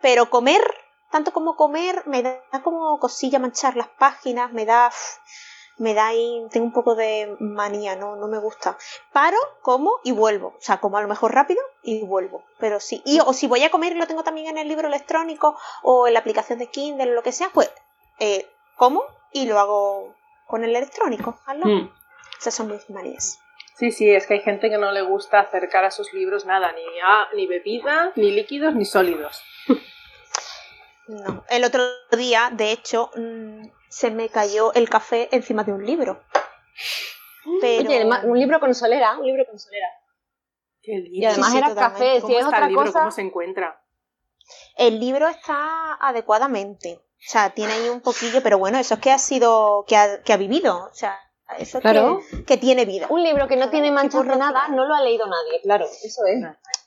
Pero 0.00 0.30
comer, 0.30 0.62
tanto 1.10 1.32
como 1.32 1.56
comer, 1.56 2.02
me 2.06 2.22
da 2.22 2.42
como 2.62 2.98
cosilla 2.98 3.38
manchar 3.38 3.76
las 3.76 3.88
páginas, 3.88 4.52
me 4.52 4.64
da, 4.66 4.90
me 5.78 5.94
da 5.94 6.08
ahí, 6.08 6.46
tengo 6.50 6.66
un 6.66 6.72
poco 6.72 6.94
de 6.94 7.36
manía, 7.40 7.96
no, 7.96 8.16
no 8.16 8.28
me 8.28 8.38
gusta. 8.38 8.76
Paro, 9.12 9.38
como 9.62 10.00
y 10.04 10.12
vuelvo, 10.12 10.48
o 10.48 10.60
sea, 10.60 10.80
como 10.80 10.98
a 10.98 11.02
lo 11.02 11.08
mejor 11.08 11.34
rápido 11.34 11.62
y 11.82 12.04
vuelvo, 12.04 12.44
pero 12.58 12.80
sí. 12.80 13.02
Y, 13.04 13.20
o 13.20 13.32
si 13.32 13.46
voy 13.46 13.64
a 13.64 13.70
comer 13.70 13.92
y 13.92 13.98
lo 13.98 14.06
tengo 14.06 14.24
también 14.24 14.48
en 14.48 14.58
el 14.58 14.68
libro 14.68 14.88
electrónico 14.88 15.56
o 15.82 16.06
en 16.06 16.14
la 16.14 16.20
aplicación 16.20 16.58
de 16.58 16.68
Kindle 16.68 17.10
o 17.10 17.14
lo 17.14 17.22
que 17.22 17.32
sea, 17.32 17.50
pues 17.50 17.70
eh, 18.18 18.48
como 18.76 19.04
y 19.32 19.46
lo 19.46 19.58
hago 19.58 20.14
con 20.46 20.64
el 20.64 20.70
electrónico. 20.76 21.38
al 21.46 21.60
lado. 21.60 21.72
Mm. 21.72 21.90
Esas 22.38 22.54
son 22.54 22.70
mis 22.70 22.88
manías. 22.90 23.40
Sí, 23.76 23.90
sí, 23.90 24.08
es 24.10 24.26
que 24.26 24.34
hay 24.34 24.40
gente 24.40 24.70
que 24.70 24.78
no 24.78 24.92
le 24.92 25.02
gusta 25.02 25.40
acercar 25.40 25.84
a 25.84 25.90
sus 25.90 26.12
libros 26.12 26.44
nada, 26.46 26.70
ni, 26.72 26.82
a- 27.04 27.28
ni 27.34 27.46
bebida, 27.46 28.12
ni 28.14 28.30
líquidos, 28.30 28.74
ni 28.74 28.84
sólidos. 28.84 29.42
No. 31.06 31.44
El 31.50 31.64
otro 31.64 31.82
día, 32.12 32.50
de 32.52 32.72
hecho, 32.72 33.10
mm, 33.16 33.66
se 33.88 34.10
me 34.10 34.28
cayó 34.28 34.72
el 34.74 34.88
café 34.88 35.28
encima 35.32 35.64
de 35.64 35.72
un 35.72 35.84
libro. 35.84 36.22
Pero... 37.60 37.88
Oye, 37.90 38.04
un 38.24 38.38
libro 38.38 38.58
con 38.60 38.74
solera, 38.74 39.18
un 39.18 39.26
libro 39.26 39.44
con 39.46 39.58
solera. 39.58 39.88
Qué 40.82 41.02
Y 41.10 41.24
además 41.24 41.46
Sí, 41.48 41.52
sí, 41.52 41.58
era 41.58 41.68
totalmente. 41.68 41.98
café, 42.04 42.14
si 42.16 42.20
¿Cómo 42.22 42.32
es 42.34 42.38
está 42.44 42.48
otra 42.48 42.58
el 42.64 42.68
libro? 42.70 42.84
cosa... 42.86 42.98
¿Cómo 43.00 43.10
se 43.10 43.20
encuentra? 43.22 43.80
El 44.76 45.00
libro 45.00 45.28
está 45.28 45.94
adecuadamente. 46.00 47.00
O 47.26 47.30
sea, 47.30 47.50
tiene 47.50 47.72
ahí 47.72 47.88
un 47.88 48.00
poquillo, 48.00 48.42
pero 48.42 48.58
bueno, 48.58 48.78
eso 48.78 48.94
es 48.94 49.00
que 49.00 49.10
ha 49.10 49.18
sido, 49.18 49.84
que 49.88 49.96
ha, 49.96 50.22
que 50.22 50.32
ha 50.32 50.36
vivido. 50.36 50.88
O 50.90 50.94
sea, 50.94 51.18
eso 51.58 51.78
es 51.78 51.82
Claro. 51.82 52.20
que, 52.30 52.44
que 52.44 52.56
tiene 52.58 52.84
vida. 52.84 53.06
Un 53.10 53.22
libro 53.22 53.48
que 53.48 53.56
no 53.56 53.70
tiene 53.70 53.90
manchas 53.90 54.26
de 54.26 54.36
nada, 54.36 54.68
no 54.68 54.84
lo 54.84 54.94
ha 54.94 55.00
leído 55.02 55.26
nadie, 55.26 55.60
claro, 55.62 55.86
eso 55.86 56.22
es. 56.26 56.40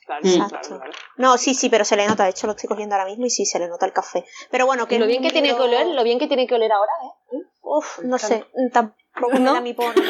Claro, 0.06 0.20
Exacto. 0.24 0.58
claro, 0.68 0.78
claro. 0.80 0.92
No, 1.16 1.36
sí, 1.36 1.54
sí, 1.54 1.68
pero 1.68 1.84
se 1.84 1.94
le 1.96 2.06
nota. 2.06 2.24
De 2.24 2.30
hecho, 2.30 2.46
lo 2.46 2.52
estoy 2.54 2.66
cogiendo 2.68 2.94
ahora 2.94 3.06
mismo 3.06 3.26
y 3.26 3.30
sí, 3.30 3.44
se 3.44 3.58
le 3.58 3.68
nota 3.68 3.84
el 3.84 3.92
café. 3.92 4.24
Pero 4.50 4.64
bueno, 4.64 4.86
que 4.88 4.98
lo 4.98 5.06
bien 5.06 5.22
que 5.22 5.30
tiene 5.30 5.54
que 5.54 5.60
oler, 5.60 5.86
lo 5.88 6.02
bien 6.02 6.18
que 6.18 6.26
tiene 6.28 6.46
que 6.46 6.54
oler 6.54 6.72
ahora, 6.72 6.92
¿eh? 7.32 7.42
Uf, 7.60 7.98
no 8.04 8.16
sé, 8.16 8.46
tampoco 8.72 9.34
me 9.34 9.40
¿No? 9.40 9.52
da 9.54 9.60
mi 9.60 9.74
por 9.74 9.92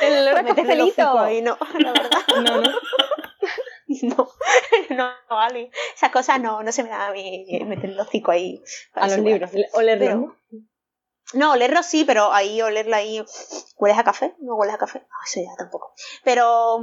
El 0.00 0.18
olor 0.28 0.38
a 0.38 0.40
hocico 0.42 0.56
cafelito. 0.56 1.18
ahí, 1.18 1.40
no, 1.42 1.56
la 1.78 1.92
verdad. 1.92 2.10
No, 2.36 2.60
no. 2.60 2.70
No, 4.02 4.28
no, 4.90 5.10
vale. 5.28 5.70
Esas 5.94 6.10
cosas 6.10 6.40
no, 6.40 6.62
no 6.62 6.72
se 6.72 6.82
me 6.82 6.88
da 6.90 7.08
a 7.08 7.12
mí 7.12 7.46
meter 7.66 7.90
el 7.90 7.98
hocico 8.00 8.30
ahí. 8.30 8.62
A 8.94 9.08
los 9.08 9.18
libros, 9.18 9.50
olerlos. 9.74 10.08
Pero- 10.08 10.16
¿no? 10.20 10.36
No, 11.34 11.52
olerlo 11.54 11.82
sí, 11.82 12.04
pero 12.04 12.32
ahí 12.32 12.62
olerlo 12.62 12.94
ahí. 12.94 13.24
¿Hueles 13.78 13.98
a 13.98 14.04
café? 14.04 14.36
No 14.40 14.54
hueles 14.54 14.74
a 14.76 14.78
café. 14.78 15.00
No, 15.00 15.16
eso 15.26 15.40
ya 15.40 15.56
tampoco. 15.58 15.92
Pero, 16.22 16.78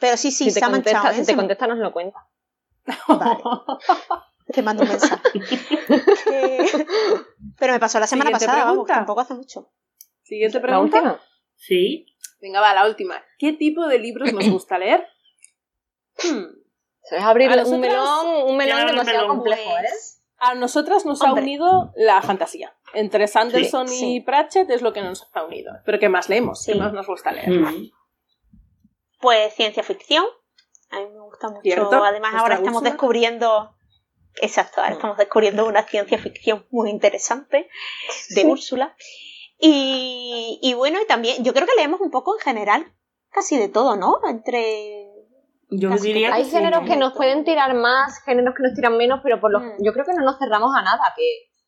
pero 0.00 0.16
sí, 0.18 0.30
sí, 0.30 0.44
si 0.44 0.50
se 0.50 0.60
te 0.60 0.66
ha 0.66 0.68
manchado. 0.68 0.96
contesta, 0.96 1.10
¿eh? 1.12 1.14
si 1.14 1.20
Se 1.24 1.26
te 1.26 1.32
me- 1.32 1.42
contesta, 1.42 1.66
nos 1.66 1.78
lo 1.78 1.92
cuenta. 1.92 2.28
Vale. 3.08 3.42
Te 4.52 4.62
mando 4.62 4.82
un 4.82 4.88
mensaje. 4.90 5.22
Que- 6.24 6.86
Pero 7.58 7.72
me 7.72 7.80
pasó 7.80 7.98
la 7.98 8.06
semana 8.06 8.28
Siguiente 8.30 8.46
pasada, 8.46 8.64
vamos, 8.64 8.84
pregunta. 8.84 8.94
tampoco 8.94 9.20
hace 9.20 9.34
mucho. 9.34 9.72
Siguiente 10.22 10.58
La 10.58 10.62
pregunta. 10.62 10.96
última. 10.98 11.20
Sí. 11.54 12.06
Venga, 12.40 12.60
va, 12.60 12.74
la 12.74 12.86
última. 12.86 13.22
¿Qué 13.38 13.54
tipo 13.54 13.86
de 13.86 13.98
libros 13.98 14.32
nos 14.32 14.48
gusta 14.50 14.78
leer? 14.78 15.06
Hmm. 16.22 16.44
Es 17.02 17.22
abrir 17.22 17.50
A 17.50 17.52
un 17.54 17.58
nosotras- 17.60 17.80
melón, 17.80 18.26
un 18.48 18.56
melón 18.56 18.76
Claro, 18.78 18.90
demasiado 18.90 19.18
melón. 19.22 19.36
complejo, 19.36 19.70
¿eh? 19.78 19.88
A 20.38 20.54
nosotras 20.54 21.06
nos 21.06 21.22
Hombre. 21.22 21.40
ha 21.40 21.44
unido 21.44 21.92
la 21.96 22.20
fantasía. 22.20 22.74
Entre 22.94 23.26
Sanderson 23.28 23.88
Sí, 23.88 24.16
y 24.16 24.20
Pratchett 24.20 24.68
es 24.70 24.82
lo 24.82 24.92
que 24.92 25.00
nos 25.02 25.28
ha 25.32 25.44
unido. 25.44 25.72
Pero 25.84 25.98
¿qué 25.98 26.08
más 26.08 26.28
leemos? 26.28 26.62
Sí. 26.62 26.72
¿Qué 26.72 26.78
más 26.78 26.92
nos 26.92 27.06
gusta 27.06 27.32
leer? 27.32 27.48
Mm. 27.50 27.90
Pues 29.20 29.54
ciencia 29.54 29.82
ficción. 29.82 30.24
A 30.90 31.00
mí 31.00 31.06
me 31.12 31.20
gusta 31.20 31.48
mucho. 31.48 31.62
Cierto. 31.62 32.04
Además, 32.04 32.34
ahora 32.34 32.56
estamos 32.56 32.82
descubriendo. 32.82 33.74
Exacto, 34.42 34.80
ahora 34.80 34.90
Mm. 34.90 34.96
estamos 34.96 35.16
descubriendo 35.16 35.66
una 35.66 35.82
ciencia 35.84 36.18
ficción 36.18 36.66
muy 36.70 36.90
interesante 36.90 37.68
de 38.30 38.44
Úrsula. 38.44 38.94
Y, 39.58 40.58
y 40.62 40.74
bueno, 40.74 41.00
y 41.00 41.06
también, 41.06 41.42
yo 41.42 41.54
creo 41.54 41.66
que 41.66 41.74
leemos 41.76 42.00
un 42.02 42.10
poco 42.10 42.34
en 42.36 42.40
general, 42.40 42.92
casi 43.30 43.56
de 43.56 43.68
todo, 43.68 43.96
¿no? 43.96 44.18
Entre. 44.28 45.05
Yo 45.68 45.90
Casi 45.90 46.08
diría 46.08 46.32
Hay 46.32 46.44
que 46.44 46.50
géneros 46.50 46.80
sí. 46.84 46.90
que 46.90 46.96
nos 46.96 47.12
pueden 47.14 47.44
tirar 47.44 47.74
más, 47.74 48.22
géneros 48.24 48.54
que 48.56 48.62
nos 48.62 48.74
tiran 48.74 48.96
menos, 48.96 49.20
pero 49.22 49.40
por 49.40 49.50
lo, 49.50 49.60
Mm. 49.60 49.72
yo 49.84 49.92
creo 49.92 50.04
que 50.04 50.12
no 50.14 50.22
nos 50.24 50.38
cerramos 50.38 50.70
a 50.76 50.82
nada, 50.82 51.12
que, 51.16 51.24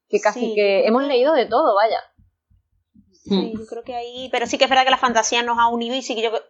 que 0.08 0.20
casi 0.20 0.40
Sí, 0.40 0.54
que 0.54 0.86
hemos 0.86 1.02
que- 1.02 1.08
leído 1.08 1.32
de 1.34 1.46
todo, 1.46 1.74
vaya. 1.74 2.00
Sí, 3.12 3.52
yo 3.58 3.66
creo 3.66 3.82
que 3.82 3.94
ahí. 3.94 4.28
Pero 4.30 4.46
sí 4.46 4.56
que 4.56 4.64
es 4.64 4.70
verdad 4.70 4.84
que 4.84 4.90
la 4.90 4.96
fantasía 4.98 5.42
nos 5.42 5.58
ha 5.58 5.68
unido 5.68 5.94
y 5.96 6.02
sí 6.02 6.14
que 6.14 6.22
yo 6.22 6.30
creo 6.30 6.42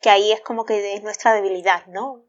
que 0.00 0.10
ahí 0.10 0.30
es 0.32 0.40
como 0.42 0.64
que 0.64 0.94
es 0.94 1.02
nuestra 1.02 1.32
debilidad, 1.34 1.86
¿no? 1.86 2.22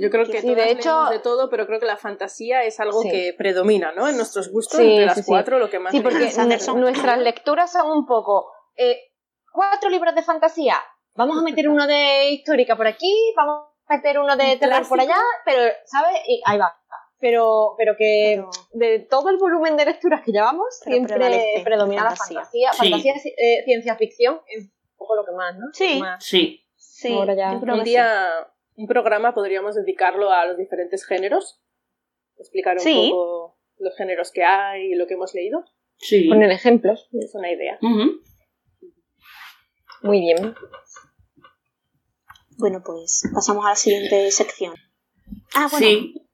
Yo 0.00 0.10
creo 0.10 0.26
que 0.26 0.40
Sí, 0.40 0.54
de 0.54 0.72
hecho- 0.72 0.88
leemos 0.90 1.10
de 1.10 1.18
todo, 1.20 1.48
pero 1.48 1.66
creo 1.66 1.78
que 1.78 1.86
la 1.86 1.96
fantasía 1.96 2.64
es 2.64 2.80
algo 2.80 3.02
Sí. 3.02 3.10
que 3.10 3.34
predomina, 3.38 3.92
¿no? 3.92 4.08
En 4.08 4.16
nuestros 4.16 4.50
gustos, 4.50 4.78
Sí, 4.80 4.86
entre 4.90 5.06
las 5.06 5.14
sí, 5.14 5.22
sí. 5.22 5.26
cuatro, 5.28 5.58
lo 5.60 5.70
que 5.70 5.78
más 5.78 5.92
Sí, 5.92 6.00
porque 6.00 6.32
nuestras 6.74 7.18
lecturas 7.20 7.70
son 7.72 7.90
un 7.90 8.04
poco 8.06 8.50
eh, 8.76 8.98
cuatro 9.52 9.88
libros 9.88 10.14
de 10.14 10.22
fantasía. 10.22 10.76
Vamos 11.14 11.38
a 11.38 11.42
meter 11.42 11.68
uno 11.68 11.86
de 11.86 12.30
histórica 12.30 12.76
por 12.76 12.86
aquí, 12.88 13.12
vamos 13.36 13.68
meter 13.90 14.18
uno 14.18 14.36
de 14.36 14.56
terror 14.56 14.88
por 14.88 15.00
allá, 15.00 15.16
pero, 15.44 15.60
¿sabes? 15.84 16.20
Y 16.26 16.40
ahí 16.46 16.58
va. 16.58 16.74
Pero, 17.18 17.74
pero 17.76 17.96
que 17.98 18.36
Pero- 18.36 18.50
de 18.72 19.00
todo 19.00 19.28
el 19.28 19.36
volumen 19.36 19.76
de 19.76 19.84
lecturas 19.84 20.22
que 20.24 20.32
llevamos, 20.32 20.66
siempre 20.82 21.60
predomina 21.62 22.04
la 22.04 22.10
fantasía. 22.16 22.40
fantasía. 22.40 22.72
Sí. 22.72 22.78
Fantasía, 22.90 23.14
eh, 23.36 23.62
ciencia 23.66 23.96
ficción 23.96 24.40
es 24.46 24.64
un 24.64 24.72
poco 24.96 25.16
lo 25.16 25.24
que 25.26 25.32
más, 25.32 25.54
¿no? 25.58 25.66
Sí. 25.72 25.98
Más. 26.00 26.24
Sí, 26.24 26.64
Sí, 26.76 27.12
Ahora 27.14 27.34
ya. 27.34 27.52
yo 27.54 27.60
creo 27.60 27.74
Un 27.76 27.84
día, 27.84 28.28
un 28.76 28.86
programa 28.86 29.34
podríamos 29.34 29.74
dedicarlo 29.74 30.30
a 30.30 30.46
los 30.46 30.56
diferentes 30.56 31.06
géneros, 31.06 31.62
explicar 32.38 32.74
un 32.76 32.80
Sí. 32.80 33.08
poco 33.10 33.58
los 33.78 33.96
géneros 33.96 34.30
que 34.32 34.44
hay 34.44 34.92
y 34.92 34.94
lo 34.94 35.06
que 35.06 35.14
hemos 35.14 35.34
leído. 35.34 35.64
sí. 35.96 36.26
Poner 36.28 36.50
ejemplos. 36.50 37.08
Es 37.12 37.34
una 37.34 37.50
idea. 37.52 37.78
Muy 40.02 40.20
bien. 40.20 40.54
Bueno, 42.60 42.82
pues 42.84 43.22
pasamos 43.32 43.64
a 43.64 43.70
la 43.70 43.76
siguiente 43.76 44.30
sección. 44.30 44.74
Ah, 45.54 45.68
bueno, 45.70 45.86
Sí, 45.86 46.28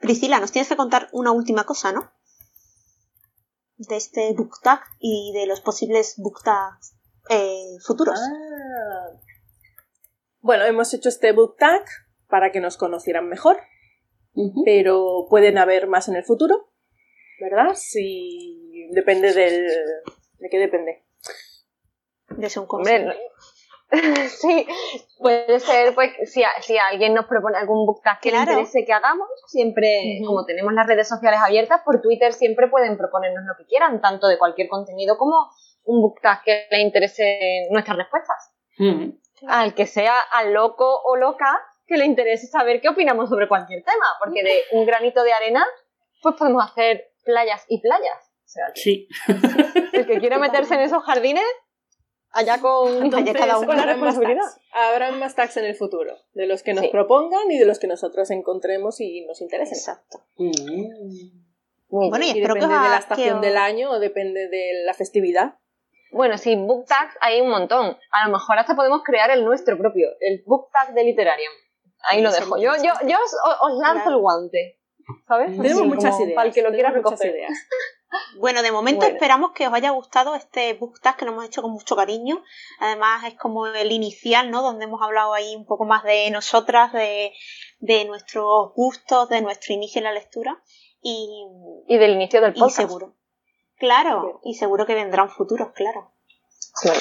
Priscila, 0.00 0.40
nos 0.40 0.50
tienes 0.50 0.68
que 0.68 0.76
contar 0.76 1.08
una 1.12 1.30
última 1.30 1.64
cosa, 1.64 1.92
¿no? 1.92 2.10
De 3.76 3.96
este 3.96 4.32
book 4.32 4.60
tag 4.60 4.80
y 4.98 5.32
de 5.34 5.46
los 5.46 5.60
posibles 5.60 6.16
book 6.18 6.42
tags 6.42 6.96
eh, 7.30 7.76
futuros. 7.86 8.18
Ah. 8.18 9.20
Bueno, 10.40 10.64
hemos 10.64 10.92
hecho 10.94 11.08
este 11.08 11.30
book 11.30 11.56
tag 11.56 11.84
para 12.26 12.50
que 12.50 12.60
nos 12.60 12.76
conocieran 12.76 13.28
mejor, 13.28 13.58
pero 14.64 15.26
pueden 15.30 15.58
haber 15.58 15.86
más 15.86 16.08
en 16.08 16.16
el 16.16 16.24
futuro, 16.24 16.72
¿verdad? 17.40 17.74
Si 17.76 18.88
depende 18.90 19.32
del... 19.32 19.64
¿De 20.38 20.48
qué 20.50 20.58
depende? 20.58 21.04
De 22.30 22.50
ser 22.50 22.62
un 22.62 22.66
consejo. 22.66 23.12
sí, 24.40 24.66
puede 25.18 25.60
ser, 25.60 25.94
pues, 25.94 26.12
si, 26.30 26.42
a- 26.42 26.60
si 26.60 26.76
alguien 26.76 27.14
nos 27.14 27.26
propone 27.26 27.56
algún 27.58 27.86
book 27.86 28.02
tag 28.02 28.20
que 28.20 28.30
Claro. 28.30 28.44
le 28.46 28.52
interese 28.52 28.84
que 28.84 28.92
hagamos, 28.92 29.28
siempre, 29.46 30.20
como 30.26 30.44
tenemos 30.44 30.72
las 30.74 30.86
redes 30.86 31.08
sociales 31.08 31.40
abiertas, 31.42 31.80
por 31.84 32.00
Twitter 32.02 32.32
siempre 32.32 32.68
pueden 32.68 32.96
proponernos 32.98 33.44
lo 33.46 33.54
que 33.56 33.64
quieran, 33.66 34.00
tanto 34.00 34.26
de 34.28 34.38
cualquier 34.38 34.68
contenido 34.68 35.16
como 35.16 35.34
un 35.84 36.02
book 36.02 36.20
tag 36.20 36.42
que 36.44 36.66
le 36.70 36.80
interese 36.82 37.66
nuestras 37.70 37.96
respuestas. 37.96 38.52
Al 39.48 39.74
que 39.74 39.86
sea 39.86 40.18
al 40.32 40.52
loco 40.52 41.00
o 41.04 41.16
loca 41.16 41.58
que 41.86 41.96
le 41.96 42.04
interese 42.04 42.46
saber 42.46 42.80
qué 42.82 42.90
opinamos 42.90 43.28
sobre 43.30 43.48
cualquier 43.48 43.82
tema, 43.82 44.04
porque 44.22 44.42
de 44.42 44.60
un 44.72 44.84
granito 44.84 45.22
de 45.22 45.32
arena, 45.32 45.64
pues 46.22 46.34
podemos 46.36 46.62
hacer 46.70 47.12
playas 47.24 47.64
y 47.68 47.80
playas. 47.80 48.18
O 48.44 48.48
sea, 48.50 48.64
Sí. 48.74 49.08
el 49.92 50.06
que 50.06 50.18
quiera 50.20 50.38
meterse 50.38 50.74
en 50.74 50.80
esos 50.80 51.02
jardines, 51.04 51.44
allá 52.32 52.58
con, 52.60 52.88
Entonces, 53.04 53.34
cada 53.34 53.58
uno 53.58 53.66
con 53.66 53.76
la 53.76 53.82
habrán 53.82 54.00
más 54.00 54.06
responsabilidad. 54.16 54.42
tags. 54.44 54.60
Habrán 54.72 55.18
más 55.18 55.34
tags 55.34 55.56
en 55.56 55.64
el 55.64 55.74
futuro, 55.74 56.14
de 56.34 56.46
los 56.46 56.62
que 56.62 56.74
nos 56.74 56.84
Sí. 56.84 56.90
propongan 56.90 57.50
y 57.50 57.58
de 57.58 57.64
los 57.66 57.78
que 57.78 57.86
nosotros 57.86 58.30
encontremos 58.30 59.00
y 59.00 59.24
nos 59.26 59.40
interesen. 59.40 59.76
Exacto. 59.78 60.24
Mm. 60.36 60.50
Muy 61.90 62.10
Bueno, 62.10 62.18
bien. 62.24 62.36
y 62.36 62.38
Y 62.38 62.42
espero 62.42 62.54
que, 62.54 62.60
depende 62.60 62.82
de 62.84 62.90
la 62.90 62.98
estación 62.98 63.40
que 63.40 63.46
del 63.46 63.56
año 63.56 63.90
o 63.90 63.98
depende 63.98 64.48
de 64.48 64.82
la 64.84 64.92
festividad. 64.94 65.54
Bueno, 66.12 66.36
sí, 66.38 66.54
book 66.56 66.86
tags 66.86 67.14
hay 67.20 67.40
un 67.40 67.48
montón. 67.50 67.96
A 68.12 68.26
lo 68.26 68.32
mejor 68.32 68.58
hasta 68.58 68.74
podemos 68.76 69.02
crear 69.04 69.30
el 69.30 69.44
nuestro 69.44 69.76
propio, 69.78 70.08
el 70.20 70.42
book 70.46 70.68
tag 70.72 70.94
de 70.94 71.04
Literarium. 71.04 71.52
Ahí 72.10 72.22
lo 72.22 72.30
dejo. 72.30 72.56
Yo, 72.58 72.72
yo, 72.76 72.92
yo 73.06 73.16
os, 73.16 73.34
os 73.62 73.78
lanzo 73.80 74.02
Claro. 74.04 74.10
el 74.16 74.16
guante. 74.22 74.78
¿Sabes? 75.26 75.50
Tenemos 75.50 75.80
Así, 75.80 75.88
muchas 75.88 76.20
ideas. 76.20 76.34
Para 76.34 76.48
el 76.48 76.54
que 76.54 76.62
lo 76.62 76.70
quiera 76.70 76.90
recoger. 76.90 77.30
ideas. 77.34 77.52
Bueno, 78.38 78.62
de 78.62 78.72
momento 78.72 79.00
Bueno. 79.00 79.14
esperamos 79.14 79.52
que 79.52 79.66
os 79.68 79.74
haya 79.74 79.90
gustado 79.90 80.34
este 80.34 80.72
book 80.74 81.00
tag 81.00 81.16
que 81.16 81.24
lo 81.24 81.32
hemos 81.32 81.44
hecho 81.44 81.62
con 81.62 81.72
mucho 81.72 81.94
cariño. 81.96 82.42
Además 82.80 83.24
es 83.24 83.34
como 83.34 83.66
el 83.66 83.92
inicial, 83.92 84.50
¿no? 84.50 84.62
Donde 84.62 84.84
hemos 84.84 85.02
hablado 85.02 85.34
ahí 85.34 85.54
un 85.56 85.66
poco 85.66 85.84
más 85.84 86.04
de 86.04 86.30
nosotras, 86.30 86.92
de, 86.92 87.32
de 87.80 88.04
nuestros 88.06 88.72
gustos, 88.74 89.28
de 89.28 89.42
nuestro 89.42 89.74
inicio 89.74 89.98
en 89.98 90.04
la 90.04 90.12
lectura. 90.12 90.62
Y, 91.02 91.28
Y 91.86 91.98
del 91.98 92.12
inicio 92.12 92.40
del 92.40 92.56
y 92.56 92.58
podcast. 92.58 92.76
seguro. 92.76 93.14
Claro, 93.78 94.40
y 94.42 94.54
seguro 94.54 94.86
que 94.86 94.94
vendrán 94.94 95.30
futuros, 95.30 95.68
claro. 95.72 96.12
Claro. 96.82 96.98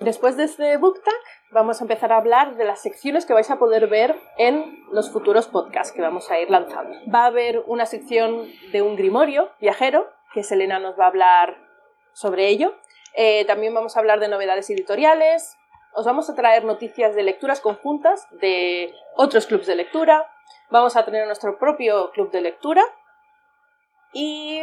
Después 0.00 0.36
de 0.36 0.44
este 0.44 0.76
book 0.78 1.02
tag, 1.02 1.14
vamos 1.52 1.80
a 1.80 1.84
empezar 1.84 2.12
a 2.12 2.18
hablar 2.18 2.56
de 2.56 2.64
las 2.64 2.80
secciones 2.80 3.26
que 3.26 3.32
vais 3.34 3.50
a 3.50 3.58
poder 3.58 3.86
ver 3.88 4.18
en 4.38 4.84
los 4.92 5.10
futuros 5.10 5.46
podcasts 5.48 5.92
que 5.92 6.02
vamos 6.02 6.30
a 6.30 6.38
ir 6.38 6.50
lanzando. 6.50 6.96
Va 7.12 7.24
a 7.24 7.26
haber 7.26 7.62
una 7.66 7.86
sección 7.86 8.46
de 8.72 8.82
un 8.82 8.96
grimorio 8.96 9.50
viajero, 9.60 10.06
que 10.36 10.42
Selena 10.42 10.78
nos 10.78 11.00
va 11.00 11.04
a 11.04 11.08
hablar 11.08 11.56
sobre 12.12 12.48
ello. 12.48 12.74
Eh, 13.14 13.46
también 13.46 13.72
vamos 13.72 13.96
a 13.96 14.00
hablar 14.00 14.20
de 14.20 14.28
novedades 14.28 14.68
editoriales. 14.68 15.56
Os 15.94 16.04
vamos 16.04 16.28
a 16.28 16.34
traer 16.34 16.62
noticias 16.62 17.14
de 17.14 17.22
lecturas 17.22 17.62
conjuntas 17.62 18.28
de 18.32 18.94
otros 19.14 19.46
clubs 19.46 19.66
de 19.66 19.76
lectura. 19.76 20.30
Vamos 20.68 20.94
a 20.94 21.06
tener 21.06 21.26
nuestro 21.26 21.58
propio 21.58 22.10
club 22.10 22.30
de 22.32 22.42
lectura. 22.42 22.84
Y 24.12 24.62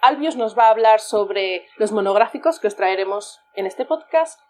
Albius 0.00 0.34
nos 0.34 0.58
va 0.58 0.66
a 0.66 0.70
hablar 0.70 0.98
sobre 0.98 1.68
los 1.76 1.92
monográficos 1.92 2.58
que 2.58 2.66
os 2.66 2.74
traeremos 2.74 3.40
en 3.54 3.66
este 3.66 3.84
podcast. 3.84 4.40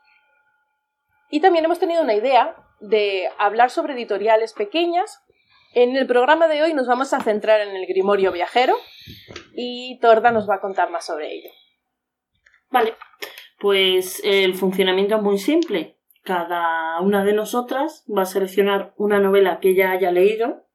Y 1.28 1.42
también 1.42 1.66
hemos 1.66 1.80
tenido 1.80 2.00
una 2.00 2.14
idea 2.14 2.57
de 2.80 3.30
hablar 3.36 3.68
sobre 3.68 3.92
editoriales 3.92 4.54
pequeñas. 4.54 5.22
En 5.78 5.94
el 5.94 6.06
programa 6.06 6.48
de 6.48 6.62
hoy 6.62 6.72
nos 6.72 6.86
vamos 6.86 7.12
a 7.12 7.20
centrar 7.20 7.60
en 7.60 7.76
el 7.76 7.86
Grimorio 7.86 8.32
Viajero 8.32 8.76
y 9.54 9.98
Torda 10.00 10.30
nos 10.32 10.48
va 10.48 10.54
a 10.54 10.60
contar 10.62 10.90
más 10.90 11.04
sobre 11.04 11.30
ello. 11.30 11.50
Vale, 12.70 12.94
pues 13.58 14.22
el 14.24 14.54
funcionamiento 14.54 15.16
es 15.16 15.22
muy 15.22 15.36
simple. 15.36 15.98
Cada 16.22 16.98
una 17.02 17.26
de 17.26 17.34
nosotras 17.34 18.06
va 18.08 18.22
a 18.22 18.24
seleccionar 18.24 18.94
una 18.96 19.20
novela 19.20 19.60
que 19.60 19.68
ella 19.68 19.90
haya 19.90 20.10
leído 20.12 20.66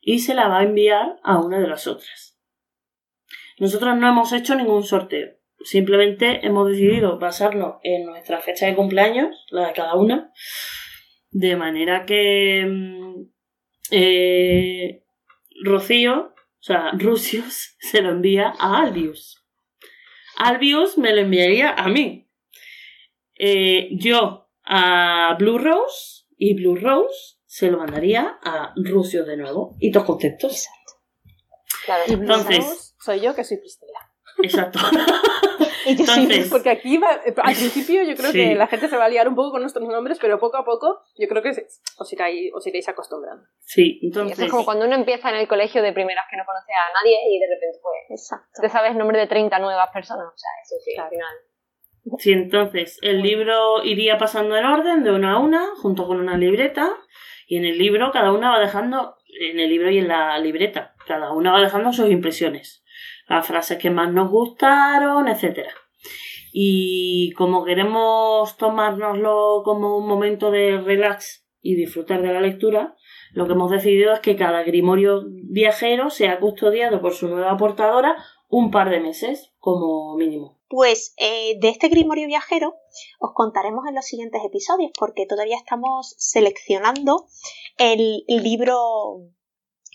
y 0.00 0.20
se 0.20 0.32
la 0.32 0.48
va 0.48 0.60
a 0.60 0.64
enviar 0.64 1.20
a 1.22 1.38
una 1.40 1.60
de 1.60 1.68
las 1.68 1.86
otras. 1.86 2.40
Nosotros 3.58 3.94
no 3.98 4.08
hemos 4.08 4.32
hecho 4.32 4.54
ningún 4.54 4.84
sorteo. 4.84 5.36
Simplemente 5.64 6.46
hemos 6.46 6.66
decidido 6.66 7.18
basarnos 7.18 7.74
en 7.82 8.06
nuestra 8.06 8.40
fecha 8.40 8.64
de 8.64 8.74
cumpleaños, 8.74 9.44
la 9.50 9.66
de 9.66 9.74
cada 9.74 9.96
una, 9.96 10.32
de 11.30 11.56
manera 11.56 12.06
que 12.06 12.64
mm, 12.66 13.31
eh, 13.92 15.04
Rocío, 15.64 16.32
o 16.34 16.62
sea, 16.62 16.90
Rusius, 16.92 17.76
se 17.80 18.02
lo 18.02 18.10
envía 18.10 18.52
a 18.58 18.80
Albius. 18.80 19.38
Albius 20.38 20.98
me 20.98 21.14
lo 21.14 21.20
enviaría 21.20 21.74
a 21.74 21.88
mí. 21.88 22.28
Eh, 23.38 23.90
yo 23.92 24.48
a 24.64 25.36
Blue 25.38 25.58
Rose 25.58 26.24
y 26.36 26.54
Blue 26.54 26.76
Rose 26.76 27.36
se 27.44 27.70
lo 27.70 27.78
mandaría 27.78 28.38
a 28.42 28.72
Rusius 28.76 29.26
de 29.26 29.36
nuevo. 29.36 29.76
Y 29.78 29.92
todos 29.92 30.06
contentos. 30.06 30.66
Claro. 31.84 32.04
Entonces- 32.08 32.96
soy 32.98 33.20
yo 33.20 33.34
que 33.34 33.44
soy 33.44 33.58
Priscila. 33.58 34.10
Exacto. 34.42 34.78
Y 35.86 35.96
yo 35.96 36.04
sí, 36.04 36.20
Entonces, 36.20 36.48
Porque 36.50 36.70
aquí 36.70 36.98
va- 36.98 37.20
al 37.24 37.54
principio 37.54 38.02
yo 38.02 38.14
creo 38.16 38.30
Sí. 38.30 38.38
que 38.38 38.54
la 38.54 38.66
gente 38.66 38.88
se 38.88 38.96
va 38.96 39.04
a 39.06 39.08
liar 39.08 39.28
un 39.28 39.34
poco 39.34 39.52
con 39.52 39.60
nuestros 39.62 39.86
nombres, 39.88 40.18
pero 40.20 40.38
poco 40.38 40.56
a 40.56 40.64
poco 40.64 41.00
yo 41.18 41.26
creo 41.28 41.42
que 41.42 41.50
os 41.98 42.12
iréis, 42.12 42.52
os 42.54 42.66
iréis 42.66 42.88
acostumbrando. 42.88 43.44
sí, 43.60 44.00
entonces. 44.02 44.36
Eso 44.38 44.46
es 44.46 44.50
como 44.50 44.64
cuando 44.64 44.86
uno 44.86 44.94
empieza 44.94 45.30
en 45.30 45.36
el 45.36 45.48
colegio 45.48 45.82
de 45.82 45.92
primeras 45.92 46.24
que 46.30 46.36
no 46.36 46.44
conoce 46.44 46.72
a 46.72 46.92
nadie 47.02 47.16
y 47.30 47.38
de 47.38 47.46
repente 47.46 47.78
pues 47.82 48.20
Exacto. 48.20 48.60
te 48.62 48.68
sabes 48.68 48.92
el 48.92 48.98
nombre 48.98 49.18
de 49.18 49.26
30 49.26 49.58
nuevas 49.58 49.88
personas. 49.92 50.26
O 50.26 50.36
sea, 50.38 50.50
eso 50.62 50.74
sí, 50.84 50.96
al 50.98 51.08
final. 51.08 51.34
Sí, 52.18 52.32
entonces 52.32 52.98
el 53.02 53.22
libro 53.22 53.84
iría 53.84 54.18
pasando 54.18 54.56
en 54.56 54.64
orden 54.64 55.04
de 55.04 55.12
una 55.12 55.34
a 55.34 55.38
una, 55.38 55.68
junto 55.80 56.06
con 56.06 56.18
una 56.18 56.36
libreta, 56.36 56.96
y 57.46 57.56
en 57.58 57.64
el 57.64 57.78
libro 57.78 58.10
cada 58.12 58.32
una 58.32 58.50
va 58.50 58.60
dejando, 58.60 59.16
en 59.40 59.60
el 59.60 59.68
libro 59.70 59.88
y 59.90 59.98
en 59.98 60.08
la 60.08 60.36
libreta, 60.38 60.94
cada 61.06 61.32
una 61.32 61.52
va 61.52 61.60
dejando 61.60 61.92
sus 61.92 62.10
impresiones, 62.10 62.81
las 63.32 63.46
frases 63.46 63.78
que 63.78 63.90
más 63.90 64.12
nos 64.12 64.30
gustaron, 64.30 65.28
etcétera. 65.28 65.72
Y 66.52 67.32
como 67.32 67.64
queremos 67.64 68.56
tomárnoslo 68.56 69.62
como 69.64 69.96
un 69.96 70.06
momento 70.06 70.50
de 70.50 70.78
relax 70.78 71.46
y 71.62 71.74
disfrutar 71.76 72.20
de 72.22 72.32
la 72.32 72.40
lectura, 72.40 72.94
lo 73.32 73.46
que 73.46 73.52
hemos 73.52 73.70
decidido 73.70 74.12
es 74.12 74.20
que 74.20 74.36
cada 74.36 74.62
grimorio 74.62 75.22
viajero 75.44 76.10
sea 76.10 76.40
custodiado 76.40 77.00
por 77.00 77.14
su 77.14 77.28
nueva 77.28 77.56
portadora 77.56 78.16
un 78.48 78.70
par 78.70 78.90
de 78.90 79.00
meses 79.00 79.50
como 79.58 80.14
mínimo. 80.16 80.60
Pues 80.68 81.14
eh, 81.16 81.58
de 81.58 81.70
este 81.70 81.88
Grimorio 81.88 82.26
Viajero 82.26 82.74
os 83.18 83.30
contaremos 83.34 83.86
en 83.88 83.94
los 83.94 84.04
siguientes 84.04 84.42
episodios, 84.44 84.90
porque 84.98 85.26
todavía 85.26 85.56
estamos 85.56 86.14
seleccionando 86.18 87.26
el 87.78 88.24
libro 88.26 88.76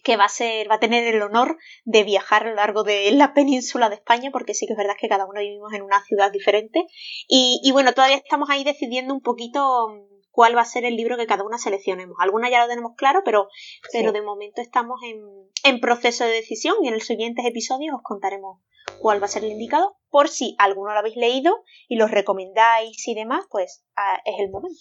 que 0.08 0.16
va 0.16 0.24
a 0.24 0.30
ser, 0.30 0.72
va 0.72 0.76
a 0.76 0.80
tener 0.80 1.04
el 1.14 1.22
honor 1.22 1.58
de 1.84 2.06
viajar 2.06 2.44
a 2.44 2.50
lo 2.50 2.56
largo 2.56 2.84
de 2.84 3.12
la 3.12 3.34
península 3.34 3.90
de 3.90 3.96
España, 3.96 4.30
porque 4.32 4.54
sí 4.54 4.66
que 4.66 4.72
es 4.72 4.78
verdad 4.78 4.96
que 4.98 5.10
cada 5.10 5.26
uno 5.26 5.42
vivimos 5.42 5.74
en 5.74 5.82
una 5.82 6.02
ciudad 6.06 6.32
diferente. 6.32 6.86
Y, 7.28 7.60
y 7.62 7.74
bueno, 7.74 7.92
todavía 7.92 8.16
estamos 8.16 8.50
ahí 8.50 8.64
decidiendo 8.64 9.14
un 9.14 9.20
poquito 9.20 9.90
mm, 9.90 10.24
cuál 10.32 10.56
va 10.56 10.62
a 10.62 10.66
ser 10.66 10.86
el 10.86 10.96
libro 10.96 11.18
que 11.18 11.28
cada 11.28 11.44
una 11.44 11.58
seleccionemos. 11.58 12.16
Algunas 12.22 12.50
ya 12.52 12.62
lo 12.62 12.70
tenemos 12.70 12.94
claro, 12.96 13.22
pero, 13.26 13.50
pero 13.92 14.14
de 14.14 14.22
momento 14.22 14.62
estamos 14.62 15.02
en, 15.04 15.20
en 15.66 15.82
proceso 15.82 16.24
de 16.24 16.32
decisión 16.32 16.76
y 16.84 16.88
en 16.88 16.94
los 16.94 17.04
siguientes 17.04 17.46
episodios 17.46 17.94
os 17.94 18.02
contaremos 18.02 18.62
cuál 19.02 19.22
va 19.22 19.26
a 19.26 19.28
ser 19.28 19.44
el 19.44 19.52
indicado. 19.52 19.98
Por 20.10 20.30
si 20.30 20.56
alguno 20.58 20.94
lo 20.94 21.00
habéis 21.00 21.18
leído 21.18 21.66
y 21.90 21.98
los 21.98 22.12
recomendáis 22.12 23.06
y 23.10 23.14
demás, 23.14 23.44
pues 23.52 23.84
ah, 23.98 24.22
es 24.24 24.40
el 24.40 24.52
momento 24.52 24.80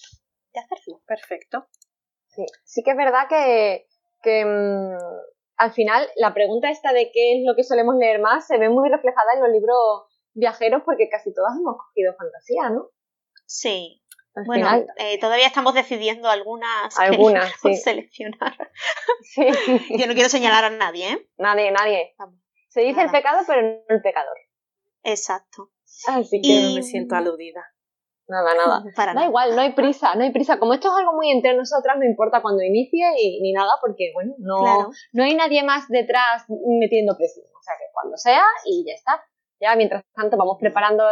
de 0.54 0.60
hacerlo. 0.60 1.02
Perfecto. 1.04 1.66
Sí, 2.28 2.44
sí 2.62 2.84
que 2.84 2.92
es 2.92 2.96
verdad 2.96 3.26
que, 3.28 3.88
que 4.26 4.44
mm, 4.44 4.98
al 5.56 5.72
final 5.72 6.08
la 6.16 6.34
pregunta 6.34 6.70
esta 6.70 6.92
de 6.92 7.10
qué 7.12 7.38
es 7.38 7.44
lo 7.46 7.54
que 7.54 7.62
solemos 7.62 7.94
leer 7.96 8.20
más 8.20 8.46
se 8.46 8.58
ve 8.58 8.68
muy 8.68 8.88
reflejada 8.88 9.34
en 9.34 9.40
los 9.42 9.50
libros 9.50 10.02
viajeros 10.34 10.82
porque 10.84 11.08
casi 11.08 11.32
todas 11.32 11.54
hemos 11.58 11.76
cogido 11.76 12.14
fantasía, 12.18 12.70
¿no? 12.70 12.90
Sí. 13.46 14.02
bueno, 14.46 14.68
eh, 14.96 15.18
todavía 15.20 15.46
estamos 15.46 15.74
decidiendo 15.74 16.28
algunas 16.28 16.98
algunas 16.98 17.52
que 17.62 17.76
seleccionar. 17.76 18.56
Sí. 19.22 19.46
Yo 19.96 20.06
no 20.06 20.14
quiero 20.14 20.28
señalar 20.28 20.64
a 20.64 20.70
nadie, 20.70 21.12
¿eh? 21.12 21.28
Nadie, 21.38 21.70
nadie. 21.70 22.16
Se 22.68 22.80
dice 22.80 23.02
el 23.02 23.10
pecado, 23.10 23.42
pero 23.46 23.62
no 23.62 23.78
el 23.88 24.02
pecador. 24.02 24.36
Exacto. 25.04 25.70
Así 26.08 26.40
que 26.42 26.62
no 26.62 26.74
me 26.74 26.82
siento 26.82 27.14
aludida. 27.14 27.64
Nada, 28.28 28.54
nada. 28.96 29.14
da 29.14 29.24
igual, 29.24 29.54
no 29.54 29.62
hay 29.62 29.72
prisa, 29.72 30.14
no 30.14 30.24
hay 30.24 30.32
prisa. 30.32 30.58
Como 30.58 30.74
esto 30.74 30.88
es 30.88 30.94
algo 30.98 31.12
muy 31.14 31.30
entre 31.30 31.56
nosotras, 31.56 31.96
no 31.98 32.04
importa 32.04 32.42
cuando 32.42 32.62
inicie 32.62 33.06
y, 33.18 33.40
ni 33.40 33.52
nada, 33.52 33.72
porque 33.80 34.10
bueno, 34.14 34.34
no, 34.38 34.90
no 35.12 35.24
hay 35.24 35.34
nadie 35.34 35.62
más 35.62 35.88
detrás 35.88 36.44
metiendo 36.80 37.16
presión. 37.16 37.46
O 37.46 37.62
sea 37.62 37.74
que 37.78 37.86
cuando 37.92 38.16
sea 38.16 38.44
y 38.64 38.84
ya 38.86 38.94
está. 38.94 39.24
Ya 39.58 39.74
mientras 39.74 40.04
tanto 40.14 40.36
vamos 40.36 40.58
preparando 40.60 41.02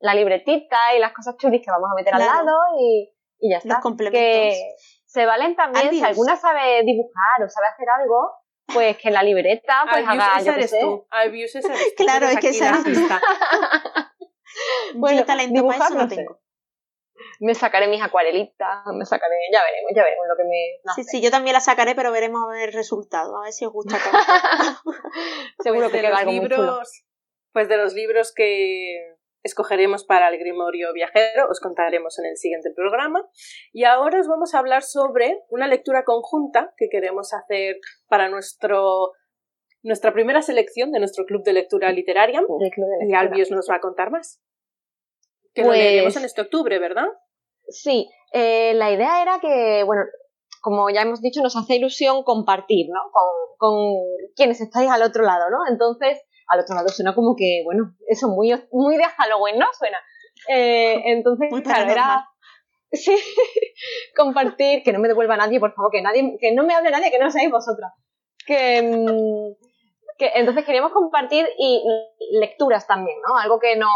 la 0.00 0.14
libretita 0.14 0.94
y 0.94 1.00
las 1.00 1.12
cosas 1.12 1.36
chulis 1.38 1.62
que 1.64 1.70
vamos 1.70 1.88
a 1.90 1.94
meter 1.94 2.14
al 2.14 2.20
lado 2.20 2.52
y, 2.78 3.10
y 3.40 3.50
ya 3.50 3.56
está. 3.56 3.74
Los 3.74 3.82
complementos. 3.82 4.20
Que 4.20 4.74
se 5.06 5.24
valen 5.24 5.56
también, 5.56 5.90
si 5.90 6.04
alguna 6.04 6.36
sabe 6.36 6.82
dibujar 6.84 7.42
o 7.42 7.48
sabe 7.48 7.68
hacer 7.68 7.88
algo, 7.88 8.30
pues 8.72 8.98
que 8.98 9.10
la 9.10 9.22
libreta 9.22 9.84
pues 9.90 10.04
haga, 10.06 10.40
yo 10.42 10.54
qué 10.54 10.68
sé. 10.68 10.80
Tú. 10.80 11.06
Claro, 11.96 12.26
es 12.28 12.38
que 12.38 12.50
esa 12.50 12.70
eres 12.70 12.98
bueno, 14.94 15.24
talento 15.24 15.54
dibujar, 15.54 15.78
para 15.78 15.90
eso 15.90 15.98
no 15.98 16.08
tengo. 16.08 16.40
Me 17.40 17.54
sacaré 17.54 17.88
mis 17.88 18.02
acuarelitas, 18.02 18.84
me 18.94 19.04
sacaré, 19.04 19.34
ya 19.52 19.60
veremos, 19.62 19.90
ya 19.94 20.04
veremos 20.04 20.26
lo 20.28 20.36
que 20.36 20.44
me. 20.44 20.94
Sí, 20.94 21.04
sí, 21.04 21.20
yo 21.20 21.30
también 21.30 21.54
la 21.54 21.60
sacaré, 21.60 21.94
pero 21.94 22.12
veremos 22.12 22.42
el 22.60 22.72
resultado, 22.72 23.36
a 23.36 23.44
ver 23.44 23.52
si 23.52 23.64
os 23.64 23.72
gusta. 23.72 23.96
Seguro 25.58 25.88
pues 25.88 25.92
que 25.92 26.00
queda 26.00 26.18
algo 26.18 26.32
libros, 26.32 27.04
Pues 27.52 27.68
de 27.68 27.76
los 27.76 27.94
libros 27.94 28.32
que 28.32 29.16
escogeremos 29.42 30.04
para 30.04 30.28
el 30.28 30.38
Grimorio 30.38 30.92
Viajero, 30.92 31.48
os 31.48 31.60
contaremos 31.60 32.18
en 32.18 32.26
el 32.26 32.36
siguiente 32.36 32.70
programa. 32.74 33.28
Y 33.72 33.84
ahora 33.84 34.20
os 34.20 34.28
vamos 34.28 34.54
a 34.54 34.58
hablar 34.58 34.82
sobre 34.82 35.38
una 35.48 35.66
lectura 35.66 36.04
conjunta 36.04 36.72
que 36.76 36.88
queremos 36.88 37.32
hacer 37.32 37.76
para 38.08 38.28
nuestro 38.28 39.12
nuestra 39.82 40.12
primera 40.12 40.42
selección 40.42 40.90
de 40.90 40.98
nuestro 40.98 41.24
club 41.24 41.44
de 41.44 41.52
lectura 41.52 41.92
literaria. 41.92 42.42
Y 43.06 43.14
Albios 43.14 43.50
nos 43.50 43.68
va 43.70 43.76
a 43.76 43.80
contar 43.80 44.10
más. 44.10 44.40
Que 45.62 45.68
lo 45.68 45.72
leeremos 45.72 46.14
en 46.16 46.22
pues 46.22 46.30
este 46.32 46.42
octubre, 46.42 46.78
¿verdad? 46.78 47.06
Sí, 47.68 48.08
eh, 48.32 48.74
la 48.74 48.90
idea 48.92 49.22
era 49.22 49.40
que, 49.40 49.82
bueno, 49.84 50.02
como 50.60 50.90
ya 50.90 51.02
hemos 51.02 51.20
dicho, 51.20 51.42
nos 51.42 51.56
hace 51.56 51.76
ilusión 51.76 52.22
compartir, 52.22 52.86
¿no? 52.88 53.00
Con, 53.12 53.56
con 53.58 53.96
quienes 54.36 54.60
estáis 54.60 54.90
al 54.90 55.02
otro 55.02 55.24
lado, 55.24 55.50
¿no? 55.50 55.58
Entonces, 55.70 56.18
al 56.48 56.60
otro 56.60 56.74
lado 56.74 56.88
suena 56.88 57.14
como 57.14 57.34
que, 57.36 57.62
bueno, 57.64 57.94
eso 58.06 58.28
muy, 58.28 58.52
muy 58.72 58.96
de 58.96 59.04
Halloween, 59.04 59.58
¿no? 59.58 59.66
Suena. 59.78 59.98
Eh, 60.48 61.02
entonces, 61.06 61.48
claro, 61.62 61.90
era 61.90 62.26
sí, 62.92 63.14
compartir, 64.16 64.82
que 64.82 64.92
no 64.92 64.98
me 64.98 65.08
devuelva 65.08 65.36
nadie, 65.36 65.60
por 65.60 65.74
favor, 65.74 65.90
que 65.90 66.02
nadie, 66.02 66.36
que 66.40 66.52
no 66.52 66.64
me 66.64 66.74
hable 66.74 66.90
nadie, 66.90 67.10
que 67.10 67.18
no 67.18 67.30
seáis 67.30 67.50
vosotras. 67.50 67.92
Que, 68.46 68.82
mm, 68.82 69.54
que 70.16 70.30
entonces 70.34 70.64
queríamos 70.64 70.92
compartir 70.92 71.46
y 71.58 71.82
lecturas 72.32 72.86
también, 72.86 73.16
¿no? 73.26 73.36
Algo 73.36 73.60
que 73.60 73.76
no 73.76 73.88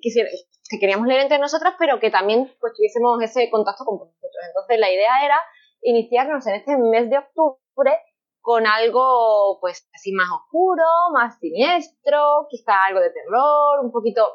quisiera, 0.00 0.30
que 0.68 0.78
queríamos 0.78 1.06
leer 1.06 1.22
entre 1.22 1.38
nosotras, 1.38 1.74
pero 1.78 1.98
que 1.98 2.10
también 2.10 2.52
pues 2.60 2.72
tuviésemos 2.74 3.22
ese 3.22 3.50
contacto 3.50 3.84
con 3.84 3.98
vosotros. 3.98 4.44
Entonces 4.48 4.78
la 4.78 4.90
idea 4.90 5.24
era 5.24 5.40
iniciarnos 5.82 6.46
en 6.46 6.54
este 6.56 6.76
mes 6.76 7.08
de 7.10 7.18
octubre 7.18 7.98
con 8.40 8.66
algo 8.66 9.58
pues 9.60 9.88
así 9.94 10.12
más 10.12 10.28
oscuro, 10.30 10.84
más 11.12 11.38
siniestro, 11.38 12.46
quizá 12.48 12.84
algo 12.86 13.00
de 13.00 13.10
terror, 13.10 13.80
un 13.82 13.92
poquito... 13.92 14.26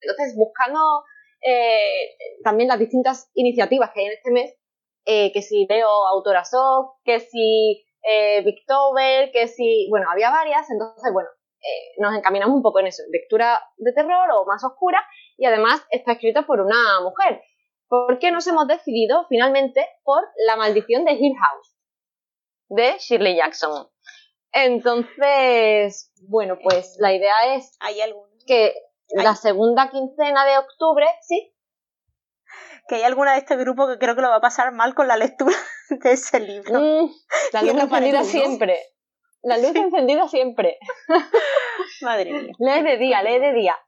Entonces 0.00 0.34
buscando 0.36 1.04
eh, 1.42 2.16
también 2.42 2.68
las 2.68 2.78
distintas 2.78 3.30
iniciativas 3.34 3.90
que 3.90 4.00
hay 4.00 4.06
en 4.06 4.12
este 4.12 4.30
mes, 4.30 4.56
eh, 5.04 5.32
que 5.32 5.42
si 5.42 5.66
leo 5.68 5.88
autora 5.88 6.44
soft, 6.44 6.98
que 7.04 7.20
si 7.20 7.84
eh, 8.02 8.44
que 9.32 9.48
si... 9.48 9.88
Bueno, 9.90 10.10
había 10.10 10.30
varias, 10.30 10.70
entonces 10.70 11.12
bueno, 11.12 11.28
eh, 11.62 11.94
nos 11.98 12.16
encaminamos 12.16 12.56
un 12.56 12.62
poco 12.62 12.80
en 12.80 12.88
eso, 12.88 13.02
lectura 13.10 13.60
de 13.76 13.92
terror 13.92 14.30
o 14.34 14.46
más 14.46 14.64
oscura, 14.64 15.02
y 15.36 15.46
además 15.46 15.84
está 15.90 16.12
escrita 16.12 16.46
por 16.46 16.60
una 16.60 17.00
mujer. 17.02 17.42
¿Por 17.88 18.18
qué 18.18 18.30
nos 18.30 18.46
hemos 18.46 18.68
decidido 18.68 19.26
finalmente 19.28 19.86
por 20.04 20.22
La 20.46 20.56
maldición 20.56 21.04
de 21.04 21.12
Hill 21.12 21.34
House? 21.36 21.80
de 22.70 22.96
Shirley 22.98 23.36
Jackson. 23.36 23.88
Entonces, 24.52 26.10
bueno, 26.28 26.58
pues 26.62 26.96
la 26.98 27.12
idea 27.12 27.54
es 27.54 27.76
¿Hay 27.80 27.98
que 28.46 28.72
la 29.10 29.34
segunda 29.34 29.90
quincena 29.90 30.44
de 30.46 30.58
octubre, 30.58 31.06
sí. 31.20 31.54
Que 32.88 32.96
hay 32.96 33.02
alguna 33.02 33.32
de 33.32 33.38
este 33.38 33.56
grupo 33.56 33.86
que 33.86 33.98
creo 33.98 34.16
que 34.16 34.22
lo 34.22 34.28
va 34.28 34.36
a 34.36 34.40
pasar 34.40 34.72
mal 34.72 34.94
con 34.94 35.06
la 35.06 35.16
lectura 35.16 35.54
de 35.90 36.12
ese 36.12 36.40
libro. 36.40 36.80
Mm, 36.80 37.10
la 37.52 37.62
luz 37.62 37.82
encendida 37.82 38.24
siempre. 38.24 38.78
La 39.42 39.56
luz 39.56 39.74
encendida 39.74 40.28
siempre. 40.28 40.78
Madre 42.02 42.32
mía. 42.32 42.52
Lee 42.58 42.82
de 42.82 42.96
día, 42.98 43.22
lee 43.22 43.38
de 43.38 43.52
día. 43.52 43.78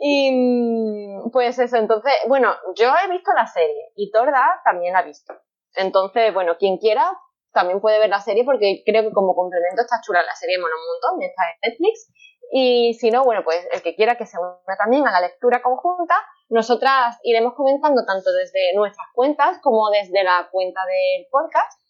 Y 0.00 0.30
mm, 0.30 1.30
pues 1.32 1.58
eso, 1.58 1.76
entonces, 1.76 2.12
bueno, 2.28 2.54
yo 2.76 2.88
he 3.02 3.10
visto 3.10 3.32
la 3.34 3.46
serie 3.46 3.92
y 3.96 4.10
Torda 4.10 4.60
también 4.64 4.92
la 4.92 5.00
ha 5.00 5.02
visto. 5.02 5.34
Entonces, 5.74 6.32
bueno, 6.32 6.56
quien 6.58 6.78
quiera 6.78 7.10
también 7.52 7.80
puede 7.80 7.98
ver 7.98 8.10
la 8.10 8.20
serie 8.20 8.44
porque 8.44 8.82
creo 8.84 9.02
que 9.02 9.12
como 9.12 9.34
complemento 9.34 9.82
está 9.82 10.00
chula 10.04 10.22
la 10.22 10.34
serie 10.34 10.58
mola 10.58 10.74
un 10.74 11.10
montón, 11.10 11.22
está 11.22 11.42
en 11.50 11.70
Netflix. 11.70 12.12
Y 12.50 12.94
si 12.94 13.10
no, 13.10 13.24
bueno, 13.24 13.42
pues 13.44 13.66
el 13.72 13.82
que 13.82 13.94
quiera 13.94 14.16
que 14.16 14.24
se 14.24 14.38
una 14.38 14.76
también 14.78 15.06
a 15.06 15.12
la 15.12 15.20
lectura 15.20 15.60
conjunta, 15.62 16.14
nosotras 16.48 17.18
iremos 17.22 17.54
comenzando 17.54 18.04
tanto 18.06 18.32
desde 18.32 18.74
nuestras 18.74 19.06
cuentas 19.12 19.58
como 19.62 19.90
desde 19.90 20.24
la 20.24 20.48
cuenta 20.50 20.80
del 20.86 21.26
podcast, 21.30 21.80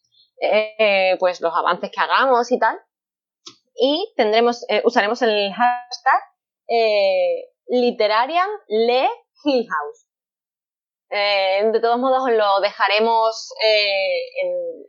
eh, 0.41 1.16
pues 1.18 1.41
los 1.41 1.55
avances 1.55 1.91
que 1.91 2.01
hagamos 2.01 2.51
y 2.53 2.59
tal. 2.59 2.78
Y 3.74 4.12
tendremos, 4.16 4.64
eh, 4.68 4.82
usaremos 4.84 5.22
el 5.22 5.53
hashtag 5.53 6.22
eh, 6.68 7.51
Literarian 7.68 8.49
Le 8.68 9.09
Hill 9.45 9.66
House. 9.68 10.07
Eh, 11.11 11.70
de 11.72 11.80
todos 11.80 11.99
modos, 11.99 12.30
lo 12.30 12.61
dejaremos 12.61 13.53
eh, 13.64 14.20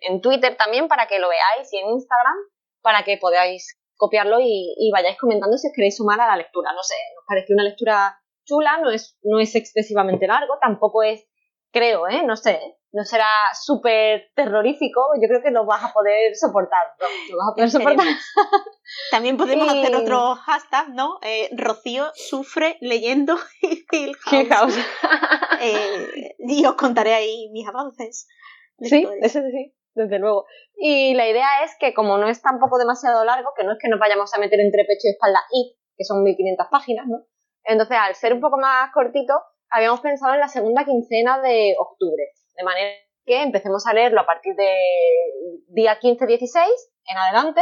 en, 0.01 0.21
Twitter 0.21 0.57
también 0.57 0.89
para 0.89 1.07
que 1.07 1.19
lo 1.19 1.29
veáis 1.29 1.71
y 1.71 1.77
en 1.77 1.91
Instagram 1.91 2.35
para 2.81 3.03
que 3.03 3.17
podáis 3.17 3.79
copiarlo 3.95 4.39
y, 4.41 4.89
vayáis 4.91 5.17
comentando 5.17 5.57
si 5.57 5.67
os 5.67 5.73
queréis 5.73 5.95
sumar 5.95 6.19
a 6.19 6.27
la 6.27 6.35
lectura. 6.35 6.73
No 6.73 6.83
sé, 6.83 6.95
nos 7.15 7.23
parece 7.25 7.53
una 7.53 7.63
lectura 7.63 8.19
chula, 8.43 8.77
no 8.79 8.89
es, 8.89 9.17
no 9.23 9.39
es 9.39 9.55
excesivamente 9.55 10.27
largo, 10.27 10.57
tampoco 10.59 11.03
es, 11.03 11.25
creo, 11.71 12.07
¿eh? 12.07 12.23
No 12.23 12.35
sé, 12.35 12.59
no 12.91 13.03
será 13.03 13.27
súper 13.53 14.31
terrorífico, 14.35 15.01
yo 15.21 15.27
creo 15.27 15.41
que 15.43 15.51
lo 15.51 15.65
vas 15.65 15.83
a 15.83 15.93
poder 15.93 16.35
soportar, 16.35 16.87
Lo 17.29 17.37
vas 17.37 17.49
a 17.51 17.55
poder 17.55 17.69
soportar. 17.69 18.07
También 19.11 19.37
podemos 19.37 19.69
hacer 19.69 19.95
otro 19.95 20.35
hashtag, 20.35 20.89
¿no? 20.89 21.19
Eh, 21.21 21.49
Rocío 21.55 22.07
sufre 22.15 22.77
leyendo 22.81 23.35
Hill 23.91 24.15
House. 24.49 24.77
Eh, 25.61 26.37
y 26.39 26.65
os 26.65 26.75
contaré 26.75 27.13
ahí 27.13 27.49
mis 27.51 27.67
avances. 27.67 28.29
Sí, 28.79 29.05
eso 29.21 29.41
sí, 29.41 29.75
desde 29.93 30.17
luego. 30.17 30.45
Y 30.77 31.13
la 31.15 31.27
idea 31.27 31.65
es 31.65 31.75
que 31.77 31.93
como 31.93 32.17
no 32.17 32.29
es 32.29 32.41
tampoco 32.41 32.77
demasiado 32.77 33.25
largo, 33.25 33.49
que 33.57 33.65
no 33.65 33.73
es 33.73 33.77
que 33.77 33.89
nos 33.89 33.99
vayamos 33.99 34.33
a 34.33 34.39
meter 34.39 34.61
entre 34.61 34.85
pecho 34.85 35.01
y 35.03 35.09
espalda 35.09 35.41
y, 35.51 35.77
que 35.97 36.05
son 36.05 36.23
1500 36.23 36.67
páginas, 36.71 37.07
¿no? 37.07 37.25
Entonces, 37.65 37.97
al 37.99 38.15
ser 38.15 38.35
un 38.35 38.39
poco 38.39 38.57
más 38.57 38.89
cortito, 38.93 39.33
habíamos 39.69 39.99
pensado 39.99 40.33
en 40.33 40.39
la 40.39 40.47
segunda 40.47 40.85
quincena 40.85 41.41
de 41.41 41.75
octubre 41.77 42.23
de 42.59 42.65
manera 42.65 42.91
que 43.25 43.41
empecemos 43.41 43.87
a 43.87 43.93
leerlo 43.93 44.19
a 44.19 44.25
partir 44.25 44.53
de 44.55 44.75
día 45.69 45.97
15-16 45.99 46.65
en 47.05 47.17
adelante 47.17 47.61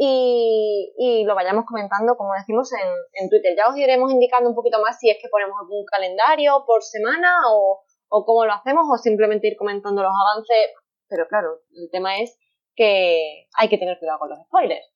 y, 0.00 1.24
lo 1.26 1.34
vayamos 1.34 1.64
comentando, 1.64 2.16
como 2.16 2.32
decimos, 2.34 2.70
en, 3.14 3.28
Twitter. 3.28 3.54
Ya 3.56 3.68
os 3.68 3.76
iremos 3.76 4.12
indicando 4.12 4.48
un 4.48 4.54
poquito 4.54 4.80
más 4.80 4.98
si 5.00 5.10
es 5.10 5.16
que 5.20 5.28
ponemos 5.28 5.56
algún 5.60 5.84
calendario 5.86 6.62
por 6.66 6.82
semana 6.84 7.34
o, 7.50 7.82
cómo 8.08 8.44
lo 8.44 8.52
hacemos 8.52 8.86
o 8.92 8.96
simplemente 8.96 9.48
ir 9.48 9.56
comentando 9.56 10.02
los 10.02 10.12
avances. 10.12 10.72
Pero 11.08 11.26
claro, 11.26 11.62
el 11.74 11.90
tema 11.90 12.18
es 12.18 12.38
que 12.76 13.48
hay 13.56 13.68
que 13.68 13.78
tener 13.78 13.98
cuidado 13.98 14.20
con 14.20 14.28
los 14.28 14.38
spoilers. 14.46 14.86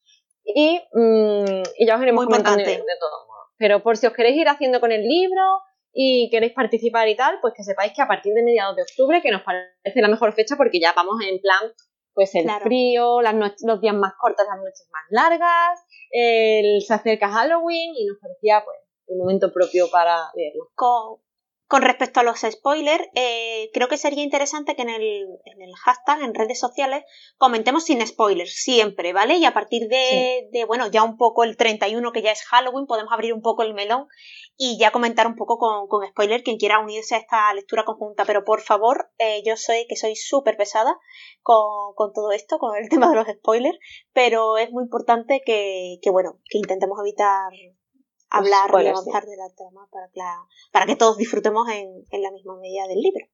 Y, 0.45 0.80
mm, 0.93 1.62
ya 1.85 1.97
os 1.97 2.03
iremos 2.03 2.26
comentando 2.26 2.62
de, 2.62 2.70
de 2.70 2.99
todo 3.01 3.26
modo. 3.26 3.43
Pero 3.59 3.83
por 3.83 3.97
si 3.97 4.07
os 4.07 4.12
queréis 4.12 4.37
ir 4.37 4.49
haciendo 4.49 4.78
con 4.78 4.93
el 4.93 5.03
libro, 5.03 5.43
y 5.93 6.28
queréis 6.30 6.53
participar 6.53 7.09
y 7.09 7.16
tal, 7.16 7.38
pues 7.40 7.55
que 7.57 7.62
sepáis 7.62 7.93
que 7.95 8.03
a 8.03 8.09
partir 8.09 8.32
de 8.34 8.43
mediados 8.43 8.76
de 8.76 8.82
octubre, 8.82 9.20
que 9.22 9.30
nos 9.30 9.43
parece 9.43 10.01
la 10.01 10.09
mejor 10.09 10.32
fecha 10.32 10.57
porque 10.57 10.80
ya 10.80 10.93
vamos 10.95 11.16
en 11.28 11.40
plan, 11.40 11.72
pues 12.14 12.34
el 12.34 12.51
frío, 12.62 13.20
las 13.22 13.34
los 13.34 13.80
días 13.80 13.95
más 13.95 14.14
cortos, 14.18 14.47
las 14.49 14.59
noches 14.59 14.88
más 14.90 15.05
largas, 15.11 15.80
el, 16.11 16.82
se 16.82 16.95
acerca 16.95 17.28
Halloween 17.28 17.95
y 17.97 18.07
nos 18.07 18.18
parecía 18.18 18.62
pues 18.64 18.78
el 19.09 19.18
momento 19.18 19.53
propio 19.53 19.90
para 19.90 20.30
leerlo. 20.34 20.70
Con, 20.74 21.22
con 21.73 21.81
respecto 21.81 22.20
a 22.20 22.23
los 22.23 22.41
spoilers, 22.41 23.09
eh, 23.14 23.70
creo 23.73 23.89
que 23.89 23.97
sería 23.97 24.23
interesante 24.23 24.77
que 24.77 24.83
en 24.83 24.91
el, 24.91 25.27
en 25.47 25.62
el, 25.62 25.75
hashtag, 25.75 26.20
en 26.20 26.35
redes 26.35 26.61
sociales, 26.61 27.03
comentemos 27.39 27.87
sin 27.87 28.07
spoilers, 28.07 28.53
siempre, 28.53 29.14
¿vale? 29.14 29.39
Y 29.39 29.47
a 29.47 29.55
partir 29.55 29.89
de, 29.89 30.51
de, 30.53 30.66
bueno, 30.66 30.89
ya 30.89 31.03
un 31.03 31.16
poco 31.16 31.45
el 31.45 31.57
31, 31.57 32.12
que 32.12 32.20
ya 32.20 32.31
es 32.31 32.45
Halloween, 32.45 32.85
podemos 32.85 33.11
abrir 33.11 33.33
un 33.33 33.41
poco 33.41 33.62
el 33.62 33.73
melón 33.73 34.07
y 34.59 34.77
ya 34.79 34.91
comentar 34.91 35.27
un 35.27 35.35
poco 35.35 35.57
con, 35.57 35.89
con 35.89 36.07
spoiler 36.07 36.43
quien 36.43 36.59
quiera 36.59 36.79
unirse 36.79 37.14
a 37.14 37.18
esta 37.18 37.55
lectura 37.55 37.87
conjunta. 37.87 38.27
Pero 38.27 38.45
por 38.45 38.61
favor, 38.61 39.11
eh, 39.16 39.43
yo 39.43 39.57
soy 39.57 39.87
que 39.89 39.97
soy 39.97 40.14
súper 40.14 40.59
pesada 40.59 40.95
con, 41.41 41.95
con, 41.95 42.12
todo 42.12 42.33
esto, 42.33 42.59
con 42.59 42.77
el 42.77 42.87
tema 42.91 43.09
de 43.09 43.16
los 43.16 43.29
spoilers, 43.29 43.79
pero 44.12 44.59
es 44.59 44.70
muy 44.73 44.85
importante 44.85 45.41
que, 45.43 45.97
que 46.03 46.11
bueno, 46.11 46.39
que 46.51 46.59
intentemos 46.59 46.99
evitar 47.01 47.51
hablar 48.33 48.70
y 48.83 48.89
avanzar 48.89 49.24
de 49.24 49.37
la 49.37 49.49
trama 49.55 49.87
para 49.91 50.09
que, 50.09 50.20
para 50.72 50.87
que 50.87 50.97
todos 50.97 51.16
disfrutemos 51.16 51.68
en, 51.68 52.05
en, 52.11 52.22
la 52.22 52.30
misma 52.30 52.57
medida 52.57 52.87
del 52.89 53.01
libro. 53.01 53.26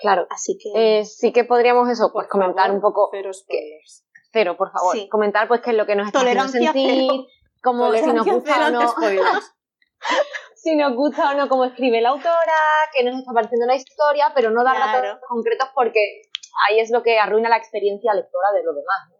Claro. 0.00 0.26
Así 0.30 0.56
que. 0.56 1.00
Eh, 1.00 1.04
sí 1.04 1.32
que 1.32 1.44
podríamos 1.44 1.88
eso, 1.90 2.10
pues 2.12 2.28
comentar 2.28 2.70
un 2.70 2.80
poco. 2.80 3.08
Cero 3.10 3.32
spoilers. 3.32 4.06
cero, 4.32 4.56
por 4.56 4.70
favor. 4.70 4.96
Comentar 5.08 5.48
pues 5.48 5.60
qué 5.60 5.70
es 5.70 5.76
lo 5.76 5.86
que 5.86 5.96
nos 5.96 6.06
está 6.06 6.20
Tolerancia 6.20 6.72
sentir, 6.72 7.10
como 7.62 7.92
si 7.92 8.06
nos 8.12 8.26
gusta 8.26 8.68
o 8.68 8.70
no. 8.70 8.80
si 10.54 10.76
nos 10.76 10.94
gusta 10.94 11.32
o 11.32 11.34
no 11.34 11.48
cómo 11.48 11.64
escribe 11.64 12.00
la 12.00 12.10
autora, 12.10 12.60
qué 12.96 13.02
nos 13.02 13.18
está 13.18 13.32
pareciendo 13.32 13.66
la 13.66 13.74
historia, 13.74 14.32
pero 14.34 14.50
no 14.50 14.62
dar 14.62 14.78
datos 14.78 15.20
concretos 15.28 15.68
porque 15.74 16.22
ahí 16.68 16.78
es 16.78 16.90
lo 16.90 17.02
que 17.02 17.18
arruina 17.18 17.48
la 17.48 17.56
experiencia 17.56 18.14
lectora 18.14 18.52
de 18.54 18.62
lo 18.62 18.72
demás. 18.72 19.10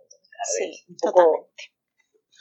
sí, 0.45 0.87
totalmente. 1.03 1.78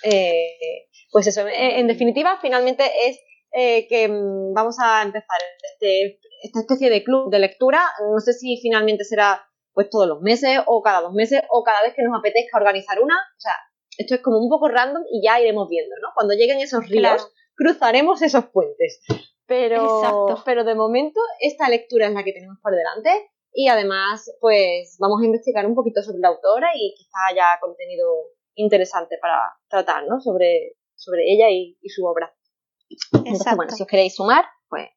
Eh, 0.03 0.87
pues 1.11 1.27
eso, 1.27 1.45
en 1.47 1.87
definitiva, 1.87 2.37
finalmente 2.41 2.83
es 3.05 3.19
eh, 3.51 3.87
que 3.87 4.07
mm, 4.07 4.53
vamos 4.53 4.77
a 4.79 5.01
empezar 5.03 5.39
este, 5.73 6.19
esta 6.43 6.59
especie 6.59 6.89
de 6.89 7.03
club 7.03 7.31
de 7.31 7.39
lectura. 7.39 7.81
No 8.11 8.19
sé 8.19 8.33
si 8.33 8.59
finalmente 8.61 9.03
será 9.03 9.43
pues 9.73 9.89
todos 9.89 10.07
los 10.07 10.21
meses 10.21 10.59
o 10.65 10.81
cada 10.81 11.01
dos 11.01 11.13
meses 11.13 11.41
o 11.49 11.63
cada 11.63 11.81
vez 11.83 11.93
que 11.95 12.03
nos 12.03 12.17
apetezca 12.17 12.57
organizar 12.57 13.01
una. 13.01 13.15
O 13.15 13.39
sea, 13.39 13.53
esto 13.97 14.15
es 14.15 14.21
como 14.21 14.39
un 14.39 14.49
poco 14.49 14.67
random 14.67 15.03
y 15.11 15.25
ya 15.25 15.39
iremos 15.39 15.67
viendo, 15.69 15.95
¿no? 16.01 16.09
Cuando 16.15 16.33
lleguen 16.33 16.59
esos 16.59 16.87
ríos, 16.87 17.31
cruzaremos 17.55 18.21
esos 18.21 18.45
puentes. 18.47 19.01
Pero, 19.45 20.43
pero 20.45 20.65
de 20.65 20.75
momento 20.75 21.21
esta 21.39 21.69
lectura 21.69 22.07
es 22.07 22.13
la 22.13 22.23
que 22.23 22.33
tenemos 22.33 22.57
por 22.61 22.75
delante 22.75 23.31
y 23.53 23.69
además 23.69 24.29
pues 24.41 24.97
vamos 24.99 25.21
a 25.21 25.25
investigar 25.25 25.65
un 25.65 25.73
poquito 25.73 26.03
sobre 26.03 26.19
la 26.19 26.27
autora 26.27 26.67
y 26.75 26.93
quizá 26.97 27.17
haya 27.31 27.57
contenido 27.61 28.07
interesante 28.57 29.17
para 29.21 29.39
tratar, 29.69 30.05
¿no? 30.07 30.19
Sobre, 30.19 30.75
sobre 30.95 31.23
ella 31.31 31.49
y, 31.49 31.77
su 31.87 32.05
obra. 32.05 32.35
Entonces, 33.13 33.55
bueno, 33.55 33.71
si 33.71 33.83
os 33.83 33.87
queréis 33.87 34.15
sumar, 34.15 34.45
pues 34.67 34.89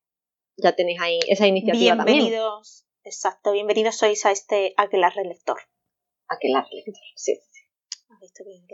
ya 0.57 0.73
tenéis 0.73 1.01
ahí 1.01 1.21
esa 1.29 1.47
iniciativa 1.47 1.95
bienvenidos, 1.95 2.87
Exacto, 3.05 3.53
bienvenidos 3.53 3.97
sois 3.97 4.25
a 4.27 4.31
este 4.31 4.75
Aquelarre 4.77 5.25
Lector. 5.25 5.59
Aquelarre 6.29 6.69
Lector, 6.73 6.95
sí. 7.15 7.39
bien 8.45 8.67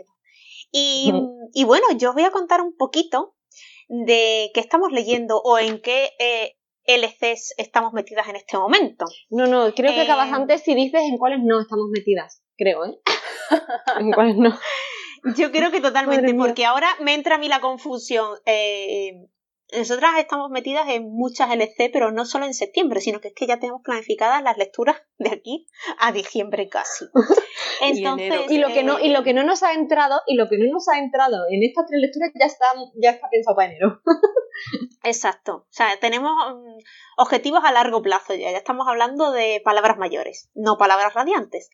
Y, 0.71 1.13
y, 1.53 1.63
bueno, 1.63 1.85
yo 1.97 2.09
os 2.09 2.15
voy 2.15 2.23
a 2.23 2.31
contar 2.31 2.61
un 2.61 2.75
poquito 2.75 3.35
de 3.87 4.51
qué 4.53 4.59
estamos 4.59 4.91
leyendo 4.91 5.39
o 5.41 5.57
en 5.57 5.81
qué 5.81 6.11
eh, 6.19 6.57
LCs 6.85 7.53
estamos 7.57 7.93
metidas 7.93 8.27
en 8.27 8.35
este 8.35 8.57
momento. 8.57 9.05
No, 9.29 9.47
no, 9.47 9.73
creo 9.73 9.93
que 9.93 10.01
acabas 10.01 10.29
eh, 10.29 10.35
antes 10.35 10.61
si 10.61 10.75
dices 10.75 11.01
en 11.03 11.17
cuáles 11.17 11.39
no 11.43 11.61
estamos 11.61 11.87
metidas, 11.89 12.43
creo, 12.57 12.85
¿eh? 12.85 12.99
Yo 15.35 15.51
creo 15.51 15.71
que 15.71 15.81
totalmente, 15.81 16.33
porque 16.33 16.65
ahora 16.65 16.87
me 17.01 17.13
entra 17.13 17.35
a 17.35 17.37
mí 17.37 17.47
la 17.47 17.59
confusión. 17.59 18.37
Eh, 18.45 19.27
nosotras 19.75 20.11
estamos 20.17 20.49
metidas 20.49 20.87
en 20.89 21.11
muchas 21.11 21.51
LC, 21.51 21.89
pero 21.91 22.11
no 22.11 22.25
solo 22.25 22.45
en 22.45 22.53
septiembre, 22.53 23.01
sino 23.01 23.19
que 23.19 23.29
es 23.29 23.33
que 23.33 23.47
ya 23.47 23.59
tenemos 23.59 23.81
planificadas 23.83 24.41
las 24.41 24.57
lecturas 24.57 25.01
de 25.17 25.29
aquí 25.29 25.67
a 25.99 26.11
diciembre 26.11 26.69
casi. 26.69 27.05
Entonces, 27.81 28.49
y, 28.49 28.59
lo 28.59 28.69
que 28.69 28.83
no 28.83 28.99
y 28.99 29.09
lo 29.09 29.23
que 29.23 29.33
no 29.33 29.43
nos 29.43 29.63
ha 29.63 29.73
entrado 29.73 30.21
y 30.25 30.35
lo 30.35 30.47
que 30.47 30.57
no 30.57 30.71
nos 30.71 30.87
ha 30.87 30.99
entrado 30.99 31.45
en 31.49 31.63
estas 31.63 31.85
tres 31.87 32.01
lecturas 32.01 32.31
ya 32.39 32.45
está 32.45 32.65
ya 33.01 33.11
está 33.11 33.27
pensado 33.29 33.55
para 33.55 33.69
enero. 33.69 34.01
Exacto. 35.03 35.55
O 35.55 35.67
sea, 35.73 35.99
tenemos 35.99 36.31
mm, 36.31 36.77
objetivos 37.17 37.61
a 37.63 37.71
largo 37.71 38.01
plazo 38.01 38.35
ya. 38.35 38.51
Ya 38.51 38.57
estamos 38.57 38.87
hablando 38.87 39.31
de 39.31 39.61
palabras 39.63 39.97
mayores, 39.97 40.49
no 40.55 40.77
palabras 40.77 41.13
radiantes. 41.13 41.69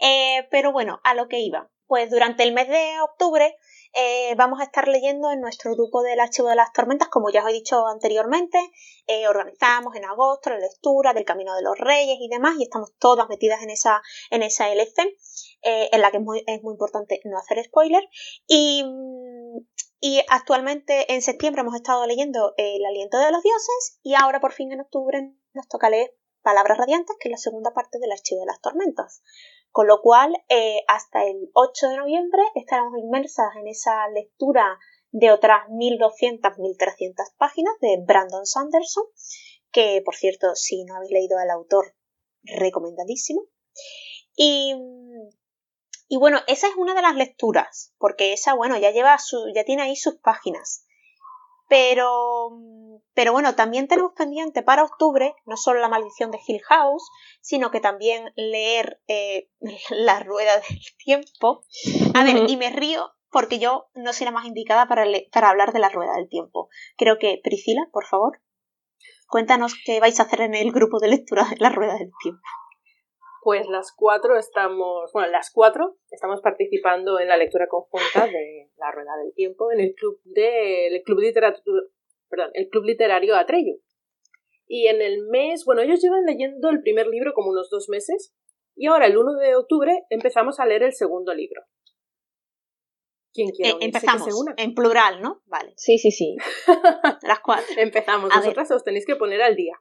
Eh, 0.00 0.48
pero 0.50 0.72
bueno, 0.72 1.00
a 1.04 1.14
lo 1.14 1.28
que 1.28 1.40
iba. 1.40 1.70
Pues 1.86 2.10
durante 2.10 2.42
el 2.42 2.52
mes 2.52 2.68
de 2.68 3.00
octubre 3.02 3.54
eh, 3.94 4.34
vamos 4.36 4.60
a 4.60 4.64
estar 4.64 4.88
leyendo 4.88 5.30
en 5.30 5.40
nuestro 5.40 5.72
grupo 5.74 6.02
del 6.02 6.18
Archivo 6.18 6.48
de 6.48 6.56
las 6.56 6.72
Tormentas, 6.72 7.08
como 7.08 7.30
ya 7.30 7.42
os 7.44 7.50
he 7.50 7.52
dicho 7.52 7.86
anteriormente. 7.86 8.58
Eh, 9.06 9.28
organizamos 9.28 9.94
en 9.94 10.04
agosto 10.04 10.50
la 10.50 10.58
lectura 10.58 11.12
del 11.14 11.24
Camino 11.24 11.54
de 11.54 11.62
los 11.62 11.78
Reyes 11.78 12.18
y 12.20 12.28
demás, 12.28 12.56
y 12.58 12.64
estamos 12.64 12.92
todas 12.98 13.28
metidas 13.28 13.62
en 13.62 13.70
esa, 13.70 14.02
en 14.30 14.42
esa 14.42 14.70
LC, 14.72 15.16
eh, 15.62 15.88
en 15.92 16.00
la 16.00 16.10
que 16.10 16.18
es 16.18 16.22
muy, 16.22 16.44
importante 16.46 17.20
no 17.24 17.38
hacer 17.38 17.62
spoiler. 17.64 18.02
Y, 18.46 18.84
y 20.00 20.20
actualmente 20.28 21.12
en 21.14 21.22
septiembre 21.22 21.62
hemos 21.62 21.76
estado 21.76 22.06
leyendo 22.06 22.54
El 22.56 22.84
Aliento 22.84 23.18
de 23.18 23.30
los 23.30 23.42
Dioses, 23.42 24.00
y 24.02 24.14
ahora 24.14 24.40
por 24.40 24.52
fin 24.52 24.72
en 24.72 24.80
octubre 24.80 25.32
nos 25.52 25.68
toca 25.68 25.88
leer 25.88 26.14
Palabras 26.42 26.78
Radiantes, 26.78 27.16
que 27.18 27.28
es 27.28 27.32
la 27.32 27.38
segunda 27.38 27.72
parte 27.72 27.98
del 27.98 28.12
Archivo 28.12 28.40
de 28.40 28.46
las 28.46 28.60
Tormentas. 28.60 29.22
Con 29.74 29.88
lo 29.88 30.00
cual, 30.00 30.32
eh, 30.48 30.84
hasta 30.86 31.24
el 31.24 31.50
8 31.52 31.88
de 31.88 31.96
noviembre 31.96 32.40
estaremos 32.54 32.96
inmersas 32.96 33.56
en 33.56 33.66
esa 33.66 34.06
lectura 34.10 34.78
de 35.10 35.32
otras 35.32 35.68
1200, 35.68 36.58
1300 36.58 37.26
páginas 37.36 37.74
de 37.80 37.96
Brandon 38.06 38.46
Sanderson, 38.46 39.02
que 39.72 40.00
por 40.04 40.14
cierto, 40.14 40.54
si 40.54 40.84
no 40.84 40.94
habéis 40.94 41.10
leído 41.10 41.38
al 41.38 41.50
autor, 41.50 41.96
recomendadísimo. 42.44 43.48
Y, 44.36 44.76
y 46.06 46.18
bueno, 46.18 46.38
esa 46.46 46.68
es 46.68 46.76
una 46.76 46.94
de 46.94 47.02
las 47.02 47.16
lecturas, 47.16 47.92
porque 47.98 48.32
esa, 48.32 48.54
bueno, 48.54 48.78
ya 48.78 48.92
lleva 48.92 49.18
su, 49.18 49.52
ya 49.56 49.64
tiene 49.64 49.82
ahí 49.82 49.96
sus 49.96 50.14
páginas. 50.20 50.83
Pero, 51.68 52.50
pero 53.14 53.32
bueno, 53.32 53.54
también 53.54 53.88
tenemos 53.88 54.12
pendiente 54.12 54.62
para 54.62 54.84
octubre 54.84 55.34
no 55.46 55.56
solo 55.56 55.80
La 55.80 55.88
maldición 55.88 56.30
de 56.30 56.38
Hill 56.46 56.62
House, 56.68 57.08
sino 57.40 57.70
que 57.70 57.80
también 57.80 58.32
leer 58.36 59.00
eh, 59.08 59.48
La 59.90 60.20
rueda 60.20 60.56
del 60.56 60.78
tiempo. 60.98 61.62
A 62.14 62.24
ver, 62.24 62.48
y 62.48 62.56
me 62.56 62.70
río 62.70 63.10
porque 63.30 63.58
yo 63.58 63.88
no 63.94 64.12
soy 64.12 64.26
la 64.26 64.30
más 64.30 64.46
indicada 64.46 64.86
para, 64.86 65.04
para 65.32 65.50
hablar 65.50 65.72
de 65.72 65.80
La 65.80 65.88
rueda 65.88 66.14
del 66.14 66.28
tiempo. 66.28 66.68
Creo 66.96 67.18
que, 67.18 67.40
Priscila, 67.42 67.82
por 67.92 68.06
favor, 68.06 68.40
cuéntanos 69.26 69.74
qué 69.84 69.98
vais 69.98 70.20
a 70.20 70.22
hacer 70.22 70.42
en 70.42 70.54
el 70.54 70.70
grupo 70.70 71.00
de 71.00 71.08
lectura 71.08 71.44
de 71.50 71.56
La 71.58 71.70
rueda 71.70 71.94
del 71.94 72.12
tiempo. 72.22 72.42
Pues 73.44 73.68
las 73.68 73.92
cuatro 73.94 74.38
estamos, 74.38 75.12
bueno, 75.12 75.30
las 75.30 75.50
cuatro 75.52 75.98
estamos 76.10 76.40
participando 76.40 77.20
en 77.20 77.28
la 77.28 77.36
lectura 77.36 77.68
conjunta 77.68 78.26
de 78.26 78.70
La 78.78 78.90
Rueda 78.90 79.18
del 79.22 79.34
Tiempo 79.34 79.70
en 79.70 79.80
el 79.80 79.94
club 79.94 80.18
de, 80.24 80.86
el 80.86 81.02
club 81.02 81.18
literatura, 81.20 81.82
perdón, 82.30 82.50
el 82.54 82.70
club 82.70 82.84
literario 82.84 83.36
Atreyu. 83.36 83.82
Y 84.66 84.86
en 84.86 85.02
el 85.02 85.26
mes, 85.26 85.66
bueno, 85.66 85.82
ellos 85.82 86.00
llevan 86.02 86.24
leyendo 86.24 86.70
el 86.70 86.80
primer 86.80 87.06
libro 87.06 87.34
como 87.34 87.50
unos 87.50 87.68
dos 87.68 87.90
meses 87.90 88.34
y 88.74 88.86
ahora 88.86 89.06
el 89.06 89.18
1 89.18 89.34
de 89.34 89.56
octubre 89.56 90.04
empezamos 90.08 90.58
a 90.58 90.64
leer 90.64 90.82
el 90.82 90.94
segundo 90.94 91.34
libro. 91.34 91.64
¿Quién 93.34 93.50
quiere 93.50 93.72
eh, 93.72 93.78
empezamos 93.80 94.26
en 94.56 94.74
plural, 94.74 95.20
¿no? 95.20 95.42
Vale. 95.44 95.74
Sí, 95.76 95.98
sí, 95.98 96.12
sí. 96.12 96.36
Las 97.22 97.40
cuatro. 97.40 97.66
Empezamos. 97.76 98.30
Vosotras 98.34 98.70
os 98.70 98.84
tenéis 98.84 99.04
que 99.04 99.16
poner 99.16 99.42
al 99.42 99.54
día. 99.54 99.74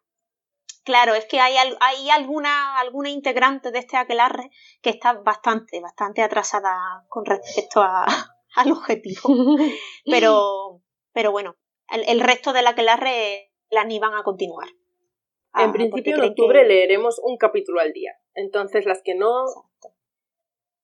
Claro, 0.84 1.14
es 1.14 1.26
que 1.26 1.40
hay, 1.40 1.56
hay 1.80 2.10
alguna, 2.10 2.80
alguna 2.80 3.10
integrante 3.10 3.72
de 3.72 3.80
este 3.80 3.96
aquelarre 3.96 4.52
que 4.82 4.90
está 4.90 5.14
bastante, 5.14 5.80
bastante 5.80 6.22
atrasada 6.22 7.06
con 7.08 7.26
respecto 7.26 7.82
a, 7.82 8.06
al 8.56 8.72
objetivo. 8.72 9.22
Pero, 10.06 10.82
pero 11.14 11.32
bueno, 11.32 11.56
el, 11.90 12.20
resto 12.20 12.54
del 12.54 12.68
aquelarre 12.68 13.52
las 13.70 13.86
ni 13.86 14.00
van 14.00 14.16
a 14.16 14.24
continuar. 14.24 14.68
en 14.68 15.70
ah, 15.70 15.72
principio 15.72 16.16
en 16.16 16.24
octubre 16.24 16.66
leeremos 16.66 17.22
un 17.24 17.38
capítulo 17.38 17.80
al 17.80 17.94
día. 17.94 18.18
Entonces 18.34 18.86
las 18.86 19.02
que 19.04 19.16
no. 19.16 19.46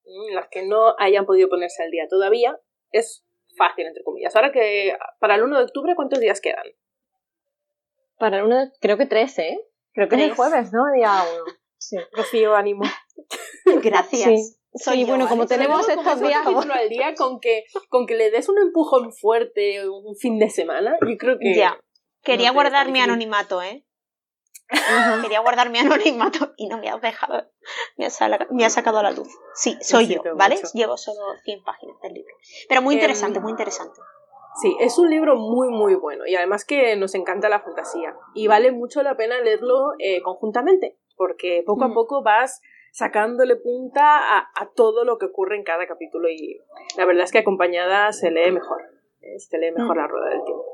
Mm, 0.06 0.34
las 0.36 0.48
que 0.50 0.66
no 0.66 0.96
hayan 1.00 1.26
podido 1.26 1.50
ponerse 1.50 1.84
al 1.84 1.92
día 1.92 2.08
todavía, 2.08 2.60
es 2.92 3.26
fácil, 3.58 3.88
entre 3.88 4.04
comillas. 4.04 4.36
Ahora 4.36 4.52
que 4.52 4.96
para 5.20 5.36
el 5.36 5.44
1 5.44 5.58
de 5.58 5.64
octubre, 5.64 5.96
¿cuántos 5.96 6.20
días 6.20 6.40
quedan? 6.42 6.66
Para 8.18 8.38
el 8.38 8.46
1 8.46 8.72
creo 8.80 8.98
que 8.98 9.08
13, 9.08 9.50
¿eh? 9.50 9.69
Creo 10.08 10.10
que 10.10 10.16
es 10.16 10.22
el 10.32 10.36
jueves, 10.36 10.72
¿no? 10.72 10.80
Día 10.96 11.26
uno. 11.34 11.44
Sí. 11.78 11.98
Rocío, 12.14 12.56
ánimo. 12.56 12.84
Gracias. 13.84 14.58
Soy 14.74 15.04
bueno, 15.04 15.28
como 15.28 15.46
tenemos 15.46 15.90
estos 15.90 16.22
días. 16.22 16.46
al 16.46 16.90
día 16.90 17.16
con 17.16 17.40
que, 17.40 17.66
con 17.90 18.06
que 18.06 18.16
le 18.16 18.32
des 18.32 18.48
un 18.48 18.60
empujón 18.60 19.12
fuerte 19.12 19.90
un 19.90 20.16
fin 20.16 20.38
de 20.40 20.50
semana, 20.50 20.98
yo 21.06 21.18
creo 21.18 21.38
que. 21.40 21.56
Ya. 21.56 21.78
Quería 22.24 22.50
no 22.50 22.54
guardar 22.54 22.90
mi 22.92 23.02
anonimato, 23.02 23.62
¿eh? 23.62 23.86
Quería 25.22 25.40
guardar 25.40 25.70
mi 25.70 25.80
anonimato 25.80 26.54
y 26.56 26.68
no 26.68 26.78
me 26.78 26.90
has 26.90 27.02
dejado. 27.02 27.50
Me 27.98 28.06
has, 28.06 28.20
me 28.52 28.64
has 28.66 28.74
sacado 28.74 29.00
a 29.00 29.04
la 29.04 29.12
luz. 29.12 29.28
Sí, 29.56 29.78
soy 29.82 30.08
yo, 30.08 30.22
¿vale? 30.36 30.56
mucho. 30.56 30.70
Llevo 30.74 30.96
solo 30.98 31.20
100 31.44 31.64
páginas 31.64 32.00
del 32.02 32.14
libro. 32.14 32.34
Pero 32.68 32.82
muy 32.82 32.96
Em, 32.96 33.00
interesante, 33.02 33.40
muy 33.40 33.52
interesante. 33.52 34.00
Sí, 34.62 34.76
es 34.80 34.98
un 34.98 35.10
libro 35.10 35.36
muy, 35.36 35.70
muy 35.70 35.96
bueno 35.96 36.26
y 36.26 36.36
además 36.36 36.66
que 36.66 36.96
nos 36.96 37.16
encanta 37.16 37.50
la 37.50 37.62
fantasía 37.62 38.16
y 38.34 38.48
vale 38.48 38.72
mucho 38.72 39.04
la 39.04 39.16
pena 39.16 39.40
leerlo 39.42 39.94
eh, 40.00 40.22
conjuntamente 40.22 40.98
porque 41.16 41.64
poco 41.66 41.86
a 41.86 41.94
poco 41.94 42.24
vas 42.24 42.62
sacándole 42.92 43.56
punta 43.58 44.38
a, 44.38 44.50
a 44.56 44.72
todo 44.76 45.06
lo 45.06 45.18
que 45.18 45.28
ocurre 45.28 45.56
en 45.56 45.64
cada 45.64 45.86
capítulo 45.88 46.30
y 46.30 46.60
la 46.98 47.06
verdad 47.06 47.24
es 47.24 47.32
que 47.32 47.40
acompañada 47.40 48.12
se 48.12 48.32
lee 48.32 48.52
mejor, 48.52 48.82
eh, 49.22 49.40
se 49.40 49.58
lee 49.60 49.72
mejor 49.72 49.96
Mm. 49.96 50.00
la 50.00 50.08
rueda 50.08 50.30
del 50.30 50.44
tiempo. 50.44 50.66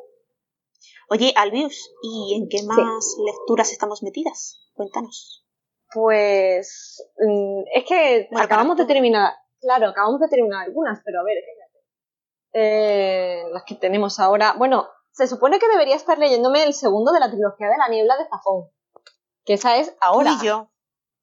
Oye, 1.10 1.34
Albius, 1.36 1.94
¿y 2.02 2.36
en 2.42 2.48
qué 2.50 2.64
más 2.66 3.18
lecturas 3.26 3.72
estamos 3.72 4.02
metidas? 4.04 4.66
Cuéntanos. 4.74 5.46
Pues 5.94 7.06
mm, 7.20 7.64
es 7.76 7.84
que 7.86 8.28
Bueno, 8.32 8.46
acabamos 8.46 8.78
de 8.78 8.86
terminar, 8.86 9.34
claro, 9.60 9.88
acabamos 9.90 10.20
de 10.22 10.28
terminar 10.30 10.66
algunas, 10.66 11.02
pero 11.06 11.20
a 11.20 11.24
ver. 11.24 11.38
Eh, 12.58 13.44
las 13.52 13.64
que 13.64 13.76
tenemos 13.76 14.18
ahora, 14.18 14.54
bueno, 14.58 14.88
se 15.12 15.28
supone 15.28 15.60
que 15.60 15.68
debería 15.68 15.98
estar 15.98 16.18
leyéndome 16.18 16.64
el 16.64 16.74
segundo 16.74 17.12
de 17.12 17.20
la 17.20 17.30
trilogía 17.30 17.68
de 17.68 17.78
la 17.78 17.90
niebla 17.90 18.16
de 18.16 18.30
Zafón, 18.30 18.70
que 19.44 19.56
esa 19.56 19.76
es 19.76 19.94
ahora, 20.00 20.38
y 20.42 20.46
yo. 20.46 20.72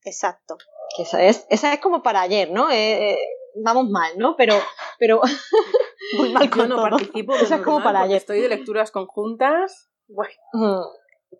Exacto. 0.04 0.58
que 0.94 1.04
esa 1.04 1.22
es, 1.22 1.46
esa 1.48 1.72
es 1.72 1.80
como 1.80 2.02
para 2.02 2.20
ayer, 2.20 2.50
¿no? 2.50 2.70
Eh, 2.70 3.12
eh, 3.12 3.18
vamos 3.64 3.88
mal, 3.88 4.12
¿no? 4.18 4.36
Pero, 4.36 4.56
pero 4.98 5.22
Muy 6.18 6.34
mal 6.34 6.50
Yo 6.54 6.66
no 6.66 6.74
todo. 6.76 6.90
participo, 6.90 7.34
Eso 7.34 7.54
es 7.54 7.62
como 7.62 7.82
para 7.82 8.02
ayer. 8.02 8.18
estoy 8.18 8.40
de 8.42 8.50
lecturas 8.50 8.90
conjuntas. 8.90 9.90
Bueno. 10.08 10.84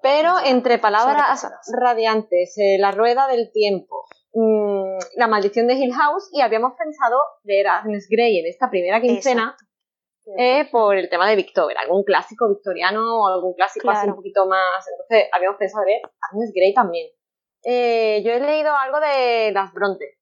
Pero 0.01 0.37
entre 0.47 0.79
palabras 0.79 1.47
radiantes, 1.71 2.55
la 2.79 2.93
rueda 2.93 3.27
del 3.29 3.53
tiempo, 3.53 4.07
mm, 4.33 4.99
la 5.17 5.27
maldición 5.27 5.67
de 5.67 5.75
Hill 5.75 5.93
House, 5.93 6.31
y 6.33 6.41
habíamos 6.41 6.73
pensado 6.79 7.19
ver 7.45 7.67
a 7.67 7.81
Agnes 7.81 8.07
Grey 8.09 8.39
en 8.39 8.47
esta 8.47 8.71
primera 8.71 9.03
quincena 9.03 9.55
eh, 10.39 10.69
por 10.71 10.97
el 10.97 11.09
tema 11.09 11.29
de 11.29 11.37
Victoria, 11.37 11.81
algún 11.81 12.05
clásico 12.05 12.49
victoriano 12.49 13.23
o 13.23 13.29
algún 13.29 13.55
clásico 13.55 13.91
así 13.91 14.09
un 14.09 14.17
poquito 14.17 14.47
más. 14.47 14.87
Entonces 14.91 15.29
habíamos 15.33 15.59
pensado 15.59 15.85
ver 15.85 16.01
Agnes 16.31 16.53
Grey 16.55 16.73
también. 16.75 17.09
Eh, 17.65 18.23
yo 18.25 18.33
he 18.33 18.41
leído 18.41 18.75
algo 18.75 19.01
de 19.01 19.53
las 19.53 19.73
Bronte, 19.73 20.19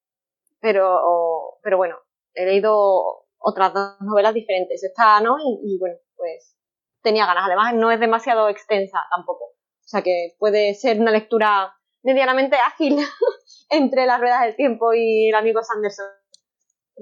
pero, 0.60 1.58
pero 1.62 1.76
bueno, 1.76 1.96
he 2.34 2.44
leído 2.44 3.26
otras 3.38 3.72
dos 3.72 4.00
novelas 4.00 4.34
diferentes. 4.34 4.82
Esta 4.82 5.20
no, 5.20 5.36
y, 5.38 5.74
y 5.74 5.78
bueno, 5.78 5.96
pues 6.16 6.56
tenía 7.02 7.26
ganas. 7.26 7.44
Además, 7.46 7.74
no 7.74 7.90
es 7.90 8.00
demasiado 8.00 8.48
extensa 8.48 8.98
tampoco. 9.14 9.44
O 9.44 9.88
sea 9.90 10.02
que 10.02 10.36
puede 10.38 10.74
ser 10.74 11.00
una 11.00 11.10
lectura 11.10 11.74
medianamente 12.02 12.56
ágil 12.56 12.98
entre 13.70 14.06
las 14.06 14.20
ruedas 14.20 14.42
del 14.42 14.56
tiempo 14.56 14.92
y 14.94 15.28
el 15.28 15.34
amigo 15.34 15.62
Sanderson. 15.62 16.06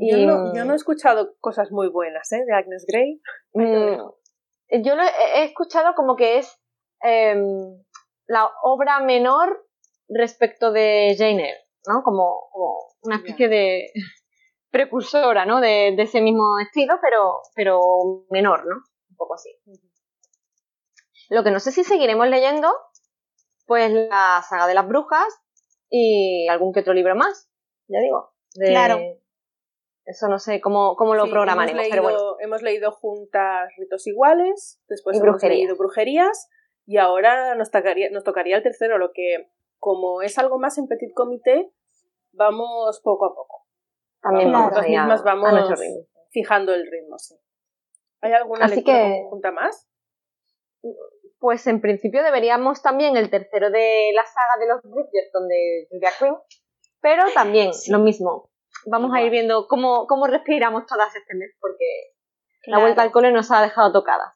Yo 0.01 0.17
Y, 0.17 0.27
no, 0.27 0.55
yo 0.55 0.65
no 0.65 0.73
he 0.73 0.77
escuchado 0.77 1.35
cosas 1.41 1.71
muy 1.71 1.89
buenas 1.89 2.31
¿eh? 2.33 2.43
de 2.47 2.55
Agnes 2.55 2.85
Grey. 2.87 3.21
Mm, 3.55 4.83
yo 4.83 4.95
lo 4.97 5.03
he, 5.03 5.11
he 5.41 5.45
escuchado 5.45 5.95
como 5.95 6.17
que 6.17 6.39
es 6.39 6.59
em, 7.03 7.83
la 8.27 8.51
obra 8.63 9.01
menor 9.01 9.67
respecto 10.09 10.71
de 10.73 11.15
Jane 11.19 11.43
Eyre, 11.49 11.59
¿no? 11.87 12.03
Como, 12.03 12.49
como 12.53 12.75
una 13.03 13.17
especie 13.17 13.49
de 13.49 13.91
precursora, 14.71 15.45
¿no? 15.47 15.61
De, 15.61 15.95
de 15.97 16.03
ese 16.03 16.21
mismo 16.21 16.59
estilo, 16.61 16.99
pero, 17.03 17.41
pero 17.55 17.81
menor, 18.31 18.67
¿no? 18.67 18.77
Un 19.11 19.17
poco 19.17 19.35
así. 19.35 19.51
Lo 21.31 21.43
que 21.45 21.51
no 21.51 21.61
sé 21.61 21.73
si 21.73 21.85
seguiremos 21.85 22.29
leyendo, 22.29 22.69
pues 23.67 23.93
la 23.93 24.43
saga 24.49 24.67
de 24.67 24.75
las 24.75 24.87
brujas 24.89 25.27
y 25.91 26.47
algún 26.49 26.73
que 26.73 26.81
otro 26.81 26.95
libro 26.95 27.15
más, 27.17 27.51
ya 27.87 28.01
digo. 28.01 28.33
de- 28.55 28.69
Claro. 28.69 28.99
Eso 30.11 30.27
no 30.29 30.39
sé 30.39 30.61
cómo, 30.63 30.97
cómo 30.97 31.15
lo 31.15 31.25
Sí, 31.27 31.31
programaremos, 31.31 31.83
hemos 31.85 31.91
pero 31.91 32.03
leído, 32.09 32.25
bueno. 32.25 32.37
hemos 32.41 32.63
leído 32.63 32.93
juntas 32.93 33.71
ritos 33.77 34.07
iguales, 34.07 34.81
después 34.89 35.17
Y 35.17 35.21
hemos 35.21 35.43
leído 35.43 35.77
brujerías 35.77 36.49
y 36.87 36.97
ahora 36.97 37.55
nos 37.57 37.71
tocaría, 37.71 38.09
nos 38.11 38.25
tocaría 38.25 38.57
el 38.57 38.63
tercero, 38.63 38.97
lo 38.97 39.11
que 39.13 39.51
como 39.79 40.23
es 40.23 40.39
algo 40.39 40.59
más 40.59 40.79
en 40.79 40.89
petit 40.89 41.13
comité, 41.15 41.71
vamos 42.33 43.01
poco 43.05 43.27
a 43.27 43.35
poco. 43.35 43.67
También 44.23 44.51
Vamos, 44.51 44.83
mismas 44.89 45.21
a 45.21 45.25
vamos 45.25 45.81
fijando 46.31 46.73
el 46.75 46.91
ritmo, 46.91 47.19
sí. 47.19 47.35
¿Hay 48.23 48.33
alguna 48.33 48.65
Así 48.65 48.77
lectura 48.77 48.97
que- 48.97 49.21
conjunta 49.23 49.53
más? 49.53 49.89
Pues 51.39 51.67
en 51.67 51.81
principio 51.81 52.23
deberíamos 52.23 52.83
también 52.83 53.17
el 53.17 53.31
tercero 53.31 53.71
de 53.71 54.11
la 54.15 54.25
saga 54.25 54.57
de 54.59 54.67
los 54.69 54.83
Bridgerton 54.83 55.47
de 55.47 55.87
Julia 55.91 56.11
Quinn, 56.19 56.37
pero 57.01 57.25
también 57.35 57.73
Sí. 57.75 57.93
lo 57.93 57.99
mismo. 58.01 58.48
Vamos 58.87 59.11
a 59.15 59.21
ir 59.23 59.31
viendo 59.31 59.67
cómo, 59.67 60.07
cómo 60.07 60.27
respiramos 60.27 60.87
todas 60.87 61.15
este 61.15 61.35
mes, 61.35 61.51
porque 61.61 61.85
la 62.67 62.79
vuelta 62.79 63.03
al 63.03 63.13
cole 63.13 63.33
nos 63.33 63.51
ha 63.51 63.61
dejado 63.63 63.93
tocadas. 63.93 64.35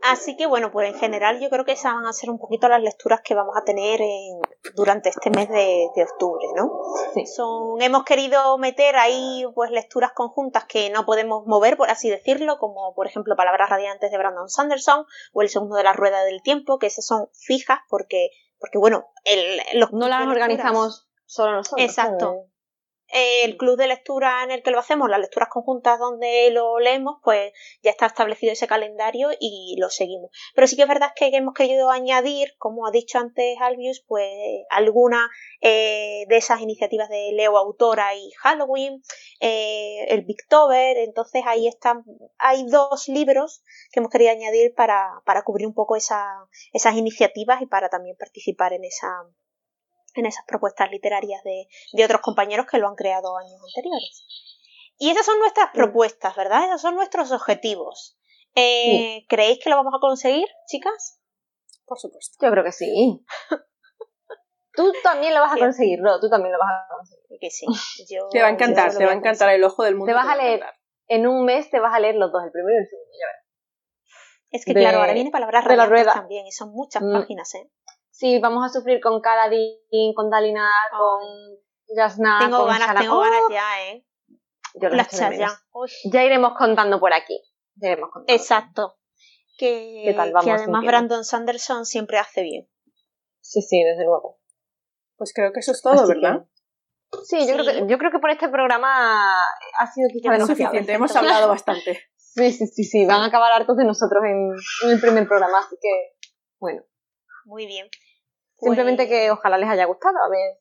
Así 0.00 0.36
que 0.36 0.46
bueno, 0.46 0.70
pues 0.70 0.88
en 0.94 0.98
general 0.98 1.40
yo 1.40 1.50
creo 1.50 1.64
que 1.64 1.72
esas 1.72 1.92
van 1.92 2.06
a 2.06 2.12
ser 2.12 2.30
un 2.30 2.38
poquito 2.38 2.68
las 2.68 2.80
lecturas 2.80 3.20
que 3.22 3.34
vamos 3.34 3.56
a 3.56 3.64
tener 3.64 4.00
en- 4.00 4.40
durante 4.76 5.08
este 5.08 5.28
mes 5.30 5.48
de, 5.48 5.88
de 5.94 6.02
octubre, 6.04 6.46
¿no? 6.54 6.70
Sí. 7.14 7.26
Son, 7.26 7.82
hemos 7.82 8.04
querido 8.04 8.56
meter 8.58 8.94
ahí 8.96 9.44
pues 9.56 9.72
lecturas 9.72 10.12
conjuntas 10.12 10.66
que 10.66 10.88
no 10.90 11.04
podemos 11.04 11.46
mover, 11.46 11.76
por 11.76 11.90
así 11.90 12.08
decirlo, 12.08 12.58
como 12.58 12.94
por 12.94 13.08
ejemplo 13.08 13.34
Palabras 13.34 13.68
Radiantes 13.70 14.12
de 14.12 14.18
Brandon 14.18 14.48
Sanderson 14.48 15.04
o 15.32 15.42
el 15.42 15.48
segundo 15.48 15.74
de 15.76 15.82
la 15.84 15.92
Rueda 15.94 16.22
del 16.22 16.42
Tiempo, 16.42 16.78
que 16.78 16.86
esas 16.86 17.04
son 17.04 17.28
fijas 17.32 17.80
porque, 17.90 18.30
porque 18.60 18.78
bueno, 18.78 19.08
el, 19.24 19.60
los 19.80 19.92
No 19.92 20.06
las 20.08 20.20
lecturas- 20.20 20.32
organizamos 20.32 21.07
solo 21.28 21.52
nosotros. 21.52 21.84
Exacto. 21.88 22.26
¿sabes? 22.26 22.44
eh, 23.10 23.44
el 23.44 23.56
club 23.56 23.78
de 23.78 23.86
lectura 23.86 24.44
en 24.44 24.50
el 24.50 24.62
que 24.62 24.70
lo 24.70 24.78
hacemos, 24.78 25.08
las 25.08 25.18
lecturas 25.20 25.48
conjuntas 25.48 25.98
donde 25.98 26.50
lo 26.50 26.78
leemos, 26.78 27.16
pues 27.24 27.54
ya 27.82 27.90
está 27.90 28.04
establecido 28.04 28.52
ese 28.52 28.66
calendario 28.66 29.30
y 29.40 29.76
lo 29.80 29.88
seguimos. 29.88 30.30
Pero 30.54 30.66
sí 30.66 30.76
que 30.76 30.82
es 30.82 30.88
verdad 30.88 31.12
que 31.16 31.28
hemos 31.34 31.54
querido 31.54 31.88
añadir, 31.88 32.54
como 32.58 32.86
ha 32.86 32.90
dicho 32.90 33.18
antes 33.18 33.56
Albius, 33.62 34.04
pues 34.06 34.30
alguna 34.68 35.26
eh, 35.62 36.26
de 36.28 36.36
esas 36.36 36.60
iniciativas 36.60 37.08
de 37.08 37.30
Leo 37.32 37.56
Autora 37.56 38.14
y 38.14 38.30
Halloween, 38.42 39.02
eh, 39.40 40.04
el 40.08 40.26
Victober, 40.26 40.98
entonces 40.98 41.44
ahí 41.46 41.66
están, 41.66 42.04
hay 42.36 42.66
dos 42.66 43.08
libros 43.08 43.62
que 43.90 44.00
hemos 44.00 44.12
querido 44.12 44.32
añadir 44.32 44.74
para, 44.74 45.22
para 45.24 45.44
cubrir 45.44 45.66
un 45.66 45.72
poco 45.72 45.96
esa- 45.96 46.46
esas 46.74 46.94
iniciativas 46.94 47.62
y 47.62 47.66
para 47.66 47.88
también 47.88 48.16
participar 48.18 48.74
en 48.74 48.84
esa 48.84 49.08
en 50.14 50.26
esas 50.26 50.44
propuestas 50.46 50.90
literarias 50.90 51.42
de, 51.44 51.66
de 51.92 52.04
otros 52.04 52.20
compañeros 52.20 52.66
que 52.66 52.78
lo 52.78 52.88
han 52.88 52.94
creado 52.96 53.36
años 53.36 53.60
anteriores. 53.74 54.24
Y 54.98 55.10
esas 55.10 55.24
son 55.26 55.38
nuestras 55.38 55.70
propuestas, 55.72 56.34
¿verdad? 56.36 56.64
Esos 56.66 56.80
son 56.80 56.94
nuestros 56.96 57.30
objetivos. 57.30 58.18
Eh, 58.54 59.24
¿Creéis 59.28 59.60
que 59.62 59.70
lo 59.70 59.76
vamos 59.76 59.94
a 59.96 60.00
conseguir, 60.00 60.48
chicas? 60.66 61.20
Por 61.86 61.98
supuesto. 61.98 62.36
Yo 62.44 62.50
creo 62.50 62.64
que 62.64 62.72
sí. 62.72 63.24
Tú 64.74 64.92
también 65.02 65.34
lo 65.34 65.40
vas 65.40 65.52
a 65.54 65.58
conseguir, 65.58 65.98
Ro, 66.00 66.20
tú 66.20 66.28
también 66.30 66.52
lo 66.52 66.58
vas 66.58 66.70
a 66.70 66.94
conseguir. 66.94 67.38
Que 67.40 67.50
sí. 67.50 67.66
Yo, 68.14 68.28
Te 68.30 68.40
va 68.42 68.48
a 68.48 68.50
encantar, 68.50 68.96
te 68.96 69.04
va 69.04 69.10
a 69.12 69.14
encantar 69.14 69.50
el 69.50 69.64
ojo 69.64 69.82
del 69.82 69.94
mundo. 69.96 70.06
Te 70.06 70.14
vas 70.14 70.26
va 70.26 70.32
a 70.32 70.36
leer. 70.36 70.58
encantar. 70.58 70.74
En 71.08 71.26
un 71.26 71.44
mes 71.44 71.70
te 71.70 71.80
vas 71.80 71.92
a 71.94 71.98
leer 72.00 72.14
los 72.16 72.30
dos, 72.30 72.44
el 72.44 72.50
primero 72.52 72.76
y 72.76 72.82
el 72.82 72.86
segundo, 72.86 73.10
ya 73.18 73.26
verás. 73.26 73.44
Es 74.50 74.64
que 74.64 74.74
de- 74.74 74.80
claro, 74.80 74.98
ahora 75.00 75.14
viene 75.14 75.30
palabras 75.30 75.64
de 75.66 75.76
la 75.76 75.86
rueda. 75.86 76.12
también 76.14 76.46
y 76.46 76.52
son 76.52 76.70
muchas 76.70 77.02
Mm. 77.02 77.12
páginas, 77.12 77.54
¿eh? 77.54 77.70
Sí, 78.18 78.40
vamos 78.40 78.64
a 78.64 78.68
sufrir 78.68 79.00
con 79.00 79.20
Kaladin, 79.20 80.12
con 80.12 80.28
Dalinar, 80.28 80.90
con 80.90 81.20
Jasna, 81.96 82.40
tengo 82.40 82.58
con 82.58 82.66
ganas, 82.66 83.00
tengo 83.00 83.14
¡Oh! 83.16 83.20
ganas 83.20 83.42
ya, 83.48 83.86
¿eh? 83.90 84.04
Yo 84.74 84.88
los 84.88 85.12
Las. 85.12 85.64
Uy. 85.72 85.88
Ya 86.12 86.24
iremos 86.24 86.54
contando 86.58 86.98
por 86.98 87.12
aquí. 87.12 87.40
Ya 87.76 87.90
iremos 87.92 88.10
contando. 88.12 88.32
Exacto. 88.32 88.98
Que, 89.56 90.02
¿Qué 90.04 90.14
tal 90.14 90.32
vamos 90.32 90.44
que 90.46 90.50
además? 90.50 90.84
Brandon 90.84 91.24
Sanderson 91.24 91.86
siempre 91.86 92.18
hace 92.18 92.42
bien. 92.42 92.68
Sí, 93.40 93.62
sí, 93.62 93.80
desde 93.84 94.02
luego. 94.04 94.40
Pues 95.16 95.32
creo 95.32 95.52
que 95.52 95.60
eso 95.60 95.70
es 95.70 95.80
todo, 95.80 96.02
Así 96.02 96.08
¿verdad? 96.08 96.44
Sí, 97.22 97.38
yo, 97.46 97.46
Sí. 97.46 97.52
Creo 97.52 97.64
que, 97.66 97.86
yo 97.92 97.98
creo 97.98 98.10
que 98.10 98.18
por 98.18 98.30
este 98.30 98.48
programa 98.48 99.44
ha 99.78 99.86
sido 99.94 100.08
quizá 100.12 100.24
Ya 100.24 100.32
demasiado. 100.32 100.56
suficiente, 100.56 100.92
hemos 100.92 101.14
hablado 101.14 101.46
bastante. 101.56 102.00
Sí, 102.16 102.50
sí, 102.50 102.66
sí, 102.66 102.82
sí, 102.82 103.06
van 103.06 103.20
a 103.22 103.26
acabar 103.26 103.52
hartos 103.52 103.76
de 103.76 103.84
nosotros 103.84 104.24
en, 104.24 104.54
en 104.82 104.90
el 104.90 105.00
primer 105.00 105.28
programa, 105.28 105.60
así 105.60 105.76
que, 105.80 106.16
bueno, 106.58 106.82
Muy 107.44 107.66
bien. 107.66 107.88
Simplemente 108.60 109.06
Pues- 109.06 109.08
que 109.08 109.30
ojalá 109.30 109.58
les 109.58 109.68
haya 109.68 109.84
gustado, 109.86 110.16
a 110.18 110.28
ver. 110.28 110.58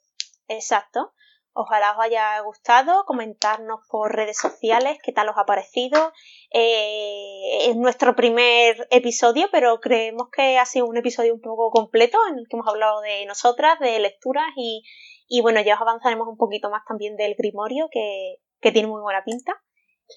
Exacto. 0.48 1.14
Ojalá 1.60 1.94
os 1.94 2.00
haya 2.06 2.40
gustado, 2.42 3.04
comentarnos 3.06 3.80
por 3.90 4.16
redes 4.16 4.38
sociales 4.38 5.00
qué 5.04 5.12
tal 5.12 5.28
os 5.30 5.38
ha 5.38 5.46
parecido. 5.46 6.14
Eh, 6.54 7.70
es 7.70 7.76
nuestro 7.76 8.16
primer 8.16 8.88
episodio, 8.92 9.48
pero 9.52 9.80
creemos 9.80 10.30
que 10.32 10.60
ha 10.60 10.66
sido 10.66 10.86
un 10.86 10.98
episodio 10.98 11.34
un 11.34 11.42
poco 11.42 11.72
completo 11.72 12.20
en 12.30 12.38
el 12.38 12.48
que 12.48 12.56
hemos 12.58 12.68
hablado 12.68 13.02
de 13.02 13.26
nosotras, 13.26 13.80
de 13.80 13.98
lecturas 13.98 14.46
y, 14.56 14.84
y 15.28 15.42
bueno, 15.42 15.60
ya 15.62 15.74
os 15.76 15.82
avanzaremos 15.82 16.28
un 16.28 16.38
poquito 16.38 16.70
más 16.70 16.84
también 16.88 17.16
del 17.16 17.34
Grimorio, 17.36 17.88
que, 17.92 18.36
que 18.62 18.72
tiene 18.72 18.88
muy 18.88 19.02
buena 19.02 19.24
pinta. 19.24 19.54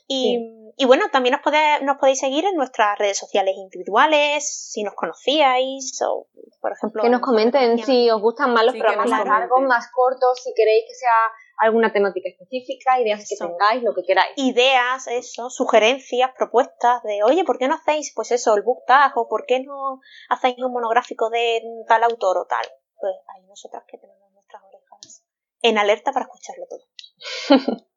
Y, 0.06 0.72
y 0.76 0.84
bueno, 0.86 1.06
también 1.12 1.32
nos, 1.32 1.42
podéis, 1.42 1.82
nos 1.82 1.96
podéis 1.98 2.20
seguir 2.20 2.44
en 2.44 2.54
nuestras 2.56 2.98
redes 2.98 3.18
sociales 3.18 3.54
individuales, 3.56 4.70
si 4.72 4.82
nos 4.82 4.94
conocíais, 4.94 6.00
o 6.06 6.28
por 6.60 6.72
ejemplo... 6.72 7.02
Que 7.02 7.08
nos 7.08 7.20
comenten 7.20 7.78
si 7.78 8.10
os 8.10 8.20
gustan 8.20 8.52
más 8.52 8.64
los 8.64 8.74
Sí, 8.74 8.80
programas 8.80 9.24
largos, 9.24 9.60
más 9.62 9.90
cortos, 9.92 10.40
si 10.42 10.52
queréis 10.54 10.84
que 10.88 10.94
sea 10.94 11.10
alguna 11.58 11.92
temática 11.92 12.28
específica, 12.28 13.00
ideas 13.00 13.26
que 13.28 13.36
tengáis, 13.36 13.82
lo 13.82 13.94
que 13.94 14.02
queráis. 14.02 14.32
ideas, 14.36 15.06
eso, 15.08 15.50
sugerencias, 15.50 16.30
propuestas 16.36 17.02
de, 17.02 17.22
oye, 17.22 17.44
¿por 17.44 17.58
qué 17.58 17.68
no 17.68 17.74
hacéis, 17.74 18.12
pues 18.14 18.30
eso, 18.30 18.54
el 18.54 18.62
book 18.62 18.84
tag 18.86 19.12
o 19.16 19.28
por 19.28 19.44
qué 19.46 19.60
no 19.60 20.00
hacéis 20.30 20.56
un 20.58 20.72
monográfico 20.72 21.28
de 21.30 21.60
tal 21.86 22.04
autor 22.04 22.38
o 22.38 22.46
tal? 22.46 22.64
Pues 22.98 23.14
hay 23.34 23.42
nosotras 23.46 23.84
que 23.86 23.98
tenemos 23.98 24.30
nuestras 24.32 24.62
orejas 24.62 25.24
en 25.62 25.78
alerta 25.78 26.12
para 26.12 26.24
escucharlo 26.26 26.66
todo. 26.68 27.80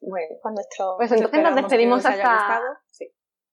Bueno, 0.00 0.36
Con 0.42 0.54
nuestro... 0.54 0.94
pues 0.96 1.12
entonces 1.12 1.42
nos 1.42 1.54
despedimos 1.54 2.04
hasta... 2.06 2.60
Sí. 2.90 3.12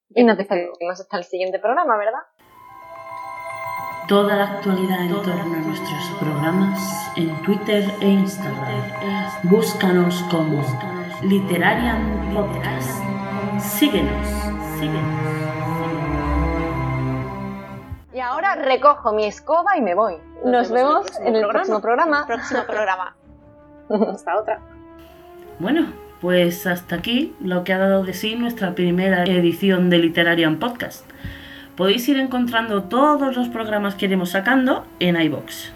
Y 0.10 0.24
nos 0.24 0.38
despedimos 0.38 1.00
hasta 1.00 1.18
el 1.18 1.24
siguiente 1.26 1.60
programa, 1.60 1.98
¿verdad? 1.98 2.20
Toda 4.08 4.36
la 4.38 4.44
actualidad 4.46 5.02
en 5.02 5.10
torno 5.12 5.34
a 5.34 5.60
nuestros 5.60 6.18
programas 6.20 7.12
en 7.18 7.42
Twitter 7.44 7.84
e 8.00 8.06
Instagram. 8.08 8.84
Búscanos 9.44 10.24
como 10.32 10.64
Literarian 11.24 12.34
Podcast. 12.34 13.04
Síguenos, 13.60 14.28
síguenos. 14.80 15.18
Y 18.14 18.20
ahora 18.22 18.56
recojo 18.56 19.12
mi 19.12 19.26
escoba 19.26 19.76
y 19.78 19.82
me 19.82 19.94
voy. 19.94 20.16
Nos, 20.46 20.46
Nos 20.46 20.72
vemos 20.72 21.06
vemos 21.06 21.20
en 21.20 21.36
el 21.36 21.48
próximo 21.50 21.82
programa. 21.82 22.26
próximo 22.26 22.64
programa. 22.66 23.18
Hasta 24.14 24.40
otra. 24.40 24.62
Bueno, 25.60 25.92
pues 26.22 26.66
hasta 26.66 26.96
aquí 26.96 27.34
lo 27.40 27.64
que 27.64 27.74
ha 27.74 27.78
dado 27.78 28.04
de 28.04 28.14
sí 28.14 28.36
nuestra 28.36 28.74
primera 28.76 29.24
edición 29.26 29.90
de 29.90 30.00
Literarian 30.00 30.58
Podcast. 30.58 31.06
Podéis 31.76 32.08
ir 32.10 32.18
encontrando 32.18 32.84
todos 32.84 33.36
los 33.36 33.50
programas 33.50 33.96
que 33.96 34.06
iremos 34.06 34.32
sacando 34.32 34.86
en 35.00 35.20
iBox. 35.22 35.72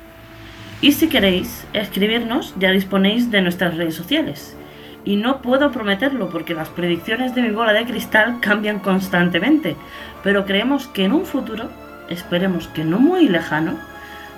Y 0.81 0.93
si 0.93 1.09
queréis 1.09 1.67
escribirnos, 1.73 2.55
ya 2.57 2.71
disponéis 2.71 3.29
de 3.29 3.43
nuestras 3.43 3.77
redes 3.77 3.93
sociales. 3.93 4.57
Y 5.05 5.15
no 5.15 5.41
puedo 5.43 5.71
prometerlo 5.71 6.29
porque 6.29 6.55
las 6.55 6.69
predicciones 6.69 7.35
de 7.35 7.43
mi 7.43 7.51
bola 7.51 7.73
de 7.73 7.85
cristal 7.85 8.39
cambian 8.39 8.79
constantemente, 8.79 9.75
pero 10.23 10.45
creemos 10.45 10.87
que 10.87 11.05
en 11.05 11.11
un 11.11 11.25
futuro, 11.25 11.69
esperemos 12.09 12.67
que 12.67 12.83
no 12.83 12.99
muy 12.99 13.27
lejano, 13.27 13.77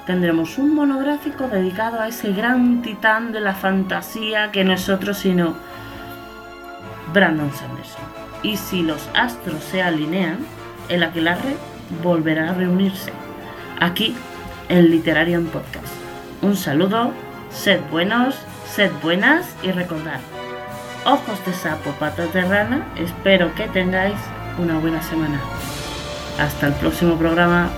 tendremos 0.05 0.57
un 0.57 0.75
monográfico 0.75 1.47
dedicado 1.47 2.01
a 2.01 2.09
ese 2.09 2.33
gran 2.33 2.81
titán 2.81 3.31
de 3.31 3.39
la 3.39 3.53
fantasía 3.53 4.51
que 4.51 4.65
no 4.65 4.73
es 4.73 4.89
otro 4.89 5.13
sino 5.13 5.55
Brandon 7.13 7.51
Sanderson. 7.53 8.03
Y 8.41 8.57
si 8.57 8.81
los 8.81 9.09
astros 9.13 9.63
se 9.63 9.81
alinean, 9.81 10.39
el 10.89 11.03
aquelarre 11.03 11.55
volverá 12.03 12.49
a 12.49 12.53
reunirse 12.53 13.13
aquí 13.79 14.15
en 14.69 14.89
Literarian 14.89 15.45
Podcast. 15.45 15.87
Un 16.41 16.57
saludo, 16.57 17.11
sed 17.51 17.79
buenos, 17.91 18.35
sed 18.65 18.91
buenas 19.01 19.55
y 19.63 19.71
recordad, 19.71 20.19
ojos 21.05 21.45
de 21.45 21.53
sapo, 21.53 21.91
patas 21.91 22.33
de 22.33 22.41
rana, 22.41 22.85
espero 22.97 23.53
que 23.55 23.67
tengáis 23.67 24.15
una 24.57 24.77
buena 24.79 25.01
semana. 25.01 25.39
Hasta 26.39 26.67
el 26.67 26.73
próximo 26.73 27.15
programa. 27.15 27.69